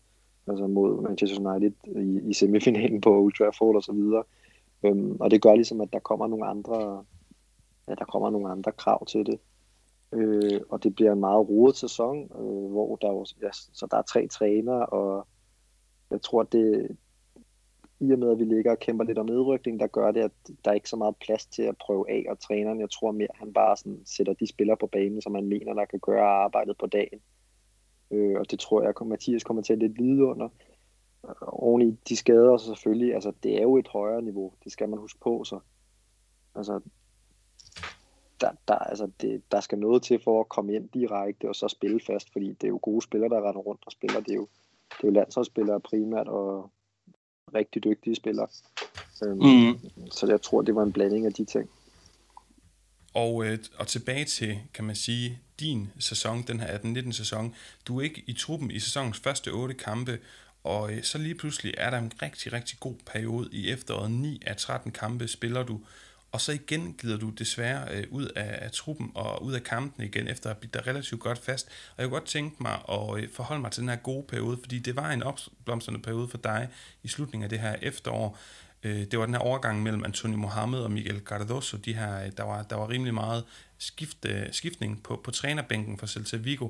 altså 0.48 0.68
mod 0.68 1.02
Manchester 1.02 1.40
United 1.40 1.72
i, 1.86 2.30
i 2.30 2.34
semifinalen 2.34 3.02
på 3.02 3.22
Old 3.22 3.34
Trafford 3.34 3.76
og 3.76 3.84
så 3.84 3.92
videre. 3.92 4.24
Øhm, 4.84 5.18
og 5.20 5.32
det 5.32 5.42
gør 5.42 5.56
ligesom, 5.56 5.82
at 5.82 5.94
der 5.94 6.00
kommer 6.00 6.28
nogle 6.28 6.46
andre, 6.46 7.06
ja, 7.88 7.96
der 7.96 8.06
kommer 8.06 8.30
nogle 8.30 8.52
andre 8.52 8.72
krav 8.72 9.06
til 9.06 9.26
det. 9.26 9.40
Øh, 10.12 10.62
og 10.70 10.84
det 10.84 10.96
bliver 10.96 11.12
en 11.12 11.20
meget 11.20 11.50
rodet 11.50 11.76
sæson, 11.76 12.24
øh, 12.24 12.72
hvor 12.72 12.96
der 12.96 13.12
jo, 13.12 13.26
ja, 13.42 13.50
så 13.52 13.88
der 13.92 13.98
er 13.98 14.02
tre 14.02 14.28
trænere, 14.28 14.86
og 14.86 15.28
jeg 16.12 16.22
tror, 16.22 16.42
at 16.42 16.52
det, 16.52 16.98
i 18.00 18.12
og 18.12 18.20
med, 18.20 18.32
at 18.32 18.40
vi 18.40 18.44
ligger 18.44 18.72
og 18.72 18.80
kæmper 18.80 19.04
lidt 19.04 19.18
om 19.18 19.26
nedrykning, 19.26 19.80
der 19.80 19.88
gør 19.88 20.12
det, 20.12 20.22
at 20.22 20.32
der 20.66 20.72
er 20.72 20.76
ikke 20.76 20.90
så 20.90 20.96
meget 20.96 21.16
plads 21.18 21.46
til 21.46 21.64
at 21.64 21.78
prøve 21.78 22.12
af, 22.12 22.26
og 22.30 22.40
træneren, 22.40 22.80
jeg 22.80 22.90
tror 22.90 23.12
mere, 23.12 23.28
han 23.34 23.54
bare 23.54 23.78
sådan 23.78 24.02
sætter 24.06 24.34
de 24.34 24.48
spillere 24.48 24.78
på 24.78 24.88
banen, 24.88 25.22
som 25.22 25.32
man 25.32 25.48
mener, 25.48 25.74
der 25.74 25.86
kan 25.86 26.00
gøre 26.00 26.26
arbejdet 26.26 26.78
på 26.78 26.86
dagen. 26.86 27.20
Øh, 28.12 28.40
og 28.40 28.52
det 28.52 28.60
tror 28.60 28.82
jeg, 28.82 28.94
at 29.02 29.08
Mathias 29.08 29.44
kommer 29.44 29.64
til 29.64 29.74
at 29.74 29.80
lidt 29.80 29.98
lide 29.98 30.24
under 30.24 30.50
oven 31.42 31.82
i 31.82 31.98
de 32.10 32.16
skader 32.16 32.58
så 32.58 32.66
selvfølgelig, 32.66 33.14
altså 33.14 33.34
det 33.44 33.58
er 33.58 33.62
jo 33.62 33.78
et 33.78 33.88
højere 33.88 34.22
niveau, 34.22 34.54
det 34.64 34.72
skal 34.72 34.90
man 34.90 35.00
huske 35.00 35.20
på, 35.20 35.44
så 35.44 35.60
altså 36.56 36.80
der, 38.42 38.52
der, 38.68 38.76
altså 38.76 39.10
det, 39.22 39.42
der 39.52 39.62
skal 39.62 39.80
noget 39.80 40.04
til 40.04 40.20
for 40.24 40.40
at 40.40 40.50
komme 40.50 40.74
ind 40.74 40.90
direkte 40.90 41.50
og 41.50 41.56
så 41.56 41.68
spille 41.68 42.00
fast, 42.08 42.32
fordi 42.32 42.48
det 42.48 42.64
er 42.64 42.68
jo 42.68 42.80
gode 42.82 43.02
spillere, 43.02 43.30
der 43.30 43.48
render 43.50 43.62
rundt 43.62 43.82
og 43.86 43.92
spiller. 43.92 44.20
Det 44.20 44.32
er 44.32 44.36
jo, 44.36 44.48
det 44.90 45.04
er 45.04 45.08
jo 45.08 45.14
landsholdsspillere 45.14 45.80
primært 45.80 46.28
og 46.28 46.72
rigtig 47.56 47.84
dygtige 47.84 48.16
spillere. 48.16 48.48
Øhm, 49.24 49.38
mm. 49.38 49.80
Så 50.12 50.28
jeg 50.28 50.42
tror, 50.42 50.62
det 50.62 50.76
var 50.76 50.84
en 50.84 50.92
blanding 50.92 51.26
af 51.26 51.34
de 51.34 51.46
ting. 51.46 51.70
Og, 53.14 53.46
øh, 53.46 53.60
og 53.80 53.88
tilbage 53.88 54.26
til, 54.26 54.60
kan 54.74 54.86
man 54.86 54.96
sige, 54.96 55.40
din 55.60 55.90
sæson, 56.00 56.42
den 56.42 56.60
her 56.60 56.78
18-19 56.78 57.12
sæson. 57.12 57.56
Du 57.88 58.00
er 58.00 58.04
ikke 58.04 58.24
i 58.28 58.34
truppen 58.34 58.72
i 58.72 58.80
sæsonens 58.80 59.20
første 59.20 59.50
otte 59.50 59.74
kampe, 59.74 60.20
og 60.64 60.94
øh, 60.94 61.04
så 61.04 61.18
lige 61.18 61.36
pludselig 61.36 61.74
er 61.78 61.90
der 61.90 61.98
en 61.98 62.12
rigtig, 62.22 62.54
rigtig 62.54 62.80
god 62.80 62.96
periode 63.06 63.50
i 63.52 63.70
efteråret. 63.70 64.12
9 64.12 64.42
af 64.46 64.58
13 64.58 64.92
kampe 64.92 65.28
spiller 65.28 65.64
du, 65.64 65.82
og 66.32 66.42
så 66.42 66.52
igen 66.52 66.96
glider 66.98 67.18
du 67.18 67.30
desværre 67.30 67.88
øh, 67.92 68.04
ud 68.10 68.26
af, 68.26 68.60
af 68.62 68.72
truppen 68.72 69.12
og 69.16 69.44
ud 69.44 69.54
af 69.54 69.64
kampen 69.64 70.06
igen, 70.06 70.28
efter 70.28 70.50
at 70.50 70.56
have 70.62 70.70
der 70.74 70.88
relativt 70.88 71.22
godt 71.22 71.38
fast. 71.38 71.68
Og 71.68 71.94
jeg 71.98 72.06
kunne 72.06 72.20
godt 72.20 72.30
tænke 72.30 72.64
mig 72.64 72.80
at 72.90 73.24
øh, 73.24 73.30
forholde 73.34 73.62
mig 73.62 73.72
til 73.72 73.82
den 73.82 73.90
her 73.90 73.96
gode 73.96 74.24
periode, 74.28 74.58
fordi 74.58 74.80
det 74.80 74.96
var 74.96 75.12
en 75.12 75.24
opblomstrende 75.24 76.02
periode 76.02 76.28
for 76.28 76.38
dig 76.38 76.70
i 77.04 77.08
slutningen 77.08 77.44
af 77.44 77.50
det 77.50 77.60
her 77.60 77.76
efterår. 77.82 78.40
Øh, 78.84 79.06
det 79.12 79.20
var 79.20 79.26
den 79.26 79.34
her 79.34 79.42
overgang 79.42 79.84
mellem 79.84 80.04
Antonio 80.06 80.38
Mohamed 80.38 80.80
og 80.80 80.92
Miguel 80.92 81.22
Cardoso. 81.26 81.78
De 81.78 81.94
her, 81.94 82.24
øh, 82.26 82.32
der, 82.38 82.44
var, 82.44 82.64
der 82.64 82.76
var 82.76 82.90
rimelig 82.90 83.14
meget 83.14 83.44
skift, 83.78 84.26
øh, 84.26 84.46
skiftning 84.52 85.04
på, 85.04 85.22
på 85.24 85.32
trænerbænken 85.32 85.98
for 85.98 86.06
Celta 86.06 86.38
Vigo. 86.38 86.70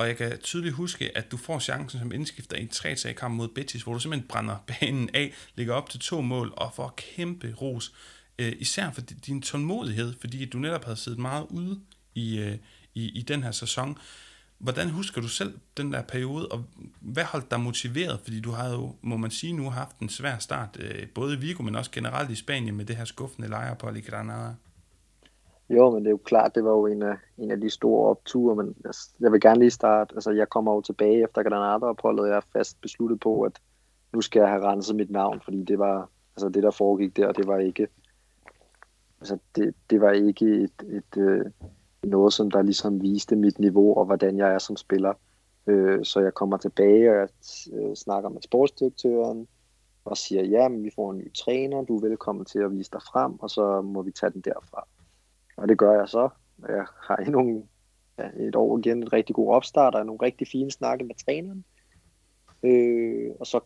Og 0.00 0.08
jeg 0.08 0.16
kan 0.16 0.38
tydeligt 0.38 0.74
huske, 0.74 1.16
at 1.16 1.30
du 1.30 1.36
får 1.36 1.58
chancen 1.58 2.00
som 2.00 2.12
indskifter 2.12 2.56
i 2.56 2.62
en 2.62 2.68
3 2.68 2.94
kamp 3.14 3.34
mod 3.34 3.48
Betis, 3.48 3.82
hvor 3.82 3.92
du 3.92 3.98
simpelthen 3.98 4.28
brænder 4.28 4.56
banen 4.80 5.10
af, 5.14 5.32
ligger 5.54 5.74
op 5.74 5.90
til 5.90 6.00
to 6.00 6.20
mål 6.20 6.52
og 6.56 6.72
får 6.74 6.94
kæmpe 6.96 7.54
ros. 7.60 7.92
Øh, 8.38 8.52
især 8.58 8.90
for 8.90 9.00
din 9.00 9.42
tålmodighed, 9.42 10.14
fordi 10.20 10.44
du 10.44 10.58
netop 10.58 10.84
havde 10.84 10.96
siddet 10.96 11.20
meget 11.20 11.46
ude 11.50 11.80
i, 12.14 12.38
øh, 12.38 12.58
i, 12.94 13.08
i 13.08 13.22
den 13.22 13.42
her 13.42 13.50
sæson. 13.50 13.98
Hvordan 14.58 14.90
husker 14.90 15.20
du 15.20 15.28
selv 15.28 15.58
den 15.76 15.92
der 15.92 16.02
periode, 16.02 16.48
og 16.48 16.64
hvad 17.00 17.24
holdt 17.24 17.50
dig 17.50 17.60
motiveret? 17.60 18.20
Fordi 18.24 18.40
du 18.40 18.50
har 18.50 18.68
jo, 18.68 18.96
må 19.02 19.16
man 19.16 19.30
sige, 19.30 19.52
nu 19.52 19.70
haft 19.70 19.98
en 19.98 20.08
svær 20.08 20.38
start, 20.38 20.76
øh, 20.80 21.08
både 21.08 21.34
i 21.34 21.38
Vigo, 21.38 21.62
men 21.62 21.76
også 21.76 21.90
generelt 21.90 22.30
i 22.30 22.34
Spanien 22.34 22.76
med 22.76 22.84
det 22.84 22.96
her 22.96 23.04
skuffende 23.04 23.48
lejre 23.48 23.76
på 23.76 23.94
i 23.94 24.00
Granada. 24.00 24.54
Jo, 25.70 25.90
men 25.90 26.00
det 26.04 26.06
er 26.06 26.10
jo 26.10 26.16
klart, 26.16 26.54
det 26.54 26.64
var 26.64 26.70
jo 26.70 26.86
en 26.86 27.02
af, 27.02 27.16
en 27.38 27.50
af 27.50 27.60
de 27.60 27.70
store 27.70 28.10
opture, 28.10 28.56
men 28.56 28.74
jeg, 28.84 28.92
jeg 29.20 29.32
vil 29.32 29.40
gerne 29.40 29.58
lige 29.58 29.70
starte, 29.70 30.14
altså 30.14 30.30
jeg 30.30 30.48
kommer 30.48 30.74
jo 30.74 30.80
tilbage 30.80 31.24
efter 31.24 31.42
Granada-opholdet, 31.42 32.28
jeg 32.28 32.36
er 32.36 32.46
fast 32.52 32.80
besluttet 32.80 33.20
på, 33.20 33.42
at 33.42 33.52
nu 34.12 34.20
skal 34.20 34.40
jeg 34.40 34.48
have 34.48 34.62
renset 34.62 34.96
mit 34.96 35.10
navn, 35.10 35.40
fordi 35.44 35.62
det 35.62 35.78
var, 35.78 36.08
altså 36.36 36.48
det 36.48 36.62
der 36.62 36.70
foregik 36.70 37.16
der, 37.16 37.32
det 37.32 37.46
var 37.46 37.58
ikke, 37.58 37.88
altså 39.20 39.38
det, 39.56 39.74
det 39.90 40.00
var 40.00 40.10
ikke 40.10 40.46
et, 40.46 40.82
et, 40.88 41.16
øh, 41.16 41.44
noget, 42.02 42.32
som 42.32 42.50
der 42.50 42.62
ligesom 42.62 43.02
viste 43.02 43.36
mit 43.36 43.58
niveau 43.58 43.96
og 43.98 44.04
hvordan 44.04 44.36
jeg 44.36 44.54
er 44.54 44.58
som 44.58 44.76
spiller. 44.76 45.12
Øh, 45.66 46.04
så 46.04 46.20
jeg 46.20 46.34
kommer 46.34 46.56
tilbage, 46.56 47.10
og 47.10 47.16
jeg 47.16 47.28
øh, 47.72 47.94
snakker 47.94 48.28
med 48.28 48.42
sportsdirektøren, 48.42 49.48
og 50.04 50.16
siger, 50.16 50.44
ja, 50.44 50.68
men 50.68 50.84
vi 50.84 50.90
får 50.94 51.10
en 51.10 51.18
ny 51.18 51.32
træner, 51.32 51.84
du 51.84 51.96
er 51.96 52.08
velkommen 52.08 52.44
til 52.44 52.58
at 52.58 52.70
vise 52.70 52.90
dig 52.92 53.02
frem, 53.02 53.40
og 53.40 53.50
så 53.50 53.82
må 53.82 54.02
vi 54.02 54.10
tage 54.10 54.30
den 54.30 54.40
derfra. 54.40 54.86
Og 55.60 55.68
det 55.68 55.78
gør 55.78 55.92
jeg 55.92 56.08
så. 56.08 56.28
Jeg 56.68 56.84
har 57.02 57.16
endnu 57.16 57.66
ja, 58.18 58.28
et 58.38 58.56
år 58.56 58.78
igen 58.78 59.02
et 59.02 59.12
rigtig 59.12 59.34
god 59.34 59.54
opstart, 59.54 59.94
og 59.94 60.06
nogle 60.06 60.22
rigtig 60.22 60.46
fine 60.46 60.70
snakke 60.70 61.04
med 61.04 61.14
træneren. 61.14 61.64
Øh, 62.62 63.30
og 63.40 63.46
så, 63.46 63.60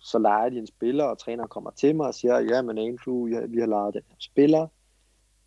så 0.00 0.18
leger 0.18 0.48
de 0.48 0.58
en 0.58 0.66
spiller, 0.66 1.04
og 1.04 1.18
træneren 1.18 1.48
kommer 1.48 1.70
til 1.70 1.96
mig 1.96 2.06
og 2.06 2.14
siger, 2.14 2.38
ja, 2.38 2.62
men 2.62 2.78
Andrew, 2.78 3.26
ja, 3.26 3.40
vi 3.46 3.58
har 3.58 3.66
lejet 3.66 3.94
den 3.94 4.02
her 4.08 4.16
spiller. 4.18 4.66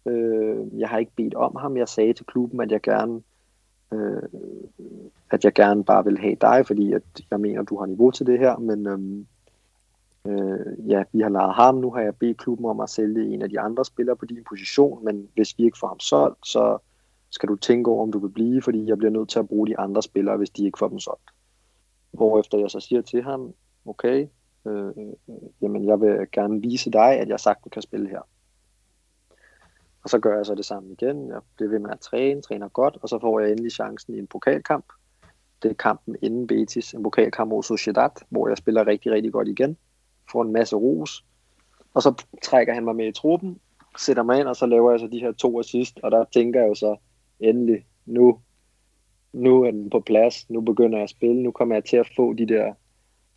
Øh, 0.05 0.79
jeg 0.79 0.89
har 0.89 0.97
ikke 0.97 1.15
bedt 1.15 1.35
om 1.35 1.55
ham. 1.55 1.77
Jeg 1.77 1.89
sagde 1.89 2.13
til 2.13 2.25
klubben, 2.25 2.61
at 2.61 2.71
jeg 2.71 2.81
gerne 2.81 3.21
øh, 3.93 4.23
at 5.31 5.45
jeg 5.45 5.53
gerne 5.53 5.83
bare 5.83 6.03
vil 6.03 6.17
have 6.17 6.35
dig, 6.41 6.63
fordi 6.67 6.93
at 6.93 7.03
jeg 7.31 7.39
mener, 7.39 7.63
du 7.63 7.79
har 7.79 7.85
niveau 7.85 8.11
til 8.11 8.25
det 8.25 8.39
her, 8.39 8.57
men 8.57 8.87
øhm, 8.87 9.27
øh, 10.25 10.89
ja, 10.89 11.03
vi 11.11 11.21
har 11.21 11.29
lejet 11.29 11.53
ham, 11.53 11.75
nu 11.75 11.91
har 11.91 12.01
jeg 12.01 12.15
bedt 12.15 12.37
klubben 12.37 12.65
om 12.65 12.79
at 12.79 12.89
sælge 12.89 13.33
en 13.33 13.41
af 13.41 13.49
de 13.49 13.59
andre 13.59 13.85
spillere 13.85 14.15
på 14.15 14.25
din 14.25 14.43
position, 14.49 15.05
men 15.05 15.29
hvis 15.33 15.57
vi 15.57 15.63
ikke 15.63 15.77
får 15.77 15.87
ham 15.87 15.99
solgt, 15.99 16.47
så 16.47 16.77
skal 17.29 17.49
du 17.49 17.55
tænke 17.55 17.91
over, 17.91 18.03
om 18.03 18.11
du 18.11 18.19
vil 18.19 18.29
blive, 18.29 18.61
fordi 18.61 18.87
jeg 18.87 18.97
bliver 18.97 19.11
nødt 19.11 19.29
til 19.29 19.39
at 19.39 19.47
bruge 19.47 19.67
de 19.67 19.79
andre 19.79 20.01
spillere, 20.01 20.37
hvis 20.37 20.49
de 20.49 20.65
ikke 20.65 20.79
får 20.79 20.87
dem 20.87 20.99
solgt. 20.99 21.29
Hvorefter 22.11 22.57
jeg 22.57 22.71
så 22.71 22.79
siger 22.79 23.01
til 23.01 23.23
ham, 23.23 23.53
okay, 23.85 24.27
øh, 24.67 24.87
øh 24.87 24.93
jamen 25.61 25.85
jeg 25.85 26.01
vil 26.01 26.27
gerne 26.31 26.61
vise 26.61 26.91
dig, 26.91 27.19
at 27.19 27.29
jeg 27.29 27.39
sagtens 27.39 27.73
kan 27.73 27.81
spille 27.81 28.09
her. 28.09 28.21
Og 30.03 30.09
så 30.09 30.19
gør 30.19 30.35
jeg 30.35 30.45
så 30.45 30.55
det 30.55 30.65
samme 30.65 30.91
igen. 30.91 31.27
Jeg 31.27 31.41
bliver 31.55 31.69
ved 31.69 31.79
med 31.79 31.89
at 31.89 31.99
træne, 31.99 32.41
træner 32.41 32.67
godt, 32.67 32.97
og 33.01 33.09
så 33.09 33.19
får 33.19 33.39
jeg 33.39 33.51
endelig 33.51 33.71
chancen 33.71 34.15
i 34.15 34.19
en 34.19 34.27
pokalkamp. 34.27 34.85
Det 35.63 35.71
er 35.71 35.75
kampen 35.75 36.15
inden 36.21 36.47
Betis, 36.47 36.93
en 36.93 37.03
pokalkamp 37.03 37.49
mod 37.49 37.63
Sociedad, 37.63 38.25
hvor 38.29 38.47
jeg 38.47 38.57
spiller 38.57 38.87
rigtig, 38.87 39.11
rigtig 39.11 39.31
godt 39.31 39.47
igen 39.47 39.77
får 40.31 40.41
en 40.41 40.53
masse 40.53 40.75
ros, 40.75 41.25
og 41.93 42.01
så 42.01 42.23
trækker 42.43 42.73
han 42.73 42.85
mig 42.85 42.95
med 42.95 43.07
i 43.07 43.11
truppen, 43.11 43.59
sætter 43.97 44.23
mig 44.23 44.39
ind, 44.39 44.47
og 44.47 44.55
så 44.55 44.65
laver 44.65 44.91
jeg 44.91 44.99
så 44.99 45.07
de 45.07 45.19
her 45.19 45.31
to 45.31 45.59
assist, 45.59 45.99
og 46.03 46.11
der 46.11 46.25
tænker 46.33 46.59
jeg 46.59 46.69
jo 46.69 46.75
så, 46.75 46.95
endelig, 47.39 47.85
nu, 48.05 48.39
nu 49.33 49.63
er 49.63 49.71
den 49.71 49.89
på 49.89 49.99
plads, 49.99 50.49
nu 50.49 50.61
begynder 50.61 50.97
jeg 50.97 51.03
at 51.03 51.09
spille, 51.09 51.43
nu 51.43 51.51
kommer 51.51 51.75
jeg 51.75 51.83
til 51.83 51.97
at 51.97 52.09
få 52.15 52.33
de 52.33 52.45
der 52.45 52.73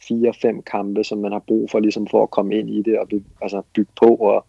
fire-fem 0.08 0.62
kampe, 0.62 1.04
som 1.04 1.18
man 1.18 1.32
har 1.32 1.38
brug 1.38 1.70
for, 1.70 1.78
ligesom 1.78 2.06
for 2.06 2.22
at 2.22 2.30
komme 2.30 2.58
ind 2.58 2.70
i 2.70 2.82
det, 2.82 2.98
og 2.98 3.08
by, 3.08 3.22
altså 3.40 3.62
bygge 3.74 3.92
på, 3.96 4.14
og, 4.14 4.46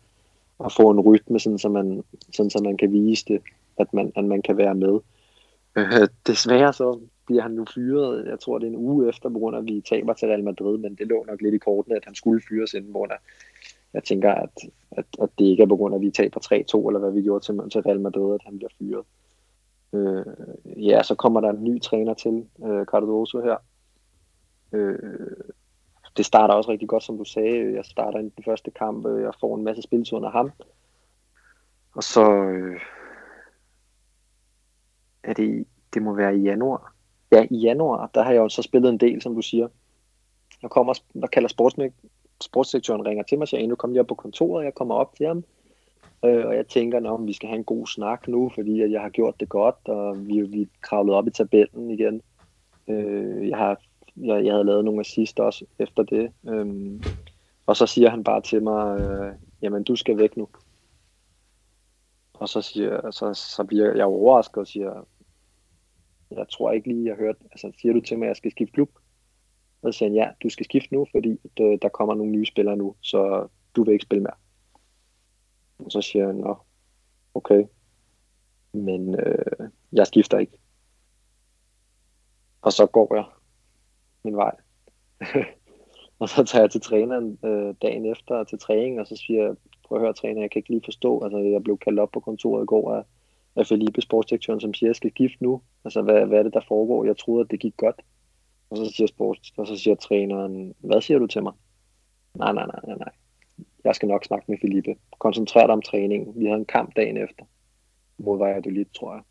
og 0.60 0.71
få 0.71 0.89
en 0.89 0.99
rytme, 0.99 1.39
sådan, 1.39 1.58
så 1.58 1.69
man, 1.69 2.04
sådan, 2.34 2.49
så 2.49 2.62
man 2.63 2.78
kan 2.78 2.91
vise 2.91 3.25
det, 3.28 3.41
at 3.78 3.93
man, 3.93 4.12
at 4.15 4.25
man 4.25 4.41
kan 4.41 4.58
være 4.58 4.75
med. 4.75 4.99
Øh, 5.75 6.08
desværre 6.28 6.73
så 6.73 6.99
bliver 7.29 7.41
han 7.41 7.51
nu 7.51 7.65
fyret, 7.75 8.27
jeg 8.27 8.39
tror 8.39 8.59
det 8.59 8.67
er 8.67 8.71
en 8.71 8.85
uge 8.85 9.09
efter, 9.09 9.29
på 9.29 9.39
grund 9.39 9.55
af 9.55 9.59
at 9.59 9.65
vi 9.65 9.81
taber 9.89 10.13
til 10.13 10.27
Real 10.27 10.43
Madrid, 10.43 10.77
men 10.77 10.95
det 10.95 11.07
lå 11.07 11.25
nok 11.27 11.41
lidt 11.41 11.55
i 11.55 11.57
kortene, 11.57 11.95
at 11.95 12.05
han 12.05 12.15
skulle 12.15 12.41
fyres 12.49 12.73
inden, 12.73 12.91
hvor 12.91 13.07
jeg 13.93 14.03
tænker, 14.03 14.31
at, 14.33 14.49
at, 14.91 15.05
at 15.21 15.29
det 15.39 15.45
ikke 15.45 15.63
er 15.63 15.67
på 15.67 15.75
grund 15.75 15.93
af, 15.93 15.97
at 15.97 16.01
vi 16.01 16.11
taber 16.11 16.39
3-2, 16.83 16.87
eller 16.87 16.99
hvad 16.99 17.11
vi 17.11 17.21
gjorde 17.21 17.45
til, 17.45 17.69
til 17.71 17.81
Real 17.81 17.99
Madrid, 17.99 18.33
at 18.33 18.41
han 18.45 18.57
bliver 18.57 18.69
fyret. 18.79 19.05
Øh, 19.93 20.25
ja, 20.85 21.03
så 21.03 21.15
kommer 21.15 21.41
der 21.41 21.49
en 21.49 21.63
ny 21.63 21.81
træner 21.81 22.13
til, 22.13 22.45
øh, 22.65 22.85
Cardoso 22.85 23.41
her. 23.41 23.57
Øh, 24.71 24.97
det 26.17 26.25
starter 26.25 26.53
også 26.53 26.71
rigtig 26.71 26.89
godt, 26.89 27.03
som 27.03 27.17
du 27.17 27.23
sagde. 27.23 27.73
Jeg 27.75 27.85
starter 27.85 28.19
i 28.19 28.21
den 28.21 28.43
første 28.45 28.71
kamp, 28.71 29.05
øh, 29.05 29.21
jeg 29.21 29.33
får 29.39 29.55
en 29.55 29.63
masse 29.63 29.81
spilletid 29.81 30.13
under 30.13 30.29
ham. 30.29 30.51
Og 31.93 32.03
så 32.03 32.31
øh, 32.31 32.81
er 35.23 35.33
det, 35.33 35.67
det 35.93 36.01
må 36.01 36.13
være 36.13 36.37
i 36.37 36.41
januar, 36.41 36.93
ja, 37.31 37.47
i 37.51 37.57
januar, 37.57 38.09
der 38.15 38.23
har 38.23 38.31
jeg 38.31 38.39
jo 38.39 38.49
så 38.49 38.61
spillet 38.61 38.89
en 38.89 38.97
del, 38.97 39.21
som 39.21 39.35
du 39.35 39.41
siger. 39.41 39.67
Der 40.61 40.67
kommer, 40.67 40.93
der 41.21 41.27
kalder 41.27 41.49
sportsmæk, 41.49 41.91
ringer 42.55 43.23
til 43.23 43.37
mig 43.37 43.41
og 43.41 43.47
siger, 43.47 43.67
nu 43.67 43.75
kommer 43.75 43.97
jeg 43.97 44.07
på 44.07 44.15
kontoret, 44.15 44.65
jeg 44.65 44.73
kommer 44.73 44.95
op 44.95 45.15
til 45.15 45.27
ham, 45.27 45.43
øh, 46.25 46.45
og 46.45 46.55
jeg 46.55 46.67
tænker, 46.67 47.13
at 47.13 47.27
vi 47.27 47.33
skal 47.33 47.49
have 47.49 47.57
en 47.57 47.63
god 47.63 47.87
snak 47.87 48.27
nu, 48.27 48.51
fordi 48.55 48.81
at 48.81 48.91
jeg 48.91 49.01
har 49.01 49.09
gjort 49.09 49.39
det 49.39 49.49
godt, 49.49 49.75
og 49.85 50.27
vi, 50.27 50.41
vi 50.41 50.61
er 50.61 50.65
kravlet 50.81 51.15
op 51.15 51.27
i 51.27 51.31
tabellen 51.31 51.91
igen. 51.91 52.21
Øh, 52.87 53.49
jeg, 53.49 53.57
har, 53.57 53.81
jeg, 54.17 54.45
jeg 54.45 54.53
havde 54.53 54.65
lavet 54.65 54.85
nogle 54.85 54.99
assist 54.99 55.39
også 55.39 55.65
efter 55.79 56.03
det, 56.03 56.31
øh, 56.47 57.01
og 57.65 57.75
så 57.75 57.85
siger 57.85 58.09
han 58.09 58.23
bare 58.23 58.41
til 58.41 58.63
mig, 58.63 58.99
øh, 58.99 59.33
jamen 59.61 59.83
du 59.83 59.95
skal 59.95 60.17
væk 60.17 60.37
nu. 60.37 60.47
Og 62.33 62.49
så, 62.49 62.61
siger, 62.61 63.11
så, 63.11 63.33
så 63.33 63.63
bliver 63.63 63.95
jeg 63.95 64.05
overrasket 64.05 64.57
og 64.57 64.67
siger, 64.67 65.05
jeg 66.31 66.49
tror 66.49 66.71
ikke 66.71 66.87
lige, 66.87 67.05
jeg 67.05 67.15
har 67.15 67.23
hørt, 67.23 67.35
altså 67.41 67.71
siger 67.81 67.93
du 67.93 68.01
til 68.01 68.19
mig, 68.19 68.25
at 68.25 68.29
jeg 68.29 68.35
skal 68.35 68.51
skifte 68.51 68.73
klub? 68.73 68.89
Og 69.81 69.93
så 69.93 69.97
siger 69.97 70.09
han, 70.09 70.15
ja, 70.15 70.29
du 70.43 70.49
skal 70.49 70.65
skifte 70.65 70.93
nu, 70.93 71.07
fordi 71.11 71.29
øh, 71.59 71.79
der 71.81 71.89
kommer 71.89 72.15
nogle 72.15 72.31
nye 72.31 72.45
spillere 72.45 72.77
nu, 72.77 72.95
så 73.01 73.47
du 73.75 73.83
vil 73.83 73.93
ikke 73.93 74.03
spille 74.03 74.23
mere. 74.23 74.35
Og 75.79 75.91
så 75.91 76.01
siger 76.01 76.25
han, 76.25 76.35
nå, 76.35 76.57
okay, 77.33 77.63
men 78.73 79.19
øh, 79.19 79.69
jeg 79.91 80.07
skifter 80.07 80.37
ikke. 80.37 80.57
Og 82.61 82.73
så 82.73 82.85
går 82.85 83.15
jeg 83.15 83.25
min 84.23 84.35
vej. 84.35 84.55
og 86.19 86.29
så 86.29 86.43
tager 86.43 86.63
jeg 86.63 86.71
til 86.71 86.81
træneren 86.81 87.39
øh, 87.45 87.75
dagen 87.81 88.05
efter 88.05 88.43
til 88.43 88.59
træning, 88.59 88.99
og 88.99 89.07
så 89.07 89.15
siger 89.15 89.43
jeg, 89.43 89.55
prøv 89.83 89.97
at 89.97 90.01
høre 90.01 90.13
træner, 90.13 90.41
jeg 90.41 90.51
kan 90.51 90.59
ikke 90.59 90.69
lige 90.69 90.81
forstå, 90.85 91.23
altså 91.23 91.37
jeg 91.37 91.63
blev 91.63 91.77
kaldt 91.77 91.99
op 91.99 92.11
på 92.11 92.19
kontoret 92.19 92.63
i 92.63 92.65
går 92.65 92.93
af 92.93 93.03
af 93.59 93.67
Felipe, 93.67 94.01
sportsdirektøren, 94.01 94.59
som 94.59 94.73
siger, 94.73 94.89
jeg 94.89 94.95
skal 94.95 95.11
gifte 95.11 95.43
nu. 95.43 95.61
Altså, 95.85 96.01
hvad, 96.01 96.25
hvad 96.25 96.39
er 96.39 96.43
det, 96.43 96.53
der 96.53 96.61
foregår? 96.67 97.05
Jeg 97.05 97.17
troede, 97.17 97.41
at 97.41 97.51
det 97.51 97.59
gik 97.59 97.77
godt. 97.77 98.01
Og 98.69 98.77
så 98.77 98.93
siger 98.95 99.07
sports, 99.07 99.53
og 99.57 99.67
så 99.67 99.77
siger 99.77 99.95
træneren, 99.95 100.75
hvad 100.79 101.01
siger 101.01 101.19
du 101.19 101.27
til 101.27 101.43
mig? 101.43 101.53
Nej, 102.35 102.53
nej, 102.53 102.65
nej, 102.65 102.79
nej, 102.87 102.97
nej. 102.97 103.11
Jeg 103.83 103.95
skal 103.95 104.07
nok 104.07 104.25
snakke 104.25 104.45
med 104.51 104.57
Felipe. 104.61 104.95
Koncentrer 105.19 105.65
dig 105.65 105.73
om 105.73 105.81
træningen. 105.81 106.39
Vi 106.39 106.45
havde 106.45 106.59
en 106.59 106.65
kamp 106.65 106.95
dagen 106.95 107.17
efter 107.17 107.45
mod 108.17 108.71
lidt, 108.71 108.93
tror 108.93 109.13
jeg. 109.13 109.23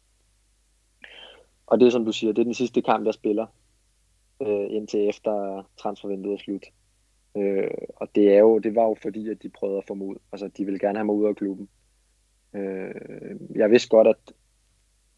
Og 1.67 1.81
det 1.81 1.87
er 1.87 1.91
som 1.91 2.05
du 2.05 2.13
siger, 2.13 2.33
det 2.33 2.41
er 2.41 2.45
den 2.45 2.55
sidste 2.55 2.83
kamp, 2.83 3.07
jeg 3.07 3.15
spiller, 3.15 3.47
øh, 4.43 4.67
indtil 4.71 5.09
efter 5.09 5.63
transfervinduet 5.79 6.35
er 6.35 6.39
slut. 6.39 6.67
Øh, 7.37 7.71
og 7.97 8.09
det, 8.15 8.35
er 8.35 8.39
jo, 8.39 8.59
det 8.59 8.75
var 8.75 8.85
jo 8.85 8.97
fordi, 9.03 9.29
at 9.29 9.43
de 9.43 9.49
prøvede 9.49 9.79
at 9.79 9.85
få 9.89 9.95
mig 9.95 10.07
ud. 10.07 10.17
Altså, 10.33 10.49
de 10.49 10.65
ville 10.65 10.79
gerne 10.79 10.99
have 10.99 11.05
mig 11.05 11.15
ud 11.15 11.27
af 11.27 11.37
klubben. 11.37 11.69
Øh, 12.55 13.41
jeg 13.55 13.71
vidste 13.71 13.89
godt, 13.89 14.07
at, 14.09 14.33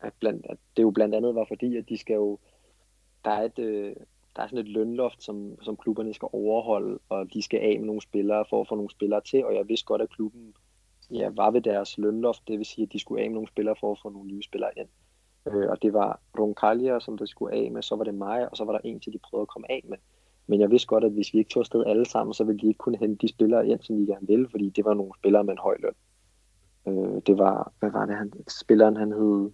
at, 0.01 0.13
blandt, 0.21 0.47
at 0.49 0.59
det 0.77 0.83
jo 0.83 0.91
blandt 0.91 1.15
andet 1.15 1.35
var 1.35 1.45
fordi, 1.49 1.77
at 1.77 1.89
de 1.89 1.99
skal 1.99 2.15
jo, 2.15 2.39
der 3.25 3.31
er 3.31 3.43
et, 3.43 3.59
øh, 3.59 3.97
der 4.37 4.43
er 4.43 4.47
sådan 4.47 4.59
et 4.59 4.69
lønloft, 4.69 5.23
som, 5.23 5.63
som 5.63 5.77
klubberne 5.77 6.15
skal 6.15 6.29
overholde, 6.33 6.99
og 7.09 7.33
de 7.33 7.43
skal 7.43 7.61
af 7.61 7.79
med 7.79 7.87
nogle 7.87 8.03
spillere 8.03 8.45
for 8.51 8.61
at 8.61 8.69
få 8.69 8.75
nogle 8.75 8.91
spillere 8.91 9.21
til, 9.21 9.45
og 9.45 9.55
jeg 9.55 9.69
vidste 9.69 9.87
godt, 9.87 10.03
at 10.03 10.11
klubben 10.11 10.55
ja, 11.11 11.31
var 11.33 11.51
ved 11.51 11.61
deres 11.61 11.99
lønloft, 11.99 12.49
det 12.49 12.59
vil 12.59 12.67
sige, 12.67 12.83
at 12.83 12.93
de 12.93 12.99
skulle 12.99 13.23
af 13.23 13.29
med 13.29 13.35
nogle 13.35 13.49
spillere 13.49 13.77
for 13.81 13.93
at 13.93 13.99
få 14.03 14.09
nogle 14.09 14.29
nye 14.29 14.43
spillere 14.43 14.71
ind. 14.77 14.89
Øh, 15.47 15.71
og 15.71 15.83
det 15.83 15.93
var 15.93 16.21
Roncalia, 16.39 17.01
som 17.01 17.19
der 17.19 17.27
skulle 17.27 17.55
af 17.55 17.71
med, 17.71 17.83
så 17.83 17.97
var 17.97 18.05
det 18.05 18.15
mig, 18.15 18.51
og 18.51 18.57
så 18.57 18.65
var 18.65 18.73
der 18.73 18.81
en 18.85 19.01
til, 19.01 19.13
de 19.13 19.19
prøvede 19.19 19.43
at 19.43 19.49
komme 19.49 19.71
af 19.71 19.85
med. 19.89 19.99
Men 20.47 20.61
jeg 20.61 20.71
vidste 20.71 20.87
godt, 20.87 21.05
at 21.05 21.13
hvis 21.13 21.35
vi 21.35 21.39
ikke 21.39 21.51
tog 21.51 21.61
afsted 21.61 21.85
alle 21.87 22.07
sammen, 22.07 22.35
så 22.35 22.45
ville 22.45 22.61
de 22.61 22.67
ikke 22.67 22.79
kunne 22.79 22.99
hente 22.99 23.27
de 23.27 23.33
spillere 23.33 23.69
ind, 23.69 23.81
som 23.83 23.97
de 23.97 24.07
gerne 24.07 24.27
ville, 24.27 24.49
fordi 24.49 24.69
det 24.69 24.85
var 24.85 24.95
nogle 24.95 25.13
spillere 25.19 25.45
med 25.45 25.53
en 25.53 25.59
høj 25.59 25.77
løn. 25.79 25.95
Øh, 26.89 27.23
det 27.27 27.39
var, 27.39 27.73
hvad 27.79 27.91
var 27.91 28.07
det, 28.07 28.17
han, 28.17 28.33
spilleren 28.49 28.97
han 28.97 29.13
hed, 29.13 29.51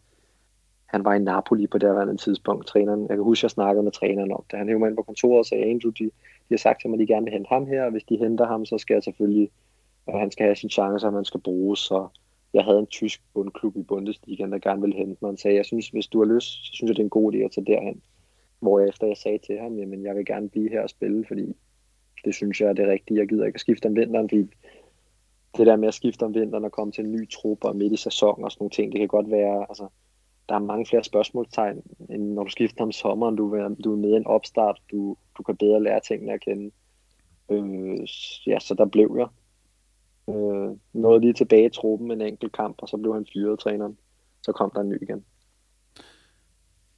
han 0.87 1.05
var 1.05 1.15
i 1.15 1.19
Napoli 1.19 1.67
på 1.67 1.79
det 1.79 1.89
her 1.89 2.17
tidspunkt, 2.17 2.67
træneren. 2.67 3.01
Jeg 3.01 3.17
kan 3.17 3.25
huske, 3.25 3.45
jeg 3.45 3.51
snakkede 3.51 3.83
med 3.83 3.93
træneren 3.93 4.33
om 4.33 4.45
det. 4.51 4.59
Han 4.59 4.69
hævde 4.69 4.79
mig 4.79 4.89
ind 4.89 4.97
på 4.97 5.03
kontoret 5.03 5.39
og 5.39 5.47
sagde, 5.47 5.65
Andrew, 5.65 5.91
de, 5.91 6.05
de 6.05 6.11
har 6.51 6.57
sagt 6.57 6.81
til 6.81 6.91
mig, 6.91 6.97
at 6.97 7.01
de 7.01 7.13
gerne 7.13 7.25
vil 7.25 7.33
hente 7.33 7.49
ham 7.49 7.67
her, 7.67 7.85
og 7.85 7.91
hvis 7.91 8.05
de 8.05 8.17
henter 8.17 8.47
ham, 8.47 8.65
så 8.65 8.79
skal 8.79 8.95
jeg 8.95 9.03
selvfølgelig, 9.03 9.51
at 10.07 10.21
han 10.21 10.31
skal 10.31 10.45
have 10.45 10.57
sin 10.57 10.71
chance, 10.71 11.07
og 11.07 11.13
man 11.13 11.25
skal 11.25 11.41
bruges, 11.41 11.81
så 11.81 12.09
jeg 12.55 12.65
havde 12.65 12.79
en 12.79 12.87
tysk 12.87 13.23
bundklub 13.35 13.77
i 13.77 13.83
Bundesliga, 13.83 14.47
der 14.47 14.59
gerne 14.59 14.81
ville 14.81 14.97
hente 14.97 15.19
mig. 15.21 15.29
Han 15.29 15.37
sagde, 15.37 15.57
jeg 15.57 15.65
synes, 15.65 15.89
hvis 15.89 16.07
du 16.07 16.19
har 16.19 16.35
lyst, 16.35 16.67
så 16.67 16.71
synes 16.73 16.89
jeg, 16.89 16.97
det 16.97 17.03
er 17.03 17.05
en 17.05 17.11
god 17.11 17.35
idé 17.35 17.39
at 17.39 17.51
tage 17.51 17.67
derhen. 17.67 18.03
Hvor 18.61 18.79
jeg 18.79 18.89
efter 18.89 19.07
jeg 19.07 19.17
sagde 19.17 19.39
til 19.39 19.59
ham, 19.59 19.79
jamen 19.79 20.05
jeg 20.05 20.17
vil 20.17 20.27
gerne 20.27 20.49
blive 20.49 20.71
her 20.71 20.83
og 20.83 20.91
spille, 20.91 21.25
fordi 21.29 21.57
det 22.25 22.35
synes 22.35 22.61
jeg 22.61 22.69
er 22.69 22.73
det 22.73 22.89
rigtige. 22.89 23.19
Jeg 23.19 23.29
gider 23.29 23.47
ikke 23.47 23.57
at 23.57 23.61
skifte 23.61 23.87
om 23.87 23.97
vinteren, 23.97 24.29
fordi 24.29 24.51
det 25.57 25.67
der 25.67 25.77
med 25.77 25.89
at 25.89 25.95
skifte 25.95 26.23
om 26.23 26.35
vinteren 26.35 26.65
og 26.65 26.73
komme 26.73 26.93
til 26.93 27.05
en 27.05 27.13
ny 27.13 27.31
trup 27.31 27.65
og 27.65 27.77
midt 27.77 27.93
i 27.93 27.97
sæsonen 27.97 28.45
og 28.45 28.53
sådan 28.53 28.63
nogle 28.63 28.71
ting, 28.71 28.93
det 28.93 28.99
kan 28.99 29.09
godt 29.09 29.31
være, 29.31 29.67
altså, 29.69 29.89
der 30.49 30.55
er 30.55 30.59
mange 30.59 30.87
flere 30.87 31.05
spørgsmålstegn, 31.05 31.83
end 32.11 32.33
når 32.33 32.45
du 32.45 32.51
skifter 32.51 32.83
om 32.83 32.93
sommeren. 32.93 33.37
Du, 33.37 33.55
er, 33.55 33.69
du 33.69 33.93
er 33.93 33.97
med 33.97 34.13
i 34.13 34.17
en 34.17 34.27
opstart, 34.27 34.79
du, 34.91 35.17
du 35.39 35.43
kan 35.43 35.57
bedre 35.57 35.83
lære 35.83 36.01
tingene 36.01 36.33
at 36.33 36.41
kende. 36.41 36.71
Øh, 37.51 38.09
ja, 38.47 38.59
så 38.59 38.75
der 38.75 38.85
blev 38.85 39.17
jeg. 39.19 39.29
Øh, 40.35 40.77
nåede 40.93 41.21
lige 41.21 41.33
tilbage 41.33 41.67
i 41.67 41.71
truppen 41.71 42.11
en 42.11 42.21
enkelt 42.21 42.53
kamp, 42.53 42.77
og 42.79 42.89
så 42.89 42.97
blev 42.97 43.15
han 43.15 43.27
fyret 43.33 43.59
træneren. 43.59 43.99
Så 44.43 44.53
kom 44.53 44.71
der 44.75 44.81
en 44.81 44.89
ny 44.89 45.03
igen. 45.03 45.25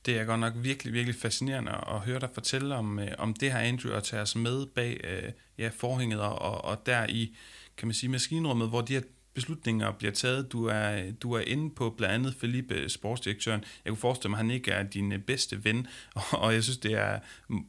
Det 0.06 0.20
er 0.20 0.24
godt 0.24 0.40
nok 0.40 0.52
virkelig, 0.62 0.92
virkelig 0.92 1.14
fascinerende 1.14 1.72
at 1.72 2.00
høre 2.00 2.20
dig 2.20 2.30
fortælle 2.30 2.74
om, 2.74 2.98
øh, 2.98 3.08
om 3.18 3.34
det 3.34 3.52
her, 3.52 3.58
Andrew, 3.58 3.92
at 3.92 4.02
tage 4.02 4.22
os 4.22 4.36
med 4.36 4.66
bag 4.74 5.00
øh, 5.04 5.32
ja, 5.58 5.70
forhænget 5.72 6.20
og, 6.20 6.64
og 6.64 6.86
der 6.86 7.06
i, 7.08 7.36
kan 7.78 7.88
man 7.88 7.94
sige, 7.94 8.10
maskinrummet, 8.10 8.68
hvor 8.68 8.80
de 8.80 8.92
her 8.92 9.02
beslutninger 9.34 9.92
bliver 9.92 10.12
taget. 10.12 10.52
Du 10.52 10.64
er, 10.64 11.10
du 11.22 11.32
er 11.32 11.40
inde 11.40 11.70
på 11.70 11.90
blandt 11.90 12.14
andet 12.14 12.34
Felipe, 12.34 12.74
øh, 12.74 12.88
sportsdirektøren. 12.88 13.64
Jeg 13.84 13.90
kunne 13.90 14.00
forestille 14.00 14.30
mig, 14.30 14.38
at 14.38 14.44
han 14.44 14.50
ikke 14.50 14.70
er 14.70 14.82
din 14.82 15.12
øh, 15.12 15.18
bedste 15.18 15.64
ven, 15.64 15.86
og, 16.42 16.54
jeg 16.54 16.62
synes, 16.62 16.78
det 16.78 16.92
er 16.92 17.18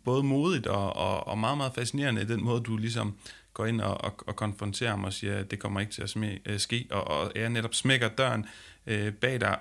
både 0.03 0.23
modigt 0.23 0.67
og, 0.67 0.95
og, 0.95 1.27
og 1.27 1.37
meget, 1.37 1.57
meget 1.57 1.73
fascinerende, 1.75 2.27
den 2.27 2.43
måde, 2.43 2.61
du 2.61 2.77
ligesom 2.77 3.17
går 3.53 3.65
ind 3.65 3.81
og, 3.81 4.03
og, 4.03 4.15
og 4.27 4.35
konfronterer 4.35 4.89
ham 4.89 5.03
og 5.03 5.13
siger, 5.13 5.37
at 5.37 5.51
det 5.51 5.59
kommer 5.59 5.79
ikke 5.79 5.91
til 5.91 6.01
at 6.01 6.09
smæ, 6.09 6.37
øh, 6.45 6.59
ske, 6.59 6.87
og, 6.91 7.07
og 7.07 7.31
jeg 7.35 7.49
netop 7.49 7.75
smækker 7.75 8.09
døren 8.09 8.45
øh, 8.87 9.13
bag 9.13 9.41
dig. 9.41 9.57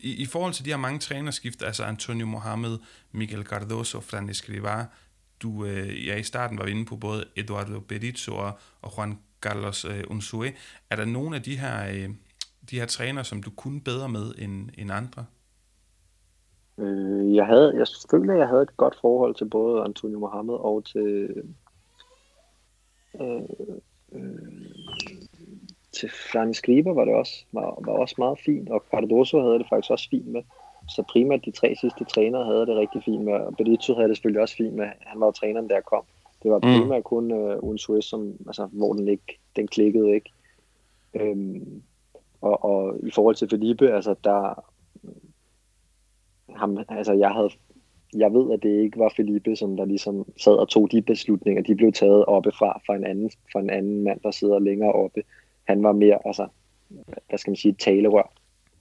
I, 0.00 0.12
I 0.12 0.26
forhold 0.26 0.52
til 0.52 0.64
de 0.64 0.70
her 0.70 0.76
mange 0.76 0.98
trænerskift, 0.98 1.62
altså 1.62 1.84
Antonio 1.84 2.26
Mohamed, 2.26 2.78
Miguel 3.12 3.42
Cardoso, 3.42 4.00
Fran 4.00 4.30
Escrivá, 4.30 4.84
du 5.42 5.64
øh, 5.64 6.06
ja, 6.06 6.16
i 6.16 6.22
starten 6.22 6.58
var 6.58 6.64
vi 6.64 6.70
inde 6.70 6.84
på 6.84 6.96
både 6.96 7.24
Eduardo 7.36 7.80
Berizzo 7.80 8.36
og, 8.36 8.58
og 8.82 8.94
Juan 8.96 9.18
Carlos 9.40 9.84
øh, 9.84 10.04
Unsue. 10.10 10.52
Er 10.90 10.96
der 10.96 11.04
nogle 11.04 11.36
af 11.36 11.42
de 11.42 11.58
her, 11.58 11.88
øh, 11.88 12.10
de 12.70 12.80
her 12.80 12.86
træner, 12.86 13.22
som 13.22 13.42
du 13.42 13.50
kunne 13.50 13.80
bedre 13.80 14.08
med 14.08 14.34
end, 14.38 14.70
end 14.78 14.92
andre? 14.92 15.26
Øh, 16.78 17.34
jeg 17.34 17.46
havde, 17.46 17.74
jeg 17.78 17.86
følte, 18.10 18.32
at 18.32 18.38
jeg 18.38 18.48
havde 18.48 18.62
et 18.62 18.76
godt 18.76 18.96
forhold 19.00 19.34
til 19.34 19.44
både 19.44 19.84
Antonio 19.84 20.18
Mohamed 20.18 20.54
og 20.54 20.84
til 20.84 21.28
øh, 23.20 23.42
øh, 24.12 24.28
til 25.92 26.10
Fran 26.10 26.54
Skriber 26.54 26.94
var 26.94 27.04
det 27.04 27.14
også, 27.14 27.44
var, 27.52 27.78
var 27.86 27.92
også 27.92 28.14
meget 28.18 28.38
fint, 28.46 28.68
og 28.68 28.84
Cardoso 28.90 29.40
havde 29.40 29.58
det 29.58 29.66
faktisk 29.68 29.90
også 29.90 30.08
fint 30.10 30.26
med. 30.26 30.42
Så 30.88 31.02
primært 31.02 31.44
de 31.44 31.50
tre 31.50 31.74
sidste 31.80 32.04
trænere 32.04 32.44
havde 32.44 32.66
det 32.66 32.76
rigtig 32.76 33.02
fint 33.04 33.24
med, 33.24 33.32
og 33.32 33.56
Benito 33.56 33.94
havde 33.94 34.08
det 34.08 34.16
selvfølgelig 34.16 34.42
også 34.42 34.56
fint 34.56 34.74
med. 34.74 34.86
Han 35.00 35.20
var 35.20 35.26
jo 35.26 35.32
træneren, 35.32 35.68
der 35.68 35.80
kom. 35.80 36.04
Det 36.42 36.50
var 36.50 36.56
mm. 36.58 36.80
primært 36.80 36.98
mm. 36.98 37.02
kun 37.02 37.32
uh, 37.32 37.58
Uden 37.58 37.78
Suez, 37.78 38.04
som, 38.04 38.32
altså, 38.46 38.66
hvor 38.72 38.92
den 38.92 39.08
ikke, 39.08 39.38
den 39.56 39.66
klikkede 39.66 40.14
ikke. 40.14 40.30
Øhm, 41.14 41.82
og, 42.40 42.64
og, 42.64 42.96
i 43.02 43.10
forhold 43.10 43.34
til 43.34 43.48
Felipe, 43.48 43.92
altså 43.94 44.14
der, 44.24 44.64
ham, 46.56 46.78
altså 46.88 47.12
jeg 47.12 47.30
havde, 47.30 47.50
jeg 48.16 48.32
ved, 48.32 48.52
at 48.52 48.62
det 48.62 48.82
ikke 48.82 48.98
var 48.98 49.12
Felipe, 49.16 49.56
som 49.56 49.76
der 49.76 49.84
ligesom 49.84 50.26
sad 50.36 50.52
og 50.52 50.68
tog 50.68 50.92
de 50.92 51.02
beslutninger. 51.02 51.62
De 51.62 51.74
blev 51.74 51.92
taget 51.92 52.24
oppefra 52.24 52.80
fra 52.86 52.96
en 52.96 53.04
anden, 53.04 53.30
fra 53.52 53.60
en 53.60 53.70
anden 53.70 54.04
mand, 54.04 54.20
der 54.20 54.30
sidder 54.30 54.58
længere 54.58 54.92
oppe. 54.92 55.22
Han 55.64 55.82
var 55.82 55.92
mere, 55.92 56.18
altså, 56.24 56.46
hvad 57.28 57.38
skal 57.38 57.50
man 57.50 57.56
sige, 57.56 57.74
talerør. 57.74 58.32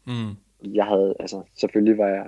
Mm. 0.06 0.36
Jeg 0.74 0.86
havde, 0.86 1.16
altså, 1.20 1.42
selvfølgelig 1.56 1.98
var 1.98 2.08
jeg, 2.08 2.26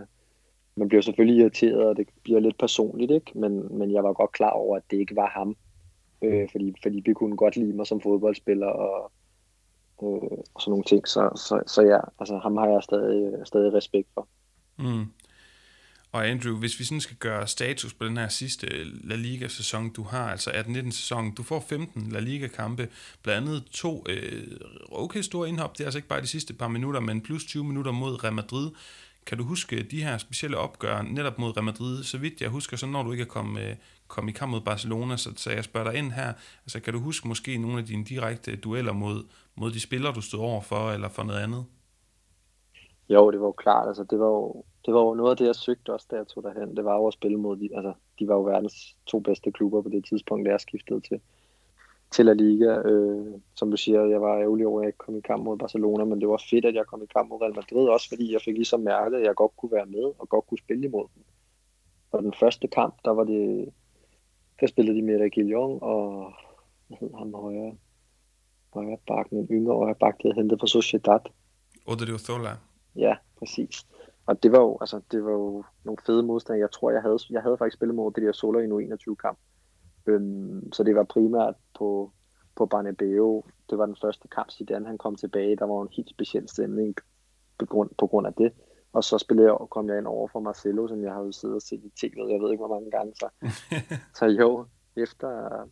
man 0.80 0.88
bliver 0.88 1.02
selvfølgelig 1.02 1.42
irriteret, 1.42 1.88
og 1.88 1.98
det 1.98 2.08
bliver 2.24 2.40
lidt 2.40 2.58
personligt, 2.58 3.12
ikke? 3.12 3.32
Men, 3.36 3.78
men 3.78 3.92
jeg 3.92 4.04
var 4.04 4.14
godt 4.14 4.32
klar 4.32 4.50
over, 4.50 4.78
at 4.78 4.84
det 4.92 4.98
ikke 4.98 5.16
var 5.16 5.30
ham. 5.30 5.56
Øh, 6.24 6.48
fordi, 6.52 6.74
fordi 6.84 7.02
vi 7.06 7.14
kunne 7.14 7.38
godt 7.38 7.56
lide 7.56 7.74
mig 7.74 7.88
som 7.88 8.02
fodboldspiller, 8.02 8.68
og, 8.68 9.12
øh, 10.04 10.38
og 10.54 10.62
sådan 10.62 10.72
nogle 10.72 10.84
ting. 10.84 11.08
Så, 11.08 11.30
så, 11.36 11.64
så 11.68 11.82
ja, 11.82 12.00
altså 12.20 12.38
ham 12.38 12.58
har 12.58 12.68
jeg 12.68 12.84
stadig, 12.84 13.48
stadig 13.48 13.74
respekt 13.74 14.08
for. 14.14 14.28
Mm. 14.78 15.06
Og 16.12 16.28
Andrew, 16.28 16.58
hvis 16.58 16.80
vi 16.80 16.84
sådan 16.84 17.02
skal 17.02 17.18
gøre 17.18 17.48
status 17.48 17.94
på 17.94 18.06
den 18.06 18.18
her 18.18 18.28
sidste 18.28 18.68
La 18.84 19.16
Liga-sæson, 19.16 19.94
du 19.94 20.04
har, 20.04 20.32
altså 20.32 20.50
18-19 20.50 20.92
sæson, 20.92 21.36
du 21.36 21.44
får 21.44 21.66
15 21.70 22.12
La 22.12 22.20
Liga-kampe, 22.20 22.88
blandt 23.24 23.48
andet 23.48 23.66
to 23.72 24.04
øh, 24.10 24.44
okay 24.92 25.22
store 25.22 25.50
indhop, 25.50 25.74
det 25.74 25.84
er 25.84 25.86
altså 25.86 25.98
ikke 25.98 26.08
bare 26.08 26.22
de 26.22 26.28
sidste 26.28 26.54
par 26.54 26.68
minutter, 26.68 27.00
men 27.00 27.22
plus 27.22 27.46
20 27.46 27.64
minutter 27.64 27.92
mod 27.92 28.24
Real 28.24 28.34
Madrid. 28.34 28.72
Kan 29.30 29.38
du 29.38 29.44
huske 29.44 29.84
de 29.84 30.04
her 30.04 30.18
specielle 30.18 30.58
opgør 30.58 31.02
netop 31.02 31.40
mod 31.40 31.58
Real 31.58 31.64
Madrid? 31.64 32.04
Så 32.04 32.18
vidt 32.18 32.42
jeg 32.42 32.50
husker, 32.50 32.78
så 32.78 32.88
når 32.88 33.04
du 33.04 33.12
ikke 33.12 33.22
er 33.22 33.34
kommet, 33.38 33.62
øh, 33.62 33.76
kom 34.08 34.30
i 34.30 34.32
kamp 34.32 34.52
mod 34.52 34.62
Barcelona, 34.62 35.18
så, 35.18 35.30
så 35.36 35.52
jeg 35.52 35.64
spørger 35.64 35.92
dig 35.92 36.00
ind 36.00 36.12
her, 36.12 36.34
altså 36.66 36.80
kan 36.80 36.94
du 36.94 37.00
huske 37.00 37.28
måske 37.28 37.58
nogle 37.58 37.78
af 37.80 37.86
dine 37.86 38.04
direkte 38.04 38.56
dueller 38.56 38.94
mod, 38.94 39.18
mod 39.56 39.72
de 39.72 39.80
spillere, 39.80 40.14
du 40.14 40.22
stod 40.22 40.40
over 40.40 40.62
for, 40.62 40.92
eller 40.92 41.10
for 41.10 41.24
noget 41.24 41.40
andet? 41.40 41.66
Jo, 43.10 43.32
det 43.32 43.40
var 43.40 43.46
jo 43.46 43.52
klart. 43.52 43.88
Altså, 43.88 44.04
det, 44.04 44.20
var 44.20 44.28
jo, 44.28 44.64
det 44.86 44.94
var 44.94 45.02
jo 45.02 45.14
noget 45.14 45.32
af 45.32 45.38
det, 45.38 45.46
jeg 45.46 45.56
søgte 45.56 45.94
også, 45.94 46.08
da 46.12 46.16
jeg 46.16 46.28
tog 46.28 46.44
derhen. 46.44 46.78
Det 46.78 46.86
var 46.86 46.96
jo 46.96 47.08
at 47.08 47.14
spille 47.14 47.38
mod 47.38 47.58
de, 47.58 47.70
altså, 47.76 47.94
de 48.20 48.28
var 48.28 48.36
jo 48.36 48.44
verdens 48.44 48.98
to 49.06 49.20
bedste 49.20 49.52
klubber 49.52 49.82
på 49.82 49.90
det 49.90 50.06
tidspunkt, 50.06 50.46
da 50.46 50.52
jeg 50.52 50.62
skiftede 50.62 51.02
til, 51.02 51.20
til 52.12 52.26
La 52.26 52.34
Liga. 52.34 52.82
Øh, 52.90 53.34
som 53.56 53.72
du 53.72 53.78
siger, 53.78 54.06
jeg 54.06 54.22
var 54.22 54.40
ærgerlig 54.40 54.68
over, 54.68 54.80
at 54.80 54.84
jeg 54.84 54.90
ikke 54.90 54.98
kom 54.98 55.18
i 55.18 55.22
kamp 55.22 55.44
mod 55.44 55.58
Barcelona, 55.58 56.04
men 56.06 56.22
det 56.22 56.30
var 56.30 56.44
fedt, 56.50 56.66
at 56.66 56.76
jeg 56.76 56.86
kom 56.86 57.04
i 57.04 57.14
kamp 57.16 57.30
mod 57.30 57.42
Real 57.42 57.56
Madrid, 57.56 57.88
også 57.88 58.10
fordi 58.10 58.34
jeg 58.34 58.42
fik 58.42 58.56
ligesom 58.56 58.80
mærket, 58.80 59.18
at 59.18 59.24
jeg 59.24 59.36
godt 59.36 59.58
kunne 59.58 59.72
være 59.72 59.86
med 59.86 60.06
og 60.20 60.30
godt 60.30 60.48
kunne 60.48 60.58
spille 60.58 60.86
imod 60.86 61.08
dem. 61.16 61.24
Og 62.12 62.24
den 62.24 62.34
første 62.40 62.68
kamp, 62.68 62.96
der 63.06 63.12
var 63.12 63.24
det, 63.24 63.70
der 64.60 64.68
spillede 64.68 64.98
de 64.98 65.02
med 65.02 65.22
Reguilon 65.22 65.80
og 65.82 66.34
hvad 66.88 66.98
hed 67.00 67.10
han 67.18 67.34
højre, 67.34 67.78
højre 68.74 68.98
bakken, 69.08 69.38
en 69.38 69.48
yngre 69.52 69.76
højre 69.76 69.96
bakke, 69.96 70.28
der 70.28 70.34
hentet 70.34 70.60
fra 70.60 70.68
Sociedad. 70.68 71.20
Odriozola. 71.86 72.50
Ja, 72.96 73.16
præcis. 73.40 73.88
Og 74.26 74.44
det 74.44 74.52
var 74.52 74.60
jo, 74.60 74.78
altså, 74.82 75.02
det 75.12 75.24
var 75.26 75.32
jo 75.32 75.64
nogle 75.84 75.98
fede 76.06 76.24
modstandere. 76.24 76.62
Jeg 76.62 76.72
tror, 76.72 76.92
jeg 76.92 77.02
havde, 77.02 77.20
jeg 77.30 77.42
havde 77.42 77.58
faktisk 77.58 77.78
spillet 77.78 77.96
mod 77.96 78.12
det 78.12 78.24
der 78.24 78.32
Soler 78.32 78.60
i 78.60 78.68
nu 78.68 78.80
21 78.80 79.16
kamp. 79.16 79.38
Øhm, 80.06 80.72
så 80.74 80.84
det 80.84 80.96
var 80.96 81.04
primært 81.04 81.56
på, 81.78 82.12
på 82.56 82.66
Barnabeo. 82.66 83.46
Det 83.70 83.78
var 83.78 83.86
den 83.86 83.98
første 84.02 84.28
kamp, 84.28 84.52
siden 84.52 84.86
han 84.86 84.98
kom 84.98 85.16
tilbage. 85.16 85.56
Der 85.56 85.66
var 85.66 85.82
en 85.82 85.96
helt 85.96 86.10
speciel 86.10 86.50
stemning 86.50 86.96
på 87.60 87.66
grund, 87.66 87.90
på 87.98 88.08
grund 88.08 88.28
af 88.28 88.34
det. 88.34 88.54
Og 88.94 89.04
så 89.04 89.18
spillede 89.18 89.48
jeg, 89.48 89.58
kom 89.72 89.90
jeg 89.90 89.98
ind 89.98 90.08
over 90.08 90.28
for 90.28 90.40
Marcelo, 90.40 90.88
som 90.88 91.04
jeg 91.04 91.14
havde 91.14 91.34
siddet 91.34 91.56
og 91.56 91.62
set 91.62 91.84
i 91.84 91.90
tv, 91.90 92.18
jeg 92.18 92.42
ved 92.42 92.52
ikke 92.52 92.66
hvor 92.66 92.76
mange 92.76 92.92
gange. 92.92 93.14
Så, 93.16 93.30
så 94.20 94.26
jo, 94.26 94.66
efter, 94.96 95.66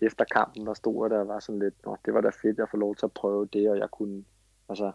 efter 0.00 0.24
kampen, 0.24 0.66
der 0.66 0.74
stod 0.74 1.04
jeg 1.04 1.18
der 1.18 1.24
var 1.24 1.40
sådan 1.40 1.58
lidt, 1.58 1.74
Nå, 1.84 1.96
det 2.04 2.14
var 2.14 2.20
da 2.20 2.28
fedt, 2.42 2.58
jeg 2.58 2.68
får 2.70 2.78
lov 2.78 2.96
til 2.96 3.06
at 3.06 3.12
prøve 3.12 3.48
det, 3.52 3.70
og 3.70 3.78
jeg 3.78 3.88
kunne, 3.90 4.24
altså, 4.68 4.92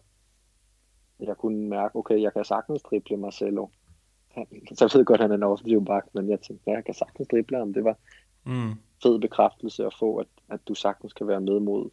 jeg 1.19 1.37
kunne 1.37 1.69
mærke, 1.69 1.95
okay, 1.95 2.21
jeg 2.21 2.33
kan 2.33 2.45
sagtens 2.45 2.81
drible 2.81 3.17
Marcelo. 3.17 3.67
Så 4.75 4.85
jeg 4.85 4.99
ved 4.99 5.05
godt, 5.05 5.21
at 5.21 5.23
han 5.23 5.31
er 5.31 5.35
en 5.35 5.43
offensiv 5.43 5.85
bak, 5.85 6.05
men 6.13 6.29
jeg 6.29 6.39
tænkte, 6.41 6.63
ja, 6.67 6.75
jeg 6.75 6.85
kan 6.85 6.93
sagtens 6.93 7.27
drible 7.27 7.57
ham. 7.57 7.73
Det 7.73 7.83
var 7.83 7.97
mm. 8.45 8.73
fed 9.03 9.19
bekræftelse 9.19 9.85
at 9.85 9.93
få, 9.99 10.17
at, 10.17 10.27
at 10.49 10.59
du 10.67 10.73
sagtens 10.73 11.13
kan 11.13 11.27
være 11.27 11.41
med 11.41 11.59
mod, 11.59 11.89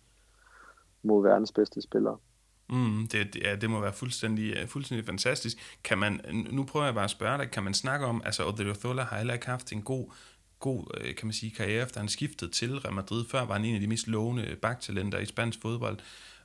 mod 1.02 1.22
verdens 1.22 1.52
bedste 1.52 1.82
spillere. 1.82 2.16
Mm, 2.70 3.08
det, 3.12 3.36
ja, 3.44 3.56
det 3.56 3.70
må 3.70 3.80
være 3.80 3.92
fuldstændig, 3.92 4.56
øh, 4.56 4.66
fuldstændig 4.66 5.06
fantastisk. 5.06 5.56
Kan 5.84 5.98
man, 5.98 6.20
nu 6.50 6.64
prøver 6.64 6.86
jeg 6.86 6.94
bare 6.94 7.04
at 7.04 7.10
spørge 7.10 7.38
dig, 7.38 7.50
kan 7.50 7.62
man 7.62 7.74
snakke 7.74 8.06
om, 8.06 8.22
altså 8.24 8.46
Odriozola 8.46 9.02
har 9.02 9.16
heller 9.16 9.34
ikke 9.34 9.46
haft 9.46 9.72
en 9.72 9.82
god, 9.82 10.12
god 10.58 10.84
øh, 11.00 11.14
kan 11.14 11.26
man 11.26 11.32
sige, 11.32 11.50
karriere, 11.50 11.82
efter 11.82 12.00
han 12.00 12.08
skiftede 12.08 12.50
til 12.50 12.78
Real 12.78 12.94
Madrid. 12.94 13.24
Før 13.24 13.44
var 13.44 13.54
han 13.54 13.64
en 13.64 13.74
af 13.74 13.80
de 13.80 13.86
mest 13.86 14.08
lovende 14.08 14.56
baktalenter 14.62 15.18
i 15.18 15.26
spansk 15.26 15.62
fodbold 15.62 15.98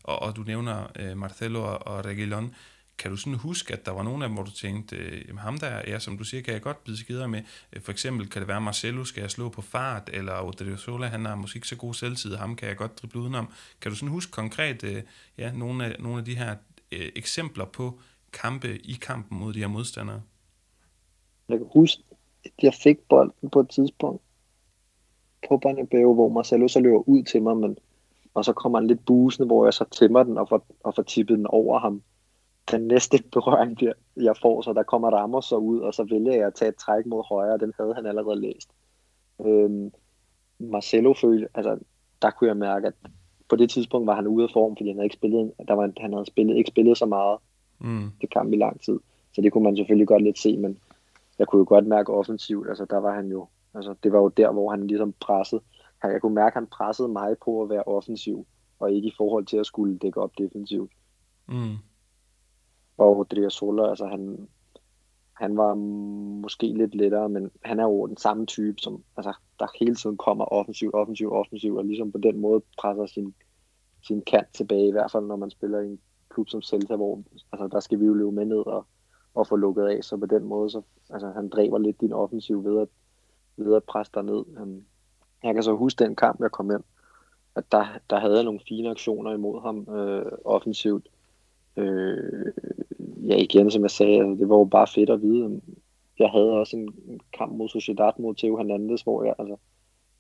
og, 0.07 0.21
og 0.21 0.35
du 0.35 0.41
nævner 0.41 0.87
øh, 0.95 1.17
Marcelo 1.17 1.63
og, 1.63 1.87
og 1.87 2.05
Reguilon. 2.05 2.55
Kan 2.97 3.11
du 3.11 3.17
sådan 3.17 3.33
huske, 3.33 3.73
at 3.73 3.85
der 3.85 3.91
var 3.91 4.03
nogen 4.03 4.21
af 4.21 4.27
dem, 4.29 4.35
hvor 4.35 4.43
du 4.43 4.51
tænkte, 4.51 4.95
øh, 4.95 5.37
ham 5.37 5.57
der, 5.57 5.81
ja, 5.87 5.99
som 5.99 6.17
du 6.17 6.23
siger, 6.23 6.43
kan 6.43 6.53
jeg 6.53 6.61
godt 6.61 6.83
bide 6.83 6.97
skider 6.97 7.27
med. 7.27 7.41
Øh, 7.73 7.81
for 7.81 7.91
eksempel 7.91 8.29
kan 8.29 8.39
det 8.39 8.47
være, 8.47 8.61
Marcelo 8.61 9.03
skal 9.03 9.21
jeg 9.21 9.31
slå 9.31 9.49
på 9.49 9.61
fart, 9.61 10.09
eller 10.13 10.41
Odriozola, 10.41 11.07
han 11.07 11.25
har 11.25 11.35
måske 11.35 11.57
ikke 11.57 11.67
så 11.67 11.75
god 11.75 11.93
selvtid, 11.93 12.35
ham 12.35 12.55
kan 12.55 12.67
jeg 12.67 12.77
godt 12.77 13.01
drible 13.01 13.19
udenom. 13.19 13.49
Kan 13.81 13.91
du 13.91 13.95
sådan 13.95 14.09
huske 14.09 14.31
konkret, 14.31 14.83
øh, 14.83 15.03
ja, 15.37 15.51
nogle 15.51 15.85
af, 15.85 15.95
nogle 15.99 16.19
af 16.19 16.25
de 16.25 16.35
her 16.35 16.55
øh, 16.91 17.11
eksempler 17.15 17.65
på 17.65 17.99
kampe 18.33 18.77
i 18.77 18.97
kampen 19.01 19.39
mod 19.39 19.53
de 19.53 19.59
her 19.59 19.67
modstandere? 19.67 20.21
Jeg 21.49 21.57
kan 21.57 21.67
huske, 21.73 22.03
at 22.45 22.51
jeg 22.61 22.73
fik 22.83 22.97
bolden 23.09 23.49
på 23.49 23.59
et 23.59 23.69
tidspunkt 23.69 24.21
på 25.47 25.57
Bernabeu, 25.57 26.13
hvor 26.13 26.29
Marcelo 26.29 26.67
så 26.67 26.79
løber 26.79 27.09
ud 27.09 27.23
til 27.23 27.41
mig, 27.41 27.57
men, 27.57 27.77
og 28.33 28.45
så 28.45 28.53
kommer 28.53 28.79
han 28.79 28.87
lidt 28.87 29.05
busende, 29.05 29.47
hvor 29.47 29.65
jeg 29.65 29.73
så 29.73 29.85
tæmmer 29.91 30.23
den 30.23 30.37
og 30.37 30.49
får, 30.49 30.65
og 30.83 30.95
får 30.95 31.03
tippet 31.03 31.37
den 31.37 31.47
over 31.47 31.79
ham 31.79 32.01
den 32.71 32.87
næste 32.87 33.23
berøring, 33.31 33.79
jeg 34.15 34.35
får, 34.41 34.61
så 34.61 34.73
der 34.73 34.83
kommer 34.83 35.09
Ramos 35.09 35.45
så 35.45 35.55
ud, 35.55 35.79
og 35.79 35.93
så 35.93 36.03
vælger 36.03 36.33
jeg 36.33 36.47
at 36.47 36.53
tage 36.53 36.69
et 36.69 36.75
træk 36.75 37.05
mod 37.05 37.23
højre, 37.29 37.57
den 37.57 37.73
havde 37.79 37.93
han 37.93 38.05
allerede 38.05 38.41
læst. 38.41 38.69
Øhm, 39.45 39.91
Marcelo 40.59 41.13
følte, 41.13 41.47
altså 41.53 41.77
der 42.21 42.31
kunne 42.31 42.47
jeg 42.47 42.57
mærke, 42.57 42.87
at 42.87 42.93
på 43.49 43.55
det 43.55 43.69
tidspunkt 43.69 44.07
var 44.07 44.15
han 44.15 44.27
ude 44.27 44.43
af 44.43 44.49
form, 44.53 44.75
fordi 44.75 44.89
han 44.89 44.97
havde 44.97 45.05
ikke 45.05 45.15
spillet, 45.15 45.53
der 45.67 45.73
var, 45.73 45.91
han 45.97 46.13
havde 46.13 46.25
spillet, 46.25 46.57
ikke 46.57 46.67
spillet 46.67 46.97
så 46.97 47.05
meget 47.05 47.39
mm. 47.79 48.11
det 48.21 48.29
kamp 48.29 48.53
i 48.53 48.57
lang 48.57 48.81
tid. 48.81 48.99
Så 49.33 49.41
det 49.41 49.51
kunne 49.51 49.63
man 49.63 49.77
selvfølgelig 49.77 50.07
godt 50.07 50.23
lidt 50.23 50.39
se, 50.39 50.57
men 50.57 50.77
jeg 51.39 51.47
kunne 51.47 51.59
jo 51.59 51.65
godt 51.67 51.87
mærke 51.87 52.13
offensivt, 52.13 52.69
altså 52.69 52.85
der 52.85 52.97
var 52.97 53.15
han 53.15 53.27
jo, 53.27 53.47
altså 53.73 53.95
det 54.03 54.11
var 54.11 54.19
jo 54.19 54.27
der, 54.27 54.51
hvor 54.51 54.71
han 54.71 54.87
ligesom 54.87 55.13
pressede. 55.19 55.61
Jeg 56.03 56.21
kunne 56.21 56.35
mærke, 56.35 56.53
at 56.53 56.61
han 56.61 56.67
pressede 56.67 57.07
mig 57.07 57.35
på 57.45 57.63
at 57.63 57.69
være 57.69 57.83
offensiv, 57.83 58.45
og 58.79 58.91
ikke 58.91 59.07
i 59.07 59.13
forhold 59.17 59.45
til 59.45 59.57
at 59.57 59.65
skulle 59.65 59.97
dække 59.97 60.21
op 60.21 60.31
defensivt. 60.37 60.91
Mm 61.47 61.77
og 62.97 63.17
Rodrigo 63.17 63.49
Sola, 63.49 63.89
altså 63.89 64.05
han, 64.05 64.47
han 65.33 65.57
var 65.57 65.73
måske 66.41 66.67
lidt 66.67 66.95
lettere, 66.95 67.29
men 67.29 67.51
han 67.61 67.79
er 67.79 67.83
jo 67.83 68.07
den 68.07 68.17
samme 68.17 68.45
type, 68.45 68.79
som 68.79 69.03
altså, 69.17 69.33
der 69.59 69.67
hele 69.79 69.95
tiden 69.95 70.17
kommer 70.17 70.45
offensiv, 70.45 70.91
offensiv, 70.93 71.31
offensiv, 71.31 71.75
og 71.75 71.85
ligesom 71.85 72.11
på 72.11 72.17
den 72.17 72.37
måde 72.37 72.61
presser 72.77 73.05
sin, 73.05 73.33
sin 74.07 74.21
kant 74.21 74.47
tilbage, 74.53 74.87
i 74.87 74.91
hvert 74.91 75.11
fald 75.11 75.25
når 75.25 75.35
man 75.35 75.49
spiller 75.49 75.79
i 75.79 75.85
en 75.85 75.99
klub 76.29 76.49
som 76.49 76.61
Celta, 76.61 76.95
hvor 76.95 77.23
altså, 77.51 77.67
der 77.67 77.79
skal 77.79 77.99
vi 77.99 78.05
jo 78.05 78.13
løbe 78.13 78.31
med 78.31 78.45
ned 78.45 78.67
og, 78.67 78.85
og 79.33 79.47
få 79.47 79.55
lukket 79.55 79.85
af, 79.85 80.03
så 80.03 80.17
på 80.17 80.25
den 80.25 80.43
måde, 80.43 80.69
så 80.69 80.81
altså, 81.09 81.29
han 81.29 81.49
dræber 81.49 81.77
lidt 81.77 82.01
din 82.01 82.13
offensiv 82.13 82.63
ved 82.65 82.81
at, 82.81 82.87
ved 83.57 83.75
at 83.75 83.83
presse 83.83 84.11
dig 84.15 84.23
ned. 84.23 84.43
Jeg 85.43 85.53
kan 85.53 85.63
så 85.63 85.75
huske 85.75 86.03
den 86.03 86.15
kamp, 86.15 86.39
jeg 86.39 86.51
kom 86.51 86.71
ind, 86.71 86.83
at 87.55 87.71
der, 87.71 87.85
der 88.09 88.19
havde 88.19 88.35
jeg 88.35 88.43
nogle 88.43 88.59
fine 88.67 88.89
aktioner 88.89 89.33
imod 89.33 89.61
ham 89.61 89.95
øh, 89.95 90.31
offensivt, 90.45 91.07
Øh, 91.77 92.53
ja, 93.25 93.35
igen, 93.35 93.71
som 93.71 93.81
jeg 93.81 93.91
sagde, 93.91 94.19
altså, 94.19 94.39
det 94.39 94.49
var 94.49 94.57
jo 94.57 94.65
bare 94.65 94.87
fedt 94.87 95.09
at 95.09 95.21
vide. 95.21 95.61
Jeg 96.19 96.29
havde 96.29 96.51
også 96.51 96.77
en 96.77 97.19
kamp 97.33 97.57
mod 97.57 97.69
Sociedad 97.69 98.11
mod 98.19 98.35
Theo 98.35 98.57
Hernandez, 98.57 99.01
hvor 99.01 99.23
jeg, 99.23 99.35
altså, 99.39 99.55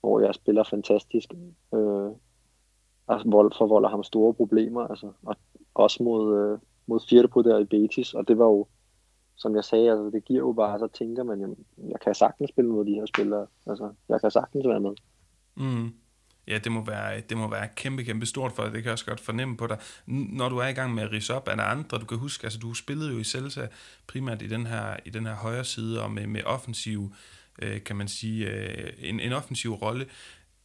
hvor 0.01 0.19
jeg 0.19 0.35
spiller 0.35 0.63
fantastisk. 0.63 1.33
Øh, 1.73 2.11
altså, 3.07 3.29
vold 3.29 3.51
forvolder 3.57 3.89
ham 3.89 4.03
store 4.03 4.33
problemer, 4.33 4.81
altså, 4.81 5.11
og 5.23 5.35
også 5.73 6.03
mod, 6.03 6.37
øh, 6.37 6.59
mod 6.87 6.99
Firpo 7.09 7.41
der 7.41 7.59
i 7.59 7.65
Betis, 7.65 8.13
og 8.13 8.27
det 8.27 8.37
var 8.37 8.45
jo, 8.45 8.67
som 9.35 9.55
jeg 9.55 9.63
sagde, 9.63 9.91
altså, 9.91 10.09
det 10.09 10.25
giver 10.25 10.39
jo 10.39 10.51
bare, 10.51 10.79
så 10.79 10.87
tænker 10.87 11.23
man, 11.23 11.41
jamen, 11.41 11.65
jeg 11.89 11.99
kan 11.99 12.15
sagtens 12.15 12.49
spille 12.49 12.71
mod 12.71 12.85
de 12.85 12.93
her 12.93 13.05
spillere, 13.05 13.47
altså, 13.67 13.89
jeg 14.09 14.21
kan 14.21 14.31
sagtens 14.31 14.67
være 14.67 14.79
med. 14.79 14.93
Mm 15.55 15.91
ja, 16.47 16.57
det 16.57 16.71
må 16.71 16.85
være, 16.85 17.21
det 17.21 17.37
må 17.37 17.49
være 17.49 17.67
kæmpe, 17.75 18.03
kæmpe 18.03 18.25
stort 18.25 18.51
for 18.55 18.63
dig. 18.63 18.71
Det 18.71 18.83
kan 18.83 18.85
jeg 18.85 18.93
også 18.93 19.05
godt 19.05 19.19
fornemme 19.19 19.57
på 19.57 19.67
dig. 19.67 19.77
Når 20.05 20.49
du 20.49 20.57
er 20.57 20.67
i 20.67 20.73
gang 20.73 20.93
med 20.93 21.03
at 21.03 21.11
rise 21.11 21.33
op, 21.33 21.47
er 21.47 21.55
der 21.55 21.63
andre, 21.63 21.97
du 21.97 22.05
kan 22.05 22.17
huske, 22.17 22.43
altså 22.43 22.59
du 22.59 22.73
spillede 22.73 23.11
jo 23.11 23.19
i 23.19 23.23
Celta 23.23 23.67
primært 24.07 24.41
i 24.41 24.47
den 24.47 24.65
her, 24.65 24.95
i 25.05 25.09
den 25.09 25.25
her 25.25 25.35
højre 25.35 25.65
side, 25.65 26.03
og 26.03 26.11
med, 26.11 26.27
med 26.27 26.43
offensiv, 26.43 27.13
øh, 27.61 27.83
kan 27.83 27.95
man 27.95 28.07
sige, 28.07 28.47
øh, 28.47 28.93
en, 28.99 29.19
en 29.19 29.33
offensiv 29.33 29.73
rolle. 29.73 30.05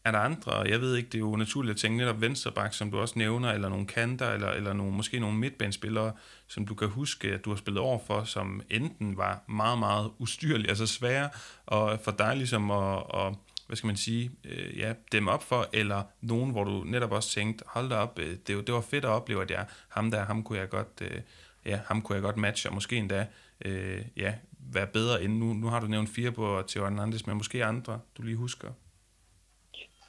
Er 0.05 0.11
der 0.11 0.18
andre, 0.18 0.53
jeg 0.53 0.80
ved 0.80 0.97
ikke, 0.97 1.09
det 1.09 1.14
er 1.14 1.18
jo 1.18 1.37
naturligt 1.37 1.74
at 1.74 1.80
tænke 1.80 1.97
netop 1.97 2.20
venstreback, 2.20 2.74
som 2.74 2.91
du 2.91 2.99
også 2.99 3.18
nævner, 3.18 3.53
eller 3.53 3.68
nogle 3.68 3.87
kanter, 3.87 4.30
eller, 4.30 4.49
eller 4.49 4.72
nogle, 4.72 4.93
måske 4.93 5.18
nogle 5.18 5.39
midtbanespillere, 5.39 6.12
som 6.49 6.66
du 6.66 6.74
kan 6.74 6.89
huske, 6.89 7.28
at 7.28 7.45
du 7.45 7.51
har 7.51 7.57
spillet 7.57 7.83
over 7.83 7.99
for, 8.07 8.24
som 8.24 8.62
enten 8.70 9.16
var 9.16 9.45
meget, 9.49 9.78
meget 9.78 10.11
ustyrlige, 10.18 10.68
altså 10.68 10.87
svære, 10.87 11.30
og 11.66 12.01
for 12.05 12.11
dig 12.11 12.37
ligesom 12.37 12.70
at, 12.70 13.03
at 13.14 13.35
hvad 13.73 13.77
skal 13.77 13.87
man 13.87 13.97
sige, 13.97 14.31
øh, 14.45 14.79
ja, 14.79 14.95
dem 15.12 15.29
op 15.29 15.43
for, 15.43 15.66
eller 15.73 16.03
nogen, 16.20 16.51
hvor 16.51 16.64
du 16.64 16.85
netop 16.85 17.12
også 17.12 17.31
tænkte, 17.31 17.64
hold 17.66 17.89
da 17.89 17.97
op, 17.97 18.18
øh, 18.18 18.37
det, 18.47 18.66
det 18.66 18.75
var 18.75 18.81
fedt 18.81 19.05
at 19.05 19.11
opleve, 19.11 19.43
at 19.43 19.51
jeg, 19.51 19.66
ham 19.89 20.11
der, 20.11 20.20
ham 20.20 20.43
kunne 20.43 20.59
jeg 20.59 20.68
godt, 20.68 21.03
øh, 21.03 21.20
ja, 21.66 21.81
ham 21.87 22.03
kunne 22.03 22.14
jeg 22.14 22.23
godt 22.23 22.37
matche, 22.37 22.70
og 22.70 22.75
måske 22.75 22.97
endda, 22.97 23.27
øh, 23.64 24.05
ja, 24.16 24.35
være 24.73 24.87
bedre 24.87 25.23
end 25.23 25.39
nu. 25.39 25.53
Nu 25.53 25.66
har 25.66 25.81
du 25.81 25.87
nævnt 25.87 26.09
fire 26.09 26.33
på 26.33 26.62
Theo 26.68 26.85
Hernandez, 26.85 27.27
men 27.27 27.37
måske 27.37 27.64
andre, 27.64 28.01
du 28.16 28.23
lige 28.23 28.37
husker. 28.37 28.68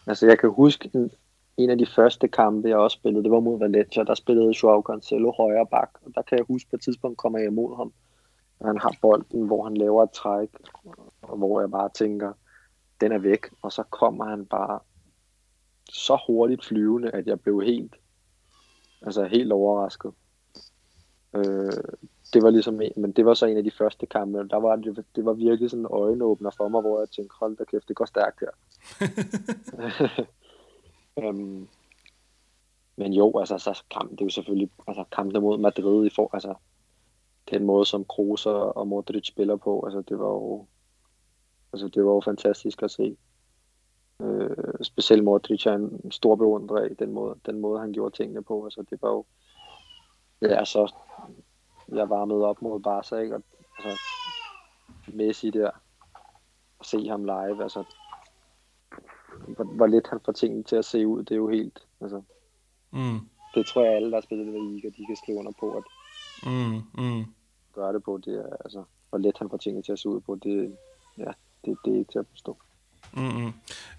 Altså, 0.08 0.28
jeg 0.28 0.40
kan 0.40 0.50
huske 0.50 0.90
en, 0.96 1.12
en 1.58 1.70
af 1.70 1.78
de 1.78 1.86
første 1.86 2.28
kampe, 2.28 2.70
jeg 2.70 2.78
også 2.78 2.96
spillede, 2.96 3.24
det 3.24 3.32
var 3.32 3.40
mod 3.40 3.60
Valencia, 3.60 4.04
der 4.04 4.14
spillede 4.16 4.54
Joao 4.64 4.82
Cancelo 4.82 5.32
højre 5.38 5.68
bak, 5.72 5.90
og 6.06 6.12
der 6.16 6.22
kan 6.22 6.38
jeg 6.38 6.46
huske, 6.48 6.70
på 6.70 6.76
et 6.76 6.82
tidspunkt 6.82 7.18
kommer 7.18 7.40
jeg 7.40 7.48
imod 7.48 7.78
ham, 7.78 7.94
og 8.60 8.68
han 8.68 8.78
har 8.78 8.96
bolden, 9.02 9.46
hvor 9.48 9.64
han 9.64 9.78
laver 9.78 10.04
et 10.04 10.12
træk, 10.12 10.50
og 11.22 11.38
hvor 11.38 11.60
jeg 11.60 11.72
bare 11.72 11.90
tænker, 11.96 12.34
den 13.02 13.12
er 13.12 13.18
væk, 13.18 13.46
og 13.62 13.72
så 13.72 13.84
kommer 13.84 14.26
han 14.26 14.46
bare 14.46 14.80
så 15.90 16.20
hurtigt 16.28 16.66
flyvende, 16.66 17.12
at 17.12 17.28
jeg 17.28 17.42
blev 17.42 17.62
helt, 17.62 17.96
altså 19.02 19.24
helt 19.26 19.52
overrasket. 19.52 20.12
Øh, 21.36 21.84
det 22.34 22.44
var 22.44 22.50
ligesom, 22.50 22.74
men 22.96 23.12
det 23.12 23.26
var 23.26 23.34
så 23.34 23.46
en 23.46 23.58
af 23.58 23.64
de 23.64 23.72
første 23.72 24.06
kampe, 24.06 24.48
der 24.48 24.58
var 24.58 24.76
det, 24.76 25.06
det 25.16 25.26
var 25.26 25.34
virkelig 25.34 25.70
sådan 25.70 25.82
en 25.82 25.92
øjenåbner 25.92 26.50
for 26.58 26.68
mig, 26.68 26.82
hvor 26.82 27.00
jeg 27.00 27.10
tænkte, 27.10 27.36
hold 27.40 27.58
da 27.58 27.64
kæft, 27.64 27.88
det 27.88 27.96
går 27.96 28.06
stærkt 28.06 28.40
her. 28.40 28.52
øhm, 31.24 31.68
men 32.96 33.14
jo, 33.14 33.40
altså, 33.40 33.58
så 33.58 33.84
kamp, 33.92 34.12
det 34.12 34.22
er 34.22 34.26
jo 34.26 34.30
selvfølgelig, 34.30 34.72
altså 34.88 35.04
kampene 35.12 35.40
mod 35.40 35.58
Madrid 35.58 36.06
i 36.06 36.10
for, 36.10 36.30
altså 36.34 36.54
den 37.52 37.64
måde, 37.64 37.86
som 37.86 38.06
Kroos 38.06 38.46
og 38.46 38.88
Modric 38.88 39.28
spiller 39.28 39.56
på, 39.56 39.84
altså 39.86 40.02
det 40.02 40.20
var 40.20 40.28
jo, 40.28 40.66
Altså, 41.74 41.88
det 41.88 42.06
var 42.06 42.12
jo 42.12 42.22
fantastisk 42.26 42.84
at 42.84 42.92
se. 42.92 43.18
Øh, 44.22 44.74
specielt 44.82 45.24
Modric 45.24 45.66
er 45.66 45.74
en 45.74 46.12
stor 46.12 46.36
beundrer 46.36 46.84
af 46.84 46.98
den 46.98 47.12
måde, 47.12 47.36
den 47.46 47.60
måde, 47.60 47.80
han 47.80 47.94
gjorde 47.94 48.16
tingene 48.16 48.44
på. 48.44 48.64
Altså, 48.64 48.84
det 48.90 49.02
var 49.02 49.10
jo... 49.10 49.26
Ja, 50.42 50.66
så 50.66 50.94
jeg 51.90 52.10
varmede 52.10 52.46
op 52.46 52.62
mod 52.62 52.80
Barca, 52.80 53.16
ikke? 53.16 53.36
Og, 53.36 53.44
altså, 53.78 54.02
Messi 55.08 55.50
der, 55.50 55.72
at 56.80 56.86
se 56.86 57.08
ham 57.08 57.24
live, 57.24 57.64
altså, 57.64 57.84
hvor, 59.48 59.64
hvor 59.64 59.88
lidt 59.88 60.08
han 60.08 60.20
får 60.26 60.32
tingene 60.32 60.64
til 60.64 60.76
at 60.76 60.86
se 60.86 61.08
ud, 61.08 61.24
det 61.24 61.32
er 61.32 61.36
jo 61.36 61.50
helt, 61.50 61.88
altså, 62.02 62.22
mm. 62.92 63.20
det 63.56 63.66
tror 63.66 63.84
jeg 63.84 63.94
alle, 63.94 64.10
der 64.10 64.16
har 64.16 64.22
spillet 64.22 64.48
det 64.48 64.54
i 64.54 64.90
de 64.98 65.06
kan 65.06 65.16
skrive 65.16 65.40
under 65.40 65.52
på, 65.60 65.72
at 65.72 65.84
mm, 66.44 67.04
mm. 67.04 67.26
gøre 67.74 67.94
det 67.94 68.04
på, 68.04 68.18
det 68.18 68.36
er, 68.36 68.56
altså, 68.66 68.84
hvor 69.10 69.18
let 69.18 69.38
han 69.38 69.50
får 69.50 69.58
tingene 69.58 69.84
til 69.84 69.92
at 69.92 70.00
se 70.00 70.10
ud 70.10 70.20
på, 70.22 70.36
det, 70.36 70.78
ja, 71.18 71.32
det, 71.66 71.78
det 71.86 71.94
er 71.94 72.00
ikke 72.00 72.12
til 72.12 72.20
at 72.20 72.26
forstå. 72.32 72.58
Mm-hmm. 73.14 73.54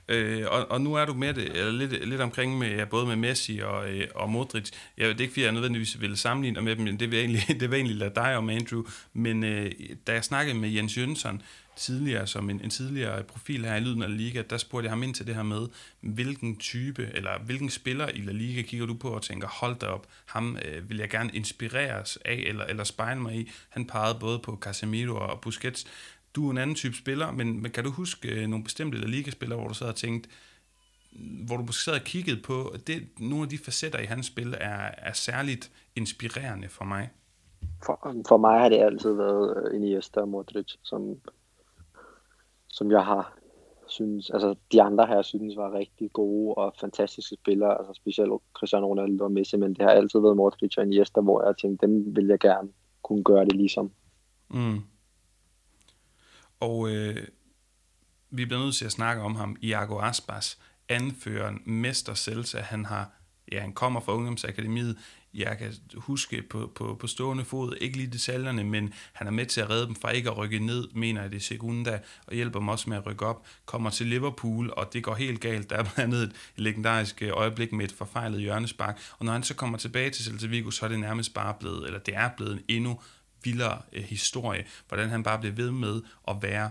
Øh, 0.09 0.47
og, 0.51 0.71
og 0.71 0.81
nu 0.81 0.95
er 0.95 1.05
du 1.05 1.15
med 1.15 1.35
det, 1.35 1.57
eller 1.57 1.73
lidt, 1.73 2.09
lidt 2.09 2.21
omkring 2.21 2.59
med, 2.59 2.87
både 2.87 3.07
med 3.07 3.17
Messi 3.17 3.59
og, 3.59 3.91
øh, 3.91 4.09
og 4.15 4.31
Modric. 4.31 4.71
Jeg, 4.99 5.09
det 5.09 5.17
er 5.17 5.21
ikke, 5.21 5.33
fordi 5.33 5.45
jeg 5.45 5.53
nødvendigvis 5.53 6.01
vil 6.01 6.17
sammenligne 6.17 6.61
med 6.61 6.77
dem, 6.77 6.85
men 6.85 7.01
det 7.01 7.11
vil 7.11 7.17
jeg 7.17 7.25
egentlig, 7.25 7.43
det 7.61 7.61
vil 7.61 7.69
jeg 7.71 7.77
egentlig 7.77 7.97
lade 7.97 8.15
dig 8.15 8.37
om, 8.37 8.51
Andrew. 8.51 8.83
Men 9.13 9.45
øh, 9.45 9.73
da 10.07 10.13
jeg 10.13 10.25
snakkede 10.25 10.59
med 10.59 10.69
Jens 10.69 10.99
Jønsson 10.99 11.43
tidligere, 11.77 12.27
som 12.27 12.51
en, 12.51 12.61
en 12.65 12.71
tidligere 12.71 13.23
profil 13.23 13.65
her 13.65 13.77
i 13.77 13.81
Lyden 13.81 14.03
af 14.03 14.17
Liga, 14.17 14.43
der 14.51 14.57
spurgte 14.57 14.85
jeg 14.85 14.91
ham 14.91 15.03
ind 15.03 15.15
til 15.15 15.27
det 15.27 15.35
her 15.35 15.43
med, 15.43 15.67
hvilken 16.01 16.57
type, 16.57 17.11
eller 17.15 17.39
hvilken 17.39 17.71
spiller 17.71 18.09
i 18.09 18.21
La 18.21 18.33
Liga 18.33 18.63
kigger 18.63 18.87
du 18.87 18.95
på 18.95 19.09
og 19.09 19.23
tænker, 19.23 19.49
hold 19.49 19.77
da 19.79 19.87
op, 19.87 20.07
ham 20.27 20.59
øh, 20.65 20.89
vil 20.89 20.97
jeg 20.99 21.11
gerne 21.11 21.31
inspireres 21.33 22.19
af, 22.25 22.45
eller, 22.47 22.65
eller 22.65 22.85
spejle 22.85 23.21
mig 23.21 23.37
i. 23.37 23.51
Han 23.69 23.87
pegede 23.87 24.19
både 24.21 24.39
på 24.39 24.59
Casemiro 24.61 25.15
og 25.15 25.41
Busquets. 25.41 25.87
Du 26.35 26.47
er 26.47 26.51
en 26.51 26.59
anden 26.59 26.77
type 26.77 26.95
spiller, 26.95 27.33
men, 27.33 27.63
men 27.63 27.71
kan 27.71 27.85
du 27.85 27.91
huske 27.91 28.29
øh, 28.29 28.49
nogle 28.49 28.65
bestemte 28.65 28.99
La 28.99 29.07
Liga-spillere, 29.07 29.59
hvor 29.59 29.69
du 29.69 29.75
sad 29.75 29.89
og 29.89 29.97
tænkte, 29.97 30.29
hvor 31.47 31.57
du 31.57 31.63
måske 31.63 31.83
sad 31.83 31.95
og 31.95 32.01
kiggede 32.01 32.43
på, 32.43 32.67
at 32.67 32.87
det, 32.87 33.09
nogle 33.21 33.43
af 33.43 33.49
de 33.49 33.59
facetter 33.59 33.99
i 33.99 34.05
hans 34.05 34.27
spil 34.27 34.55
er, 34.61 34.91
er 34.99 35.13
særligt 35.13 35.73
inspirerende 35.97 36.69
for 36.69 36.85
mig? 36.85 37.11
For, 37.87 38.23
for 38.29 38.37
mig 38.37 38.61
har 38.61 38.69
det 38.69 38.79
altid 38.79 39.13
været 39.13 39.57
øh, 39.57 39.77
Iniesta 39.77 40.21
og 40.21 40.29
Modric, 40.29 40.73
som, 40.83 41.21
som 42.69 42.91
jeg 42.91 43.05
har 43.05 43.39
synes, 43.87 44.31
altså 44.31 44.55
de 44.73 44.83
andre 44.83 45.07
her 45.07 45.23
synes 45.23 45.57
var 45.57 45.73
rigtig 45.73 46.13
gode 46.13 46.55
og 46.55 46.75
fantastiske 46.81 47.35
spillere, 47.35 47.79
altså 47.79 47.93
specielt 47.95 48.33
Cristiano 48.55 48.87
Ronaldo 48.87 49.25
og 49.25 49.33
Messi, 49.33 49.57
men 49.57 49.75
det 49.75 49.83
har 49.83 49.91
altid 49.91 50.21
været 50.21 50.37
Modric 50.37 50.79
og 50.79 50.85
Iniesta, 50.85 51.21
hvor 51.21 51.47
jeg 51.47 51.57
tænkte, 51.57 51.87
dem 51.87 52.17
vil 52.17 52.27
jeg 52.27 52.39
gerne 52.39 52.69
kunne 53.03 53.25
gøre 53.25 53.45
det 53.45 53.57
ligesom. 53.57 53.91
Mm. 54.51 54.79
Og 56.61 56.91
øh, 56.91 57.27
vi 58.31 58.45
bliver 58.45 58.63
nødt 58.65 58.75
til 58.75 58.85
at 58.85 58.93
snakke 58.93 59.23
om 59.23 59.37
ham. 59.37 59.57
Iago 59.61 60.01
Aspas, 60.01 60.59
anføreren, 60.89 61.63
mester 61.67 62.15
Celta, 62.15 62.61
han 62.61 62.85
har 62.85 63.11
ja, 63.53 63.61
han 63.61 63.73
kommer 63.73 64.01
fra 64.01 64.13
ungdomsakademiet, 64.13 64.97
jeg 65.35 65.59
kan 65.59 65.75
huske 65.95 66.43
på, 66.43 66.73
på, 66.75 66.97
på 67.01 67.07
stående 67.07 67.45
fod, 67.45 67.77
ikke 67.81 67.97
lige 67.97 68.13
detaljerne, 68.13 68.65
men 68.65 68.93
han 69.13 69.27
er 69.27 69.31
med 69.31 69.47
til 69.47 69.61
at 69.61 69.71
redde 69.71 69.87
dem 69.87 69.95
fra 69.95 70.11
ikke 70.11 70.31
at 70.31 70.37
rykke 70.37 70.59
ned, 70.59 70.89
mener 70.95 71.23
jeg 71.23 71.31
det 71.31 71.37
er 71.37 71.41
Segunda, 71.41 72.01
og 72.27 72.35
hjælper 72.35 72.59
dem 72.59 72.69
også 72.69 72.91
med 72.91 72.97
at 72.97 73.07
rykke 73.07 73.27
op, 73.27 73.47
kommer 73.65 73.91
til 73.91 74.07
Liverpool, 74.07 74.71
og 74.77 74.93
det 74.93 75.03
går 75.03 75.15
helt 75.15 75.41
galt. 75.41 75.71
Der 75.71 75.77
er 75.77 75.83
blandt 75.83 75.99
andet 75.99 76.23
et 76.23 76.33
legendarisk 76.57 77.23
øh, 77.23 77.31
øjeblik 77.33 77.73
med 77.73 77.85
et 77.85 77.93
forfejlet 77.93 78.41
hjørnespark, 78.41 79.01
og 79.19 79.25
når 79.25 79.33
han 79.33 79.43
så 79.43 79.55
kommer 79.55 79.79
tilbage 79.79 80.11
til 80.11 80.25
Celta 80.25 80.47
Vigo, 80.47 80.71
så 80.71 80.85
er 80.85 80.89
det 80.89 81.01
nærmest 81.01 81.35
bare 81.35 81.55
blevet, 81.61 81.87
eller 81.87 81.99
det 81.99 82.17
er 82.17 82.31
blevet 82.37 82.53
en 82.53 82.63
endnu 82.69 83.01
vildere 83.45 83.79
øh, 83.93 84.03
historie, 84.03 84.65
hvordan 84.89 85.09
han 85.09 85.23
bare 85.23 85.39
blev 85.39 85.57
ved 85.57 85.71
med 85.71 86.03
at 86.29 86.37
være 86.43 86.71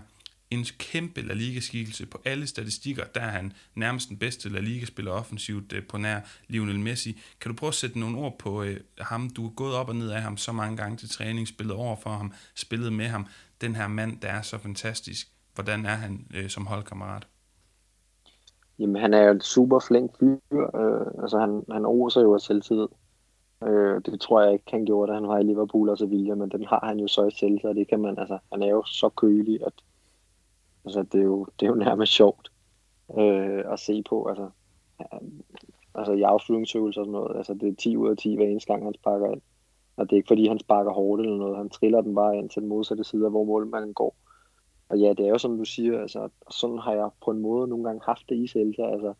en 0.50 0.64
kæmpe 0.78 1.20
La 1.20 1.34
Liga-skikkelse 1.34 2.06
på 2.06 2.18
alle 2.24 2.46
statistikker. 2.46 3.04
Der 3.14 3.20
er 3.20 3.30
han 3.30 3.52
nærmest 3.74 4.08
den 4.08 4.18
bedste 4.18 4.48
La 4.48 4.60
Liga-spiller 4.60 5.12
offensivt 5.12 5.72
øh, 5.72 5.86
på 5.86 5.98
nær 5.98 6.20
Lionel 6.48 6.80
Messi. 6.80 7.20
Kan 7.40 7.50
du 7.50 7.56
prøve 7.56 7.68
at 7.68 7.74
sætte 7.74 7.98
nogle 7.98 8.18
ord 8.18 8.38
på 8.38 8.62
øh, 8.62 8.80
ham? 8.98 9.30
Du 9.30 9.46
er 9.46 9.50
gået 9.50 9.74
op 9.74 9.88
og 9.88 9.96
ned 9.96 10.10
af 10.10 10.22
ham 10.22 10.36
så 10.36 10.52
mange 10.52 10.76
gange 10.76 10.96
til 10.96 11.08
træning, 11.08 11.48
spillet 11.48 11.76
over 11.76 11.96
for 11.96 12.10
ham, 12.10 12.32
spillet 12.54 12.92
med 12.92 13.06
ham. 13.06 13.26
Den 13.60 13.76
her 13.76 13.88
mand, 13.88 14.20
der 14.20 14.28
er 14.28 14.42
så 14.42 14.58
fantastisk. 14.58 15.26
Hvordan 15.54 15.86
er 15.86 15.94
han 15.94 16.26
øh, 16.34 16.48
som 16.48 16.66
holdkammerat? 16.66 17.26
Jamen, 18.78 19.02
han 19.02 19.14
er 19.14 19.22
jo 19.22 19.30
en 19.30 19.40
super 19.40 19.78
flink 19.78 20.10
fyr. 20.18 20.36
Øh, 20.52 21.22
altså, 21.22 21.38
han, 21.38 21.62
han 21.72 21.84
oser 21.84 22.20
jo 22.20 22.34
af 22.34 22.40
selvtillid. 22.40 22.86
Øh, 23.62 24.00
det 24.06 24.20
tror 24.20 24.42
jeg 24.42 24.52
ikke, 24.52 24.64
han 24.70 24.86
gjorde, 24.86 25.12
da 25.12 25.14
han 25.14 25.28
var 25.28 25.38
i 25.38 25.42
Liverpool 25.42 25.88
og 25.88 25.98
Sevilla, 25.98 26.34
men 26.34 26.50
den 26.50 26.64
har 26.66 26.86
han 26.86 27.00
jo 27.00 27.08
så 27.08 27.26
i 27.26 27.30
selvtillid, 27.30 27.64
og 27.64 27.74
det 27.74 27.88
kan 27.88 28.00
man, 28.00 28.18
altså, 28.18 28.38
han 28.52 28.62
er 28.62 28.68
jo 28.68 28.84
så 28.84 29.08
kølig, 29.08 29.66
at 29.66 29.72
Altså, 30.84 31.02
det 31.02 31.20
er 31.20 31.24
jo, 31.24 31.46
det 31.60 31.66
er 31.66 31.70
jo 31.70 31.76
nærmest 31.76 32.12
sjovt 32.12 32.52
øh, 33.18 33.72
at 33.72 33.78
se 33.80 34.02
på. 34.08 34.26
Altså, 34.26 34.50
altså 35.94 36.12
i 36.12 36.22
afslutningsøvelser 36.22 37.00
og 37.00 37.04
sådan 37.06 37.12
noget. 37.12 37.36
Altså, 37.36 37.54
det 37.54 37.68
er 37.68 37.74
10 37.74 37.96
ud 37.96 38.10
af 38.10 38.16
10 38.16 38.36
hver 38.36 38.46
eneste 38.46 38.72
gang, 38.72 38.84
han 38.84 38.94
sparker 38.94 39.32
ind. 39.32 39.40
Og 39.96 40.04
det 40.04 40.12
er 40.12 40.16
ikke 40.16 40.28
fordi, 40.28 40.48
han 40.48 40.58
sparker 40.58 40.92
hårdt 40.92 41.22
eller 41.22 41.36
noget. 41.36 41.56
Han 41.56 41.70
triller 41.70 42.00
den 42.00 42.14
bare 42.14 42.38
ind 42.38 42.50
til 42.50 42.62
den 42.62 42.68
modsatte 42.68 43.04
side, 43.04 43.28
hvor 43.28 43.44
målmanden 43.44 43.94
går. 43.94 44.16
Og 44.88 44.98
ja, 44.98 45.08
det 45.08 45.20
er 45.20 45.28
jo 45.28 45.38
som 45.38 45.58
du 45.58 45.64
siger, 45.64 46.00
altså, 46.00 46.28
sådan 46.50 46.78
har 46.78 46.92
jeg 46.92 47.10
på 47.24 47.30
en 47.30 47.38
måde 47.38 47.68
nogle 47.68 47.84
gange 47.84 48.00
haft 48.04 48.28
det 48.28 48.36
i 48.36 48.46
Celta. 48.46 48.82
Altså, 48.82 49.14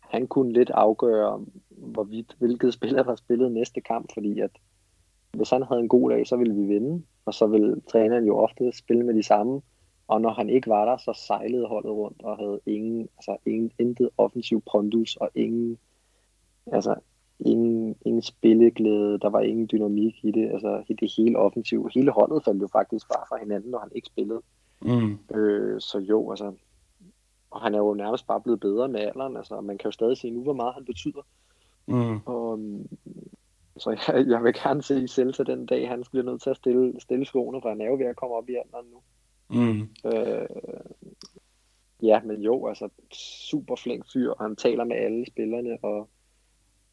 han 0.00 0.26
kunne 0.26 0.52
lidt 0.52 0.70
afgøre, 0.70 1.44
hvorvidt, 1.82 2.36
hvilket 2.38 2.74
spiller 2.74 3.02
der 3.02 3.16
spillede 3.16 3.50
næste 3.50 3.80
kamp, 3.80 4.10
fordi 4.14 4.40
at 4.40 4.50
hvis 5.36 5.50
han 5.50 5.62
havde 5.62 5.80
en 5.80 5.88
god 5.88 6.10
dag, 6.10 6.26
så 6.26 6.36
ville 6.36 6.54
vi 6.54 6.62
vinde, 6.62 7.02
og 7.24 7.34
så 7.34 7.46
ville 7.46 7.80
træneren 7.80 8.24
jo 8.24 8.36
ofte 8.36 8.72
spille 8.72 9.02
med 9.02 9.14
de 9.14 9.22
samme, 9.22 9.60
og 10.08 10.20
når 10.20 10.30
han 10.30 10.50
ikke 10.50 10.68
var 10.68 10.84
der, 10.84 10.96
så 10.96 11.24
sejlede 11.26 11.66
holdet 11.66 11.92
rundt 11.92 12.22
og 12.22 12.36
havde 12.36 12.60
ingen, 12.66 13.08
altså 13.16 13.36
ingen, 13.46 13.72
intet 13.78 14.10
offensiv 14.18 14.62
pondus 14.72 15.16
og 15.16 15.30
ingen, 15.34 15.78
altså 16.66 16.94
ingen, 17.40 17.96
ingen 18.06 18.22
spilleglæde, 18.22 19.18
der 19.18 19.28
var 19.28 19.40
ingen 19.40 19.68
dynamik 19.72 20.24
i 20.24 20.30
det, 20.30 20.50
altså 20.50 20.84
det 21.00 21.12
hele 21.16 21.38
offensiv, 21.38 21.88
hele 21.94 22.10
holdet 22.10 22.44
faldt 22.44 22.62
jo 22.62 22.68
faktisk 22.72 23.08
bare 23.08 23.24
fra 23.28 23.38
hinanden, 23.38 23.70
når 23.70 23.78
han 23.78 23.92
ikke 23.94 24.06
spillede. 24.06 24.40
Mm. 24.82 25.36
Øh, 25.36 25.80
så 25.80 25.98
jo, 25.98 26.30
altså, 26.30 26.52
og 27.50 27.60
han 27.60 27.74
er 27.74 27.78
jo 27.78 27.94
nærmest 27.94 28.26
bare 28.26 28.40
blevet 28.40 28.60
bedre 28.60 28.88
med 28.88 29.00
alderen, 29.00 29.36
altså 29.36 29.60
man 29.60 29.78
kan 29.78 29.88
jo 29.88 29.92
stadig 29.92 30.16
se 30.16 30.30
nu, 30.30 30.42
hvor 30.42 30.52
meget 30.52 30.74
han 30.74 30.84
betyder. 30.84 31.22
Mm. 31.86 32.18
Og, 32.26 32.58
så 33.76 33.90
jeg, 33.90 34.26
jeg 34.32 34.44
vil 34.44 34.54
gerne 34.54 34.82
se 34.82 35.06
til 35.32 35.46
den 35.46 35.66
dag, 35.66 35.88
han 35.88 36.04
bliver 36.10 36.24
nødt 36.24 36.42
til 36.42 36.50
at 36.50 36.56
stille, 36.56 37.00
stille 37.00 37.24
skoene, 37.24 37.62
for 37.62 37.68
han 37.68 37.80
er 37.80 37.86
jo 37.86 37.96
ved 37.96 38.06
at 38.06 38.16
komme 38.16 38.36
op 38.36 38.48
i 38.48 38.54
alderen 38.54 38.86
nu. 38.92 39.02
Mm. 39.50 39.88
Øh, 40.10 40.46
ja, 42.02 42.20
men 42.24 42.40
jo, 42.42 42.66
altså 42.66 42.88
super 43.12 43.76
flink 43.76 44.04
fyr, 44.12 44.30
og 44.30 44.44
han 44.44 44.56
taler 44.56 44.84
med 44.84 44.96
alle 44.96 45.26
spillerne, 45.26 45.78
og 45.82 46.08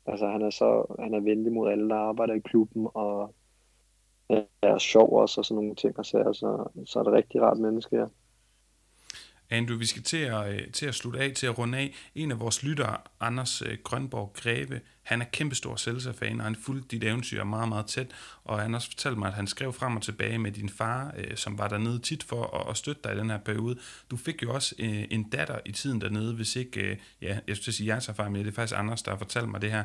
altså 0.06 0.28
han 0.28 0.42
er 0.42 0.50
så, 0.50 0.96
han 1.00 1.14
er 1.14 1.20
venlig 1.20 1.54
mod 1.54 1.72
alle, 1.72 1.90
der 1.90 1.96
arbejder 1.96 2.34
i 2.34 2.40
klubben, 2.40 2.88
og 2.94 3.36
er 4.62 4.78
sjov 4.78 5.14
også, 5.14 5.42
og 5.42 5.46
sådan 5.46 5.56
nogle 5.56 5.76
ting, 5.76 6.00
og 6.00 6.06
så, 6.06 6.18
altså, 6.18 6.68
så 6.86 7.00
er 7.00 7.04
det 7.04 7.14
rigtig 7.14 7.42
rart 7.42 7.58
menneske, 7.58 7.96
ja. 7.96 8.06
Andrew, 9.50 9.78
vi 9.78 9.86
skal 9.86 10.04
til 10.04 10.18
at, 10.18 10.54
øh, 10.54 10.72
til 10.72 10.86
at 10.86 10.96
slutte 10.96 11.20
af, 11.20 11.32
til 11.36 11.48
at 11.48 11.58
runde 11.58 11.78
af. 11.78 11.96
En 12.16 12.32
af 12.32 12.40
vores 12.40 12.64
lyttere, 12.64 12.98
Anders 13.20 13.62
øh, 13.62 13.78
Grønborg 13.84 14.34
Greve, 14.34 14.82
han 15.10 15.22
er 15.22 15.26
kæmpestor 15.26 15.76
Celsa-fan, 15.76 16.40
og 16.40 16.44
han 16.46 16.56
fulgte 16.56 16.88
dit 16.88 17.04
eventyr 17.04 17.44
meget, 17.44 17.70
meget 17.70 17.86
tæt, 17.86 18.08
og 18.44 18.60
han 18.60 18.72
har 18.72 18.78
også 18.78 18.90
fortalt 18.90 19.18
mig, 19.18 19.28
at 19.28 19.34
han 19.34 19.48
skrev 19.48 19.74
frem 19.74 19.96
og 19.96 20.02
tilbage 20.02 20.38
med 20.38 20.52
din 20.52 20.70
far, 20.70 21.14
øh, 21.18 21.36
som 21.36 21.58
var 21.58 21.68
dernede 21.68 22.00
tit 22.00 22.24
for 22.24 22.44
at, 22.44 22.70
at 22.70 22.78
støtte 22.78 23.02
dig 23.04 23.16
i 23.16 23.20
den 23.20 23.30
her 23.30 23.38
periode. 23.38 23.78
Du 24.12 24.18
fik 24.18 24.44
jo 24.44 24.54
også 24.54 24.76
øh, 24.80 25.04
en 25.12 25.24
datter 25.24 25.60
i 25.66 25.72
tiden 25.72 26.02
dernede, 26.02 26.36
hvis 26.36 26.56
ikke, 26.56 26.82
øh, 26.82 26.98
ja, 27.22 27.40
jeg 27.48 27.56
skulle 27.56 27.76
sige 27.76 27.88
jeres 27.88 28.10
erfaring, 28.10 28.34
men 28.34 28.46
det 28.46 28.52
er 28.52 28.56
faktisk 28.56 28.80
Anders, 28.80 29.02
der 29.02 29.12
har 29.12 29.18
fortalt 29.18 29.50
mig 29.50 29.62
det 29.62 29.72
her. 29.72 29.84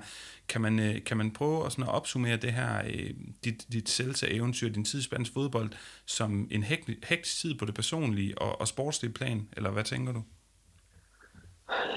Kan 0.49 0.61
man, 0.61 0.79
øh, 0.79 1.05
kan 1.05 1.17
man 1.17 1.31
prøve 1.31 1.67
at, 1.67 1.73
sådan 1.73 1.85
at 1.85 1.95
opsummere 1.95 2.37
det 2.37 2.53
her, 2.53 2.79
øh, 2.87 3.11
dit, 3.45 3.67
dit 3.73 3.89
Celsa-eventyr, 3.89 4.69
din 4.69 4.85
tid 4.85 5.01
i 5.01 5.03
spansk 5.03 5.33
fodbold, 5.33 5.71
som 6.07 6.49
en 6.51 6.63
hektisk 6.63 7.41
tid 7.41 7.59
på 7.59 7.65
det 7.65 7.75
personlige 7.75 8.39
og, 8.39 8.61
og 8.61 8.69
sportslige 8.69 9.13
plan, 9.13 9.49
eller 9.57 9.71
hvad 9.71 9.85
tænker 9.85 10.13
du? 10.13 10.23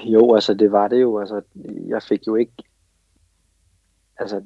Jo, 0.04 0.34
altså 0.34 0.54
det 0.54 0.72
var 0.72 0.88
det 0.88 1.00
jo. 1.00 1.20
Altså, 1.20 1.42
jeg 1.88 2.02
fik 2.02 2.26
jo 2.26 2.34
ikke 2.34 2.52
altså, 4.18 4.42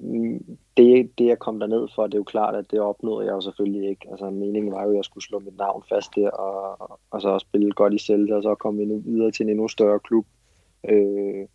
det, 0.76 1.18
det 1.18 1.26
jeg 1.26 1.38
kom 1.38 1.60
derned 1.60 1.88
for, 1.94 2.06
det 2.06 2.14
er 2.14 2.18
jo 2.18 2.24
klart, 2.24 2.54
at 2.54 2.70
det 2.70 2.80
opnåede 2.80 3.26
jeg 3.26 3.32
jo 3.32 3.40
selvfølgelig 3.40 3.88
ikke. 3.88 4.10
Altså, 4.10 4.30
meningen 4.30 4.72
var 4.72 4.84
jo, 4.84 4.90
at 4.90 4.96
jeg 4.96 5.04
skulle 5.04 5.24
slå 5.24 5.38
mit 5.38 5.56
navn 5.56 5.82
fast 5.88 6.10
der, 6.16 6.30
og, 6.30 7.00
og 7.10 7.20
så 7.20 7.28
også 7.28 7.46
spille 7.48 7.72
godt 7.72 7.94
i 7.94 7.98
Celta, 7.98 8.34
og 8.34 8.42
så 8.42 8.54
komme 8.54 8.80
vi 8.80 8.86
nu 8.86 8.98
videre 8.98 9.30
til 9.30 9.44
en 9.44 9.50
endnu 9.50 9.68
større 9.68 10.00
klub. 10.00 10.26
Øh, 10.88 11.48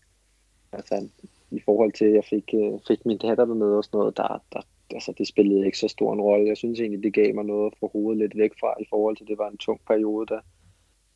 altså, 0.71 1.09
i 1.51 1.61
forhold 1.65 1.91
til, 1.91 2.05
at 2.05 2.13
jeg 2.13 2.23
fik, 2.29 2.53
øh, 2.53 2.79
fik 2.87 3.05
min 3.05 3.17
datter 3.17 3.45
med 3.45 3.67
og 3.67 3.83
sådan 3.83 3.97
noget, 3.97 4.17
der, 4.17 4.41
der, 4.53 4.61
altså, 4.91 5.13
det 5.17 5.27
spillede 5.27 5.65
ikke 5.65 5.77
så 5.77 5.87
stor 5.87 6.13
en 6.13 6.21
rolle. 6.21 6.47
Jeg 6.47 6.57
synes 6.57 6.79
egentlig, 6.79 7.03
det 7.03 7.13
gav 7.13 7.35
mig 7.35 7.45
noget 7.45 7.73
for 7.79 7.87
hovedet 7.87 8.19
lidt 8.19 8.37
væk 8.37 8.51
fra, 8.59 8.73
i 8.81 8.85
forhold 8.89 9.17
til, 9.17 9.23
at 9.23 9.27
det 9.27 9.37
var 9.37 9.49
en 9.49 9.57
tung 9.57 9.81
periode 9.87 10.25
der, 10.25 10.39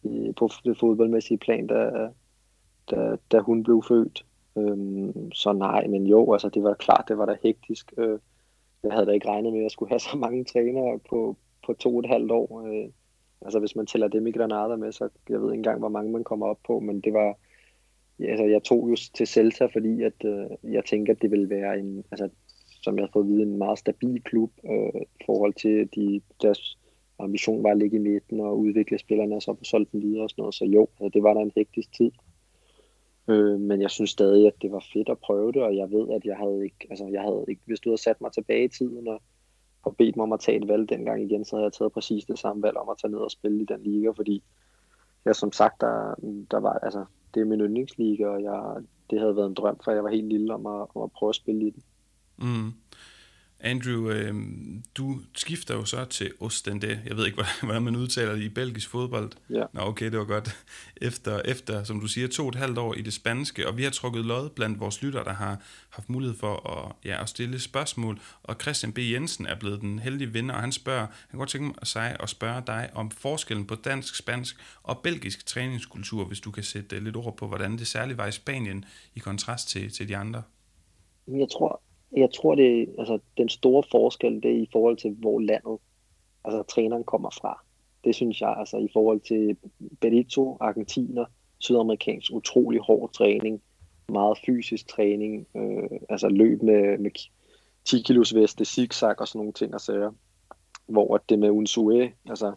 i, 0.04 0.34
på 0.38 0.50
det 0.64 0.78
fodboldmæssige 0.80 1.38
plan, 1.38 1.68
da, 1.68 2.10
da, 2.92 3.16
da 3.32 3.40
hun 3.40 3.64
blev 3.64 3.84
født. 3.88 4.26
Øhm, 4.58 5.32
så 5.32 5.54
nej, 5.54 5.88
men 5.88 6.08
jo, 6.08 6.34
altså 6.34 6.50
det 6.50 6.64
var 6.64 6.74
klart, 6.74 7.06
det 7.08 7.18
var 7.18 7.26
da 7.26 7.36
hektisk. 7.44 7.94
Øh, 7.98 8.20
jeg 8.84 8.92
havde 8.92 9.06
da 9.06 9.12
ikke 9.12 9.28
regnet 9.28 9.52
med, 9.52 9.60
at 9.60 9.64
jeg 9.64 9.72
skulle 9.72 9.90
have 9.90 10.00
så 10.00 10.18
mange 10.18 10.44
trænere 10.44 11.00
på, 11.10 11.38
på 11.66 11.74
to 11.74 11.96
og 11.96 12.00
et 12.00 12.10
halvt 12.10 12.32
år. 12.32 12.68
Øh, 12.68 12.90
altså 13.42 13.60
hvis 13.60 13.76
man 13.76 13.86
tæller 13.86 14.08
dem 14.08 14.28
i 14.28 14.32
Granada 14.32 14.76
med, 14.76 14.92
så 14.92 15.10
jeg 15.30 15.42
ved 15.42 15.52
ikke 15.52 15.60
engang, 15.60 15.80
hvor 15.80 15.90
mange 15.90 16.12
man 16.12 16.24
kommer 16.24 16.48
op 16.48 16.60
på, 16.68 16.80
men 16.80 17.02
det 17.02 17.14
var, 17.14 17.36
ja, 18.20 18.26
altså 18.26 18.46
jeg 18.46 18.64
tog 18.64 18.90
jo 18.90 18.96
til 19.14 19.28
Celta, 19.28 19.66
fordi 19.66 20.04
at, 20.04 20.26
øh, 20.26 20.74
jeg 20.74 20.86
tænker, 20.86 21.14
at 21.14 21.22
det 21.22 21.32
ville 21.32 21.50
være 21.50 21.80
en, 21.80 22.04
altså 22.12 22.30
som 22.82 22.98
jeg 22.98 23.04
har 23.04 23.10
fået 23.14 23.24
at 23.24 23.30
vide, 23.30 23.44
en 23.44 23.58
meget 23.58 23.80
stabil 23.80 24.24
klub 24.24 24.52
øh, 24.66 25.02
i 25.02 25.24
forhold 25.26 25.54
til 25.54 25.90
de, 25.96 26.22
deres 26.42 26.78
ambition 27.20 27.64
var 27.64 27.72
at 27.72 27.78
ligge 27.78 27.98
i 27.98 28.00
midten 28.00 28.40
og 28.40 28.60
udvikle 28.60 29.00
spillerne, 29.00 29.36
og 29.36 29.42
så 29.42 29.54
få 29.54 29.64
solgt 29.64 29.92
dem 29.92 30.02
videre 30.02 30.24
og 30.24 30.30
sådan 30.30 30.42
noget. 30.42 30.56
Så 30.56 30.66
jo, 30.66 30.88
altså, 31.00 31.12
det 31.14 31.24
var 31.24 31.34
der 31.34 31.42
en 31.42 31.52
hektisk 31.56 31.94
tid. 31.94 32.12
Øh, 33.32 33.60
men 33.60 33.82
jeg 33.82 33.92
synes 33.92 34.10
stadig, 34.10 34.48
at 34.48 34.62
det 34.62 34.72
var 34.72 34.86
fedt 34.94 35.10
at 35.10 35.20
prøve 35.20 35.52
det, 35.52 35.64
og 35.64 35.76
jeg 35.76 35.92
ved, 35.92 36.10
at 36.10 36.26
jeg 36.26 36.38
havde 36.38 36.64
ikke, 36.64 36.88
altså 36.90 37.08
jeg 37.12 37.22
havde 37.22 37.46
ikke, 37.48 37.62
hvis 37.66 37.80
du 37.80 37.90
havde 37.90 38.02
sat 38.02 38.22
mig 38.22 38.32
tilbage 38.32 38.64
i 38.64 38.68
tiden 38.68 39.08
og, 39.08 39.22
og 39.84 39.96
bedt 39.98 40.16
mig 40.16 40.24
om 40.24 40.34
at 40.34 40.40
tage 40.40 40.58
et 40.58 40.68
valg 40.68 40.90
dengang 40.90 41.24
igen, 41.24 41.46
så 41.46 41.56
havde 41.56 41.64
jeg 41.64 41.74
taget 41.74 41.94
præcis 41.94 42.26
det 42.26 42.40
samme 42.40 42.64
valg 42.64 42.78
om 42.78 42.90
at 42.90 42.98
tage 43.02 43.12
ned 43.12 43.20
og 43.20 43.32
spille 43.32 43.62
i 43.62 43.66
den 43.66 43.84
liga, 43.84 44.10
fordi 44.10 44.44
jeg 45.26 45.36
som 45.36 45.52
sagt, 45.52 45.82
der, 45.82 46.16
der 46.52 46.60
var, 46.60 46.74
altså, 46.74 47.06
det 47.34 47.42
er 47.42 47.46
min 47.46 47.62
yndlingsliga, 47.62 48.28
og 48.28 48.44
jeg, 48.44 48.84
det 49.10 49.20
havde 49.20 49.36
været 49.36 49.48
en 49.48 49.54
drøm, 49.54 49.80
for 49.84 49.92
jeg 49.92 50.04
var 50.04 50.10
helt 50.10 50.28
lille 50.28 50.54
om 50.54 50.66
at, 50.66 50.88
om 50.96 51.04
at 51.04 51.12
prøve 51.12 51.30
at 51.30 51.36
spille 51.36 51.68
i 51.68 51.70
den. 51.70 51.84
Mm. 52.38 52.72
Andrew, 53.64 54.10
øh, 54.10 54.36
du 54.96 55.22
skifter 55.36 55.76
jo 55.76 55.86
så 55.86 56.06
til 56.06 56.32
Ostende. 56.40 57.02
Jeg 57.06 57.18
ved 57.18 57.26
ikke, 57.26 57.44
hvordan 57.64 57.82
man 57.82 57.96
udtaler 57.96 58.36
det 58.36 58.42
i 58.42 58.50
belgisk 58.50 58.90
fodbold. 58.90 59.32
Ja. 59.50 59.64
Nå, 59.74 59.82
okay, 59.82 60.06
det 60.06 60.20
var 60.20 60.26
godt. 60.26 60.64
Efter, 61.02 61.42
efter, 61.46 61.84
som 61.84 62.00
du 62.00 62.08
siger, 62.08 62.28
to 62.28 62.44
og 62.44 62.50
et 62.50 62.56
halvt 62.56 62.78
år 62.78 62.94
i 62.94 63.02
det 63.02 63.14
spanske, 63.14 63.68
og 63.68 63.78
vi 63.78 63.84
har 63.84 63.90
trukket 63.90 64.26
lod 64.26 64.50
blandt 64.50 64.80
vores 64.80 65.02
lytter, 65.02 65.24
der 65.24 65.34
har 65.34 65.62
haft 65.90 66.10
mulighed 66.10 66.38
for 66.38 66.70
at, 66.70 66.96
ja, 67.10 67.22
at 67.22 67.30
stille 67.30 67.60
spørgsmål, 67.60 68.20
og 68.44 68.56
Christian 68.62 68.94
B. 68.94 68.98
Jensen 68.98 69.46
er 69.46 69.56
blevet 69.60 69.82
den 69.82 70.00
heldige 70.00 70.34
vinder, 70.34 70.56
og 70.56 70.62
han 70.62 70.72
spørger, 70.72 71.00
han 71.00 71.30
kan 71.30 71.38
godt 71.38 71.50
tænke 71.50 71.86
sig 71.86 72.18
at 72.20 72.30
spørge 72.30 72.64
dig 72.68 72.90
om 72.94 73.12
forskellen 73.12 73.68
på 73.68 73.76
dansk, 73.76 74.16
spansk 74.16 74.56
og 74.84 75.00
belgisk 75.00 75.46
træningskultur, 75.46 76.26
hvis 76.26 76.40
du 76.40 76.52
kan 76.52 76.64
sætte 76.64 77.00
lidt 77.00 77.16
ord 77.16 77.38
på, 77.38 77.48
hvordan 77.48 77.78
det 77.78 77.88
særligt 77.88 78.18
var 78.18 78.28
i 78.28 78.32
Spanien 78.32 78.86
i 79.16 79.20
kontrast 79.20 79.70
til, 79.70 79.92
til 79.92 80.08
de 80.08 80.18
andre. 80.18 80.44
Jeg 81.28 81.48
tror, 81.52 81.82
jeg 82.18 82.30
tror, 82.34 82.56
det 82.56 82.96
altså, 83.00 83.20
den 83.38 83.50
store 83.50 83.84
forskel, 83.92 84.44
det 84.44 84.52
er 84.52 84.62
i 84.62 84.70
forhold 84.72 84.98
til, 84.98 85.12
hvor 85.12 85.40
landet, 85.40 85.78
altså 86.44 86.64
træneren 86.64 87.04
kommer 87.04 87.30
fra. 87.30 87.64
Det 88.04 88.16
synes 88.16 88.42
jeg, 88.42 88.56
altså 88.58 88.78
i 88.78 88.88
forhold 88.94 89.20
til 89.20 89.58
Benito, 90.02 90.58
argentiner, 90.60 91.26
sydamerikansk, 91.60 92.32
utrolig 92.34 92.82
hård 92.82 93.14
træning, 93.14 93.62
meget 94.10 94.38
fysisk 94.46 94.88
træning, 94.88 95.48
øh, 95.56 96.00
altså 96.10 96.30
løb 96.30 96.62
med, 96.62 96.98
med 96.98 97.12
10 97.86 98.02
kilos 98.02 98.36
veste, 98.36 98.66
zigzag 98.66 99.22
og 99.22 99.28
sådan 99.28 99.40
nogle 99.40 99.54
ting 99.54 99.74
og 99.74 99.82
sager. 99.82 100.12
Hvor 100.86 101.18
det 101.30 101.40
med 101.40 101.50
Unsue, 101.50 102.12
altså 102.30 102.54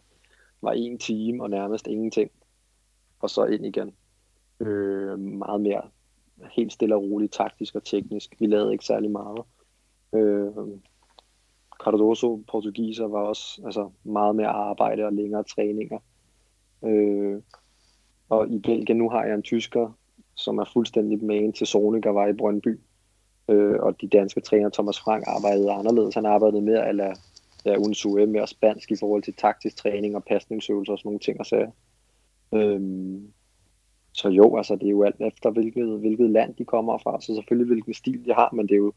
var 0.63 0.73
en 0.73 0.99
time 0.99 1.43
og 1.43 1.51
nærmest 1.51 1.87
ingenting, 1.87 2.31
og 3.21 3.31
så 3.31 3.45
ind 3.45 3.67
igen. 3.67 3.95
Øh, 4.61 5.19
meget 5.19 5.61
mere 5.61 5.83
helt 6.57 6.73
stille 6.73 6.95
og 6.95 7.03
roligt, 7.03 7.33
taktisk 7.33 7.75
og 7.75 7.85
teknisk. 7.85 8.35
Vi 8.41 8.47
lavede 8.47 8.73
ikke 8.73 8.85
særlig 8.85 9.11
meget. 9.11 9.43
Øh, 10.15 10.53
Cardoso, 11.85 12.45
portugiser, 12.51 13.07
var 13.07 13.21
også 13.21 13.63
altså, 13.65 13.91
meget 14.05 14.37
mere 14.37 14.49
arbejde 14.49 15.05
og 15.05 15.13
længere 15.13 15.45
træninger. 15.45 15.99
Øh, 16.85 17.43
og 18.29 18.49
i 18.49 18.59
Belgien 18.59 18.99
nu 18.99 19.11
har 19.11 19.25
jeg 19.25 19.35
en 19.35 19.43
tysker, 19.43 19.99
som 20.35 20.59
er 20.59 20.65
fuldstændig 20.73 21.25
med 21.25 21.53
til 21.53 21.67
Sonik 21.67 22.07
og 22.07 22.15
var 22.15 22.27
i 22.27 22.33
Brøndby. 22.33 22.81
Øh, 23.49 23.77
og 23.81 24.01
de 24.01 24.09
danske 24.09 24.41
træner, 24.41 24.69
Thomas 24.69 25.01
Frank, 25.01 25.25
arbejdede 25.27 25.73
anderledes. 25.73 26.15
Han 26.15 26.27
arbejdede 26.27 26.63
mere 26.63 26.89
eller 26.89 27.15
ja, 27.65 27.77
Unsue, 27.77 28.27
mere 28.27 28.47
spansk 28.47 28.91
i 28.91 28.97
forhold 29.01 29.23
til 29.23 29.35
taktisk 29.35 29.77
træning 29.77 30.17
og 30.17 30.25
pasningsøvelser 30.25 30.93
og 30.93 30.99
sådan 30.99 31.09
nogle 31.09 31.21
ting 31.21 31.41
og 31.41 31.47
sager. 31.47 31.71
Øhm, 32.55 33.33
så 34.15 34.29
jo, 34.29 34.57
altså 34.57 34.77
det 34.77 34.87
er 34.87 34.91
jo 34.91 35.03
alt 35.03 35.21
efter, 35.21 35.51
hvilket, 35.51 35.99
hvilket 35.99 36.31
land 36.31 36.55
de 36.55 36.65
kommer 36.65 36.99
fra. 36.99 37.21
Så 37.21 37.35
selvfølgelig 37.35 37.67
hvilken 37.67 37.95
stil 37.95 38.25
de 38.25 38.35
har, 38.35 38.51
men 38.53 38.67
det 38.67 38.75
er 38.75 38.79
jo, 38.79 38.93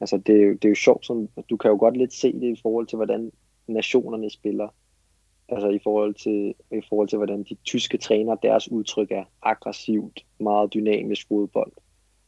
altså 0.00 0.16
det 0.16 0.36
er 0.36 0.46
jo, 0.46 0.52
det 0.52 0.64
er 0.64 0.68
jo 0.68 0.74
sjovt, 0.74 1.06
sådan, 1.06 1.28
du 1.50 1.56
kan 1.56 1.70
jo 1.70 1.76
godt 1.76 1.96
lidt 1.96 2.12
se 2.12 2.32
det 2.32 2.58
i 2.58 2.60
forhold 2.62 2.86
til, 2.86 2.96
hvordan 2.96 3.32
nationerne 3.66 4.30
spiller. 4.30 4.68
Altså 5.48 5.68
i 5.68 5.78
forhold 5.82 6.14
til, 6.14 6.54
i 6.70 6.80
forhold 6.88 7.08
til 7.08 7.16
hvordan 7.16 7.42
de 7.42 7.54
tyske 7.64 7.98
træner, 7.98 8.34
deres 8.34 8.72
udtryk 8.72 9.10
er 9.10 9.24
aggressivt, 9.42 10.24
meget 10.40 10.74
dynamisk 10.74 11.28
fodbold. 11.28 11.72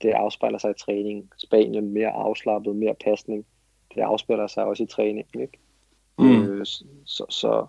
Det 0.03 0.11
afspejler 0.11 0.59
sig 0.59 0.71
i 0.71 0.79
træning. 0.85 1.31
Spanien 1.37 1.91
mere 1.91 2.11
afslappet, 2.11 2.77
mere 2.77 2.95
pasning. 3.05 3.47
Det 3.95 4.01
afspejler 4.01 4.47
sig 4.47 4.65
også 4.65 4.83
i 4.83 4.87
træning. 4.87 5.27
Ikke? 5.35 5.59
Mm. 6.19 6.43
Øh, 6.43 6.67
så, 7.05 7.25
så, 7.29 7.67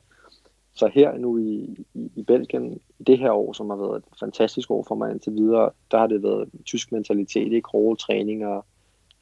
så 0.75 0.87
her 0.87 1.17
nu 1.17 1.37
i, 1.37 1.77
i, 1.93 2.11
i 2.15 2.23
Belgien, 2.23 2.81
i 2.99 3.03
det 3.03 3.17
her 3.17 3.31
år, 3.31 3.53
som 3.53 3.69
har 3.69 3.77
været 3.77 3.97
et 3.97 4.03
fantastisk 4.19 4.71
år 4.71 4.85
for 4.87 4.95
mig 4.95 5.11
indtil 5.11 5.33
videre, 5.33 5.69
der 5.91 5.97
har 5.97 6.07
det 6.07 6.23
været 6.23 6.49
tysk 6.65 6.91
mentalitet, 6.91 7.53
ikke 7.53 7.69
hårde 7.71 8.01
træninger, 8.01 8.61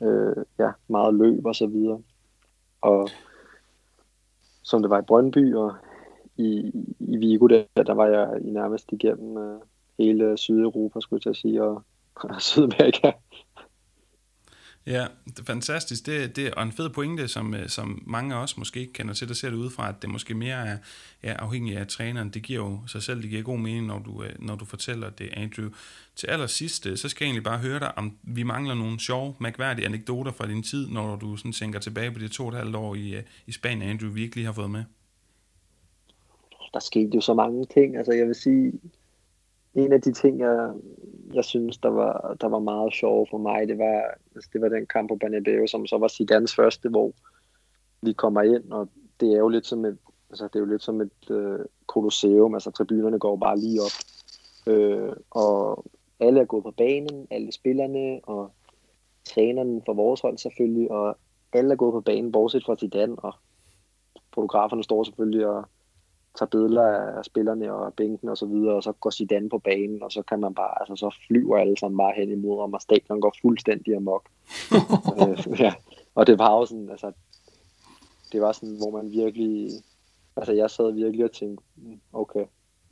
øh, 0.03 0.45
ja, 0.59 0.71
meget 0.87 1.13
løb 1.13 1.45
og 1.45 1.55
så 1.55 1.67
videre. 1.67 2.01
Og 2.81 3.09
som 4.63 4.81
det 4.81 4.89
var 4.89 4.99
i 4.99 5.05
Brøndby 5.07 5.55
og 5.55 5.73
i, 6.37 6.71
i 6.99 7.17
Vigo, 7.17 7.47
der, 7.47 7.63
der 7.83 7.93
var 7.93 8.07
jeg 8.07 8.41
i 8.41 8.49
nærmest 8.49 8.91
igennem 8.91 9.37
øh, 9.37 9.59
hele 9.99 10.37
Sydeuropa, 10.37 10.99
skulle 10.99 11.17
jeg 11.17 11.21
til 11.21 11.29
at 11.29 11.35
sige, 11.35 11.63
og, 11.63 11.83
og 12.15 12.41
Sydamerika. 12.41 13.11
Ja, 14.85 15.07
det 15.25 15.39
er 15.39 15.43
fantastisk. 15.43 16.05
Det, 16.05 16.35
det 16.35 16.47
er 16.47 16.61
en 16.61 16.71
fed 16.71 16.89
pointe, 16.89 17.27
som, 17.27 17.53
øh, 17.53 17.69
som 17.69 18.03
mange 18.05 18.35
af 18.35 18.39
os 18.39 18.57
måske 18.57 18.79
ikke 18.79 18.93
kender 18.93 19.13
til, 19.13 19.27
der 19.27 19.33
ser 19.33 19.49
det 19.49 19.57
udefra, 19.57 19.89
at 19.89 19.95
det 20.01 20.09
måske 20.09 20.33
mere 20.33 20.67
er 20.67 20.77
ja, 21.23 21.33
afhængigt 21.33 21.77
af 21.77 21.87
træneren. 21.87 22.29
Det 22.29 22.43
giver 22.43 22.59
jo 22.59 22.79
sig 22.87 23.03
selv, 23.03 23.21
det 23.21 23.29
giver 23.29 23.43
god 23.43 23.57
mening, 23.57 23.85
når 23.85 23.99
du, 23.99 24.23
øh, 24.23 24.29
når 24.39 24.55
du 24.55 24.65
fortæller 24.65 25.09
det, 25.09 25.29
Andrew. 25.33 25.69
Til 26.15 26.27
allersidst, 26.27 26.85
øh, 26.85 26.97
så 26.97 27.09
skal 27.09 27.25
jeg 27.25 27.29
egentlig 27.29 27.43
bare 27.43 27.57
høre 27.57 27.79
dig, 27.79 27.97
om 27.97 28.17
vi 28.23 28.43
mangler 28.43 28.75
nogle 28.75 28.99
sjove, 28.99 29.35
mærkværdige 29.39 29.85
anekdoter 29.85 30.31
fra 30.31 30.47
din 30.47 30.63
tid, 30.63 30.87
når 30.87 31.15
du 31.15 31.37
sådan 31.37 31.51
tænker 31.51 31.79
tilbage 31.79 32.11
på 32.11 32.19
de 32.19 32.27
to 32.27 32.43
og 32.45 32.49
et 32.49 32.57
halvt 32.57 32.75
år 32.75 32.95
i, 32.95 33.15
i 33.47 33.51
Spanien, 33.51 33.89
Andrew, 33.89 34.11
vi 34.11 34.23
ikke 34.23 34.35
lige 34.35 34.45
har 34.45 34.53
fået 34.53 34.71
med. 34.71 34.83
Der 36.73 36.79
skete 36.79 37.09
jo 37.15 37.21
så 37.21 37.33
mange 37.33 37.65
ting. 37.73 37.97
Altså 37.97 38.11
jeg 38.11 38.27
vil 38.27 38.35
sige, 38.35 38.71
en 39.75 39.93
af 39.93 40.01
de 40.01 40.13
ting, 40.13 40.39
jeg, 40.39 40.73
jeg 41.33 41.45
synes, 41.45 41.77
der 41.77 41.89
var, 41.89 42.35
der 42.41 42.47
var 42.47 42.59
meget 42.59 42.93
sjov 42.93 43.27
for 43.29 43.37
mig, 43.37 43.67
det 43.67 43.77
var, 43.77 44.03
altså, 44.35 44.49
det 44.53 44.61
var 44.61 44.69
den 44.69 44.85
kamp 44.85 45.09
på 45.09 45.15
Banabeo, 45.15 45.67
som 45.67 45.87
så 45.87 45.97
var 45.97 46.07
Zidanes 46.07 46.55
første, 46.55 46.89
hvor 46.89 47.11
vi 48.01 48.13
kommer 48.13 48.41
ind, 48.41 48.71
og 48.71 48.89
det 49.19 49.33
er 49.33 49.37
jo 49.37 49.47
lidt 49.47 49.65
som 49.65 49.85
et, 49.85 49.97
altså, 50.29 50.47
det 50.47 50.55
er 50.55 50.59
jo 50.59 50.65
lidt 50.65 50.83
som 50.83 51.01
et 51.01 51.31
øh, 51.31 51.59
kolosseum, 51.87 52.53
altså 52.53 52.71
tribunerne 52.71 53.19
går 53.19 53.35
bare 53.35 53.59
lige 53.59 53.81
op, 53.81 53.97
øh, 54.67 55.13
og 55.31 55.85
alle 56.19 56.41
er 56.41 56.45
gået 56.45 56.63
på 56.63 56.71
banen, 56.71 57.27
alle 57.31 57.51
spillerne, 57.51 58.19
og 58.23 58.51
træneren 59.25 59.81
for 59.85 59.93
vores 59.93 60.21
hold 60.21 60.37
selvfølgelig, 60.37 60.91
og 60.91 61.17
alle 61.53 61.71
er 61.71 61.75
gået 61.75 61.93
på 61.93 62.01
banen, 62.01 62.31
bortset 62.31 62.65
fra 62.65 62.75
Zidane, 62.75 63.15
og 63.15 63.33
fotograferne 64.33 64.83
står 64.83 65.03
selvfølgelig 65.03 65.47
og 65.47 65.65
tager 66.39 66.49
billeder 66.49 67.17
af 67.17 67.25
spillerne 67.25 67.73
og 67.73 67.93
bænken 67.93 68.29
og 68.29 68.37
så 68.37 68.45
videre, 68.45 68.75
og 68.75 68.83
så 68.83 68.91
går 68.91 69.09
Zidane 69.09 69.49
på 69.49 69.57
banen, 69.57 70.03
og 70.03 70.11
så 70.11 70.21
kan 70.21 70.39
man 70.39 70.53
bare, 70.53 70.81
altså 70.81 70.95
så 70.95 71.15
flyver 71.27 71.57
alle 71.57 71.77
sammen 71.77 71.97
bare 71.97 72.13
hen 72.15 72.31
imod 72.31 72.61
ham, 72.61 72.73
og 72.73 72.81
stadion 72.81 73.21
går 73.21 73.35
fuldstændig 73.41 73.95
amok. 73.95 74.29
øh, 75.19 75.59
ja. 75.59 75.73
Og 76.15 76.27
det 76.27 76.39
var 76.39 76.57
jo 76.57 76.65
sådan, 76.65 76.89
altså, 76.89 77.11
det 78.31 78.41
var 78.41 78.51
sådan, 78.51 78.77
hvor 78.77 78.91
man 78.91 79.11
virkelig, 79.11 79.69
altså 80.35 80.53
jeg 80.53 80.69
sad 80.69 80.93
virkelig 80.93 81.25
og 81.25 81.31
tænkte, 81.31 81.63
mm, 81.75 81.99
okay, 82.13 82.45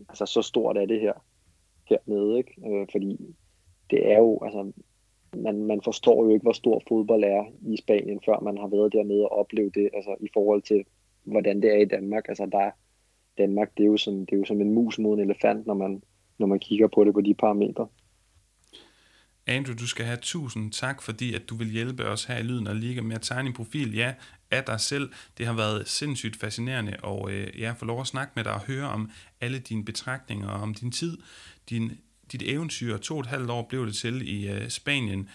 altså 0.09 0.25
så 0.25 0.41
stort 0.41 0.77
er 0.77 0.85
det 0.85 0.99
her, 0.99 1.13
hernede, 1.89 2.37
ikke? 2.37 2.53
Øh, 2.67 2.87
fordi 2.91 3.35
det 3.89 4.11
er 4.11 4.17
jo, 4.17 4.39
altså, 4.45 4.71
man, 5.37 5.63
man 5.63 5.81
forstår 5.81 6.23
jo 6.23 6.29
ikke, 6.29 6.43
hvor 6.43 6.53
stor 6.53 6.81
fodbold 6.87 7.23
er 7.23 7.45
i 7.61 7.77
Spanien, 7.77 8.19
før 8.25 8.39
man 8.39 8.57
har 8.57 8.67
været 8.67 8.93
dernede 8.93 9.23
og 9.23 9.39
oplevet 9.39 9.75
det, 9.75 9.89
altså 9.93 10.15
i 10.19 10.27
forhold 10.33 10.61
til, 10.61 10.85
hvordan 11.23 11.61
det 11.61 11.71
er 11.71 11.77
i 11.77 11.85
Danmark. 11.85 12.27
Altså 12.27 12.45
der, 12.51 12.71
Danmark, 13.41 13.69
det 13.77 13.83
er 13.83 13.87
jo 13.87 13.97
som, 13.97 14.25
det 14.25 14.33
er 14.33 14.37
jo 14.37 14.45
som 14.45 14.61
en 14.61 14.73
mus 14.73 14.99
mod 14.99 15.17
en 15.17 15.23
elefant, 15.29 15.67
når 15.67 15.73
man, 15.73 16.01
når 16.39 16.47
man 16.47 16.59
kigger 16.59 16.87
på 16.87 17.03
det 17.03 17.13
på 17.13 17.21
de 17.21 17.33
parametre. 17.33 17.87
Andrew, 19.47 19.75
du 19.75 19.87
skal 19.87 20.05
have 20.05 20.17
tusind 20.21 20.71
tak, 20.71 21.01
fordi 21.01 21.33
at 21.33 21.41
du 21.49 21.55
vil 21.55 21.69
hjælpe 21.69 22.05
os 22.05 22.25
her 22.25 22.37
i 22.37 22.43
Lyden 22.43 22.67
og 22.67 22.75
Liga 22.75 23.01
med 23.01 23.15
at 23.15 23.21
tegne 23.21 23.47
en 23.47 23.53
profil, 23.53 23.95
ja, 23.95 24.13
af 24.51 24.63
dig 24.63 24.79
selv. 24.79 25.09
Det 25.37 25.45
har 25.45 25.53
været 25.53 25.87
sindssygt 25.87 26.35
fascinerende, 26.35 26.97
og 27.03 27.31
øh, 27.31 27.59
ja, 27.59 27.71
får 27.71 27.85
lov 27.85 28.01
at 28.01 28.07
snakke 28.07 28.33
med 28.35 28.43
dig 28.43 28.53
og 28.53 28.61
høre 28.61 28.89
om 28.89 29.11
alle 29.41 29.59
dine 29.59 29.85
betragtninger, 29.85 30.47
om 30.47 30.73
din 30.73 30.91
tid, 30.91 31.17
din, 31.69 31.91
dit 32.31 32.43
eventyr. 32.45 32.97
To 32.97 33.13
og 33.13 33.19
et 33.19 33.25
halvt 33.25 33.49
år 33.49 33.65
blev 33.69 33.85
det 33.85 33.95
til 33.95 34.39
i 34.39 34.49
øh, 34.49 34.69
Spanien, 34.69 35.29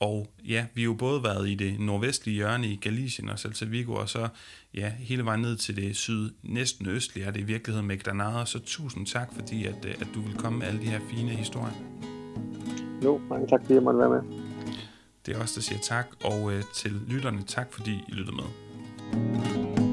og 0.00 0.26
ja, 0.48 0.66
vi 0.74 0.80
har 0.80 0.84
jo 0.84 0.94
både 0.94 1.22
været 1.22 1.48
i 1.48 1.54
det 1.54 1.80
nordvestlige 1.80 2.34
hjørne 2.34 2.66
i 2.66 2.76
Galicien 2.76 3.28
og 3.28 3.38
Celta 3.38 3.64
Vigo, 3.64 3.94
og 3.94 4.08
så 4.08 4.28
ja, 4.74 4.88
hele 4.88 5.24
vejen 5.24 5.40
ned 5.40 5.56
til 5.56 5.76
det 5.76 5.96
syd, 5.96 6.30
næsten 6.42 6.86
østlige 6.86 7.26
er 7.26 7.30
det 7.30 7.40
i 7.40 7.44
virkeligheden 7.44 7.86
med 7.86 7.98
Granada. 7.98 8.44
Så 8.44 8.58
tusind 8.58 9.06
tak, 9.06 9.28
fordi 9.34 9.66
at, 9.66 9.84
øh, 9.84 9.94
at 10.00 10.06
du 10.14 10.20
vil 10.20 10.34
komme 10.36 10.58
med 10.58 10.66
alle 10.66 10.80
de 10.80 10.86
her 10.86 11.00
fine 11.10 11.30
historier. 11.30 11.74
Jo, 13.04 13.20
mange 13.28 13.46
tak, 13.46 13.60
fordi 13.60 13.74
jeg 13.74 13.82
måtte 13.82 13.98
være 13.98 14.08
med. 14.10 14.22
Det 15.26 15.36
er 15.36 15.40
også 15.40 15.54
der 15.54 15.62
siger 15.62 15.80
tak, 15.80 16.06
og 16.24 16.52
øh, 16.52 16.62
til 16.74 16.92
lytterne 17.08 17.42
tak, 17.46 17.72
fordi 17.72 17.92
I 18.08 18.12
lyttede 18.12 18.36
med. 18.36 19.83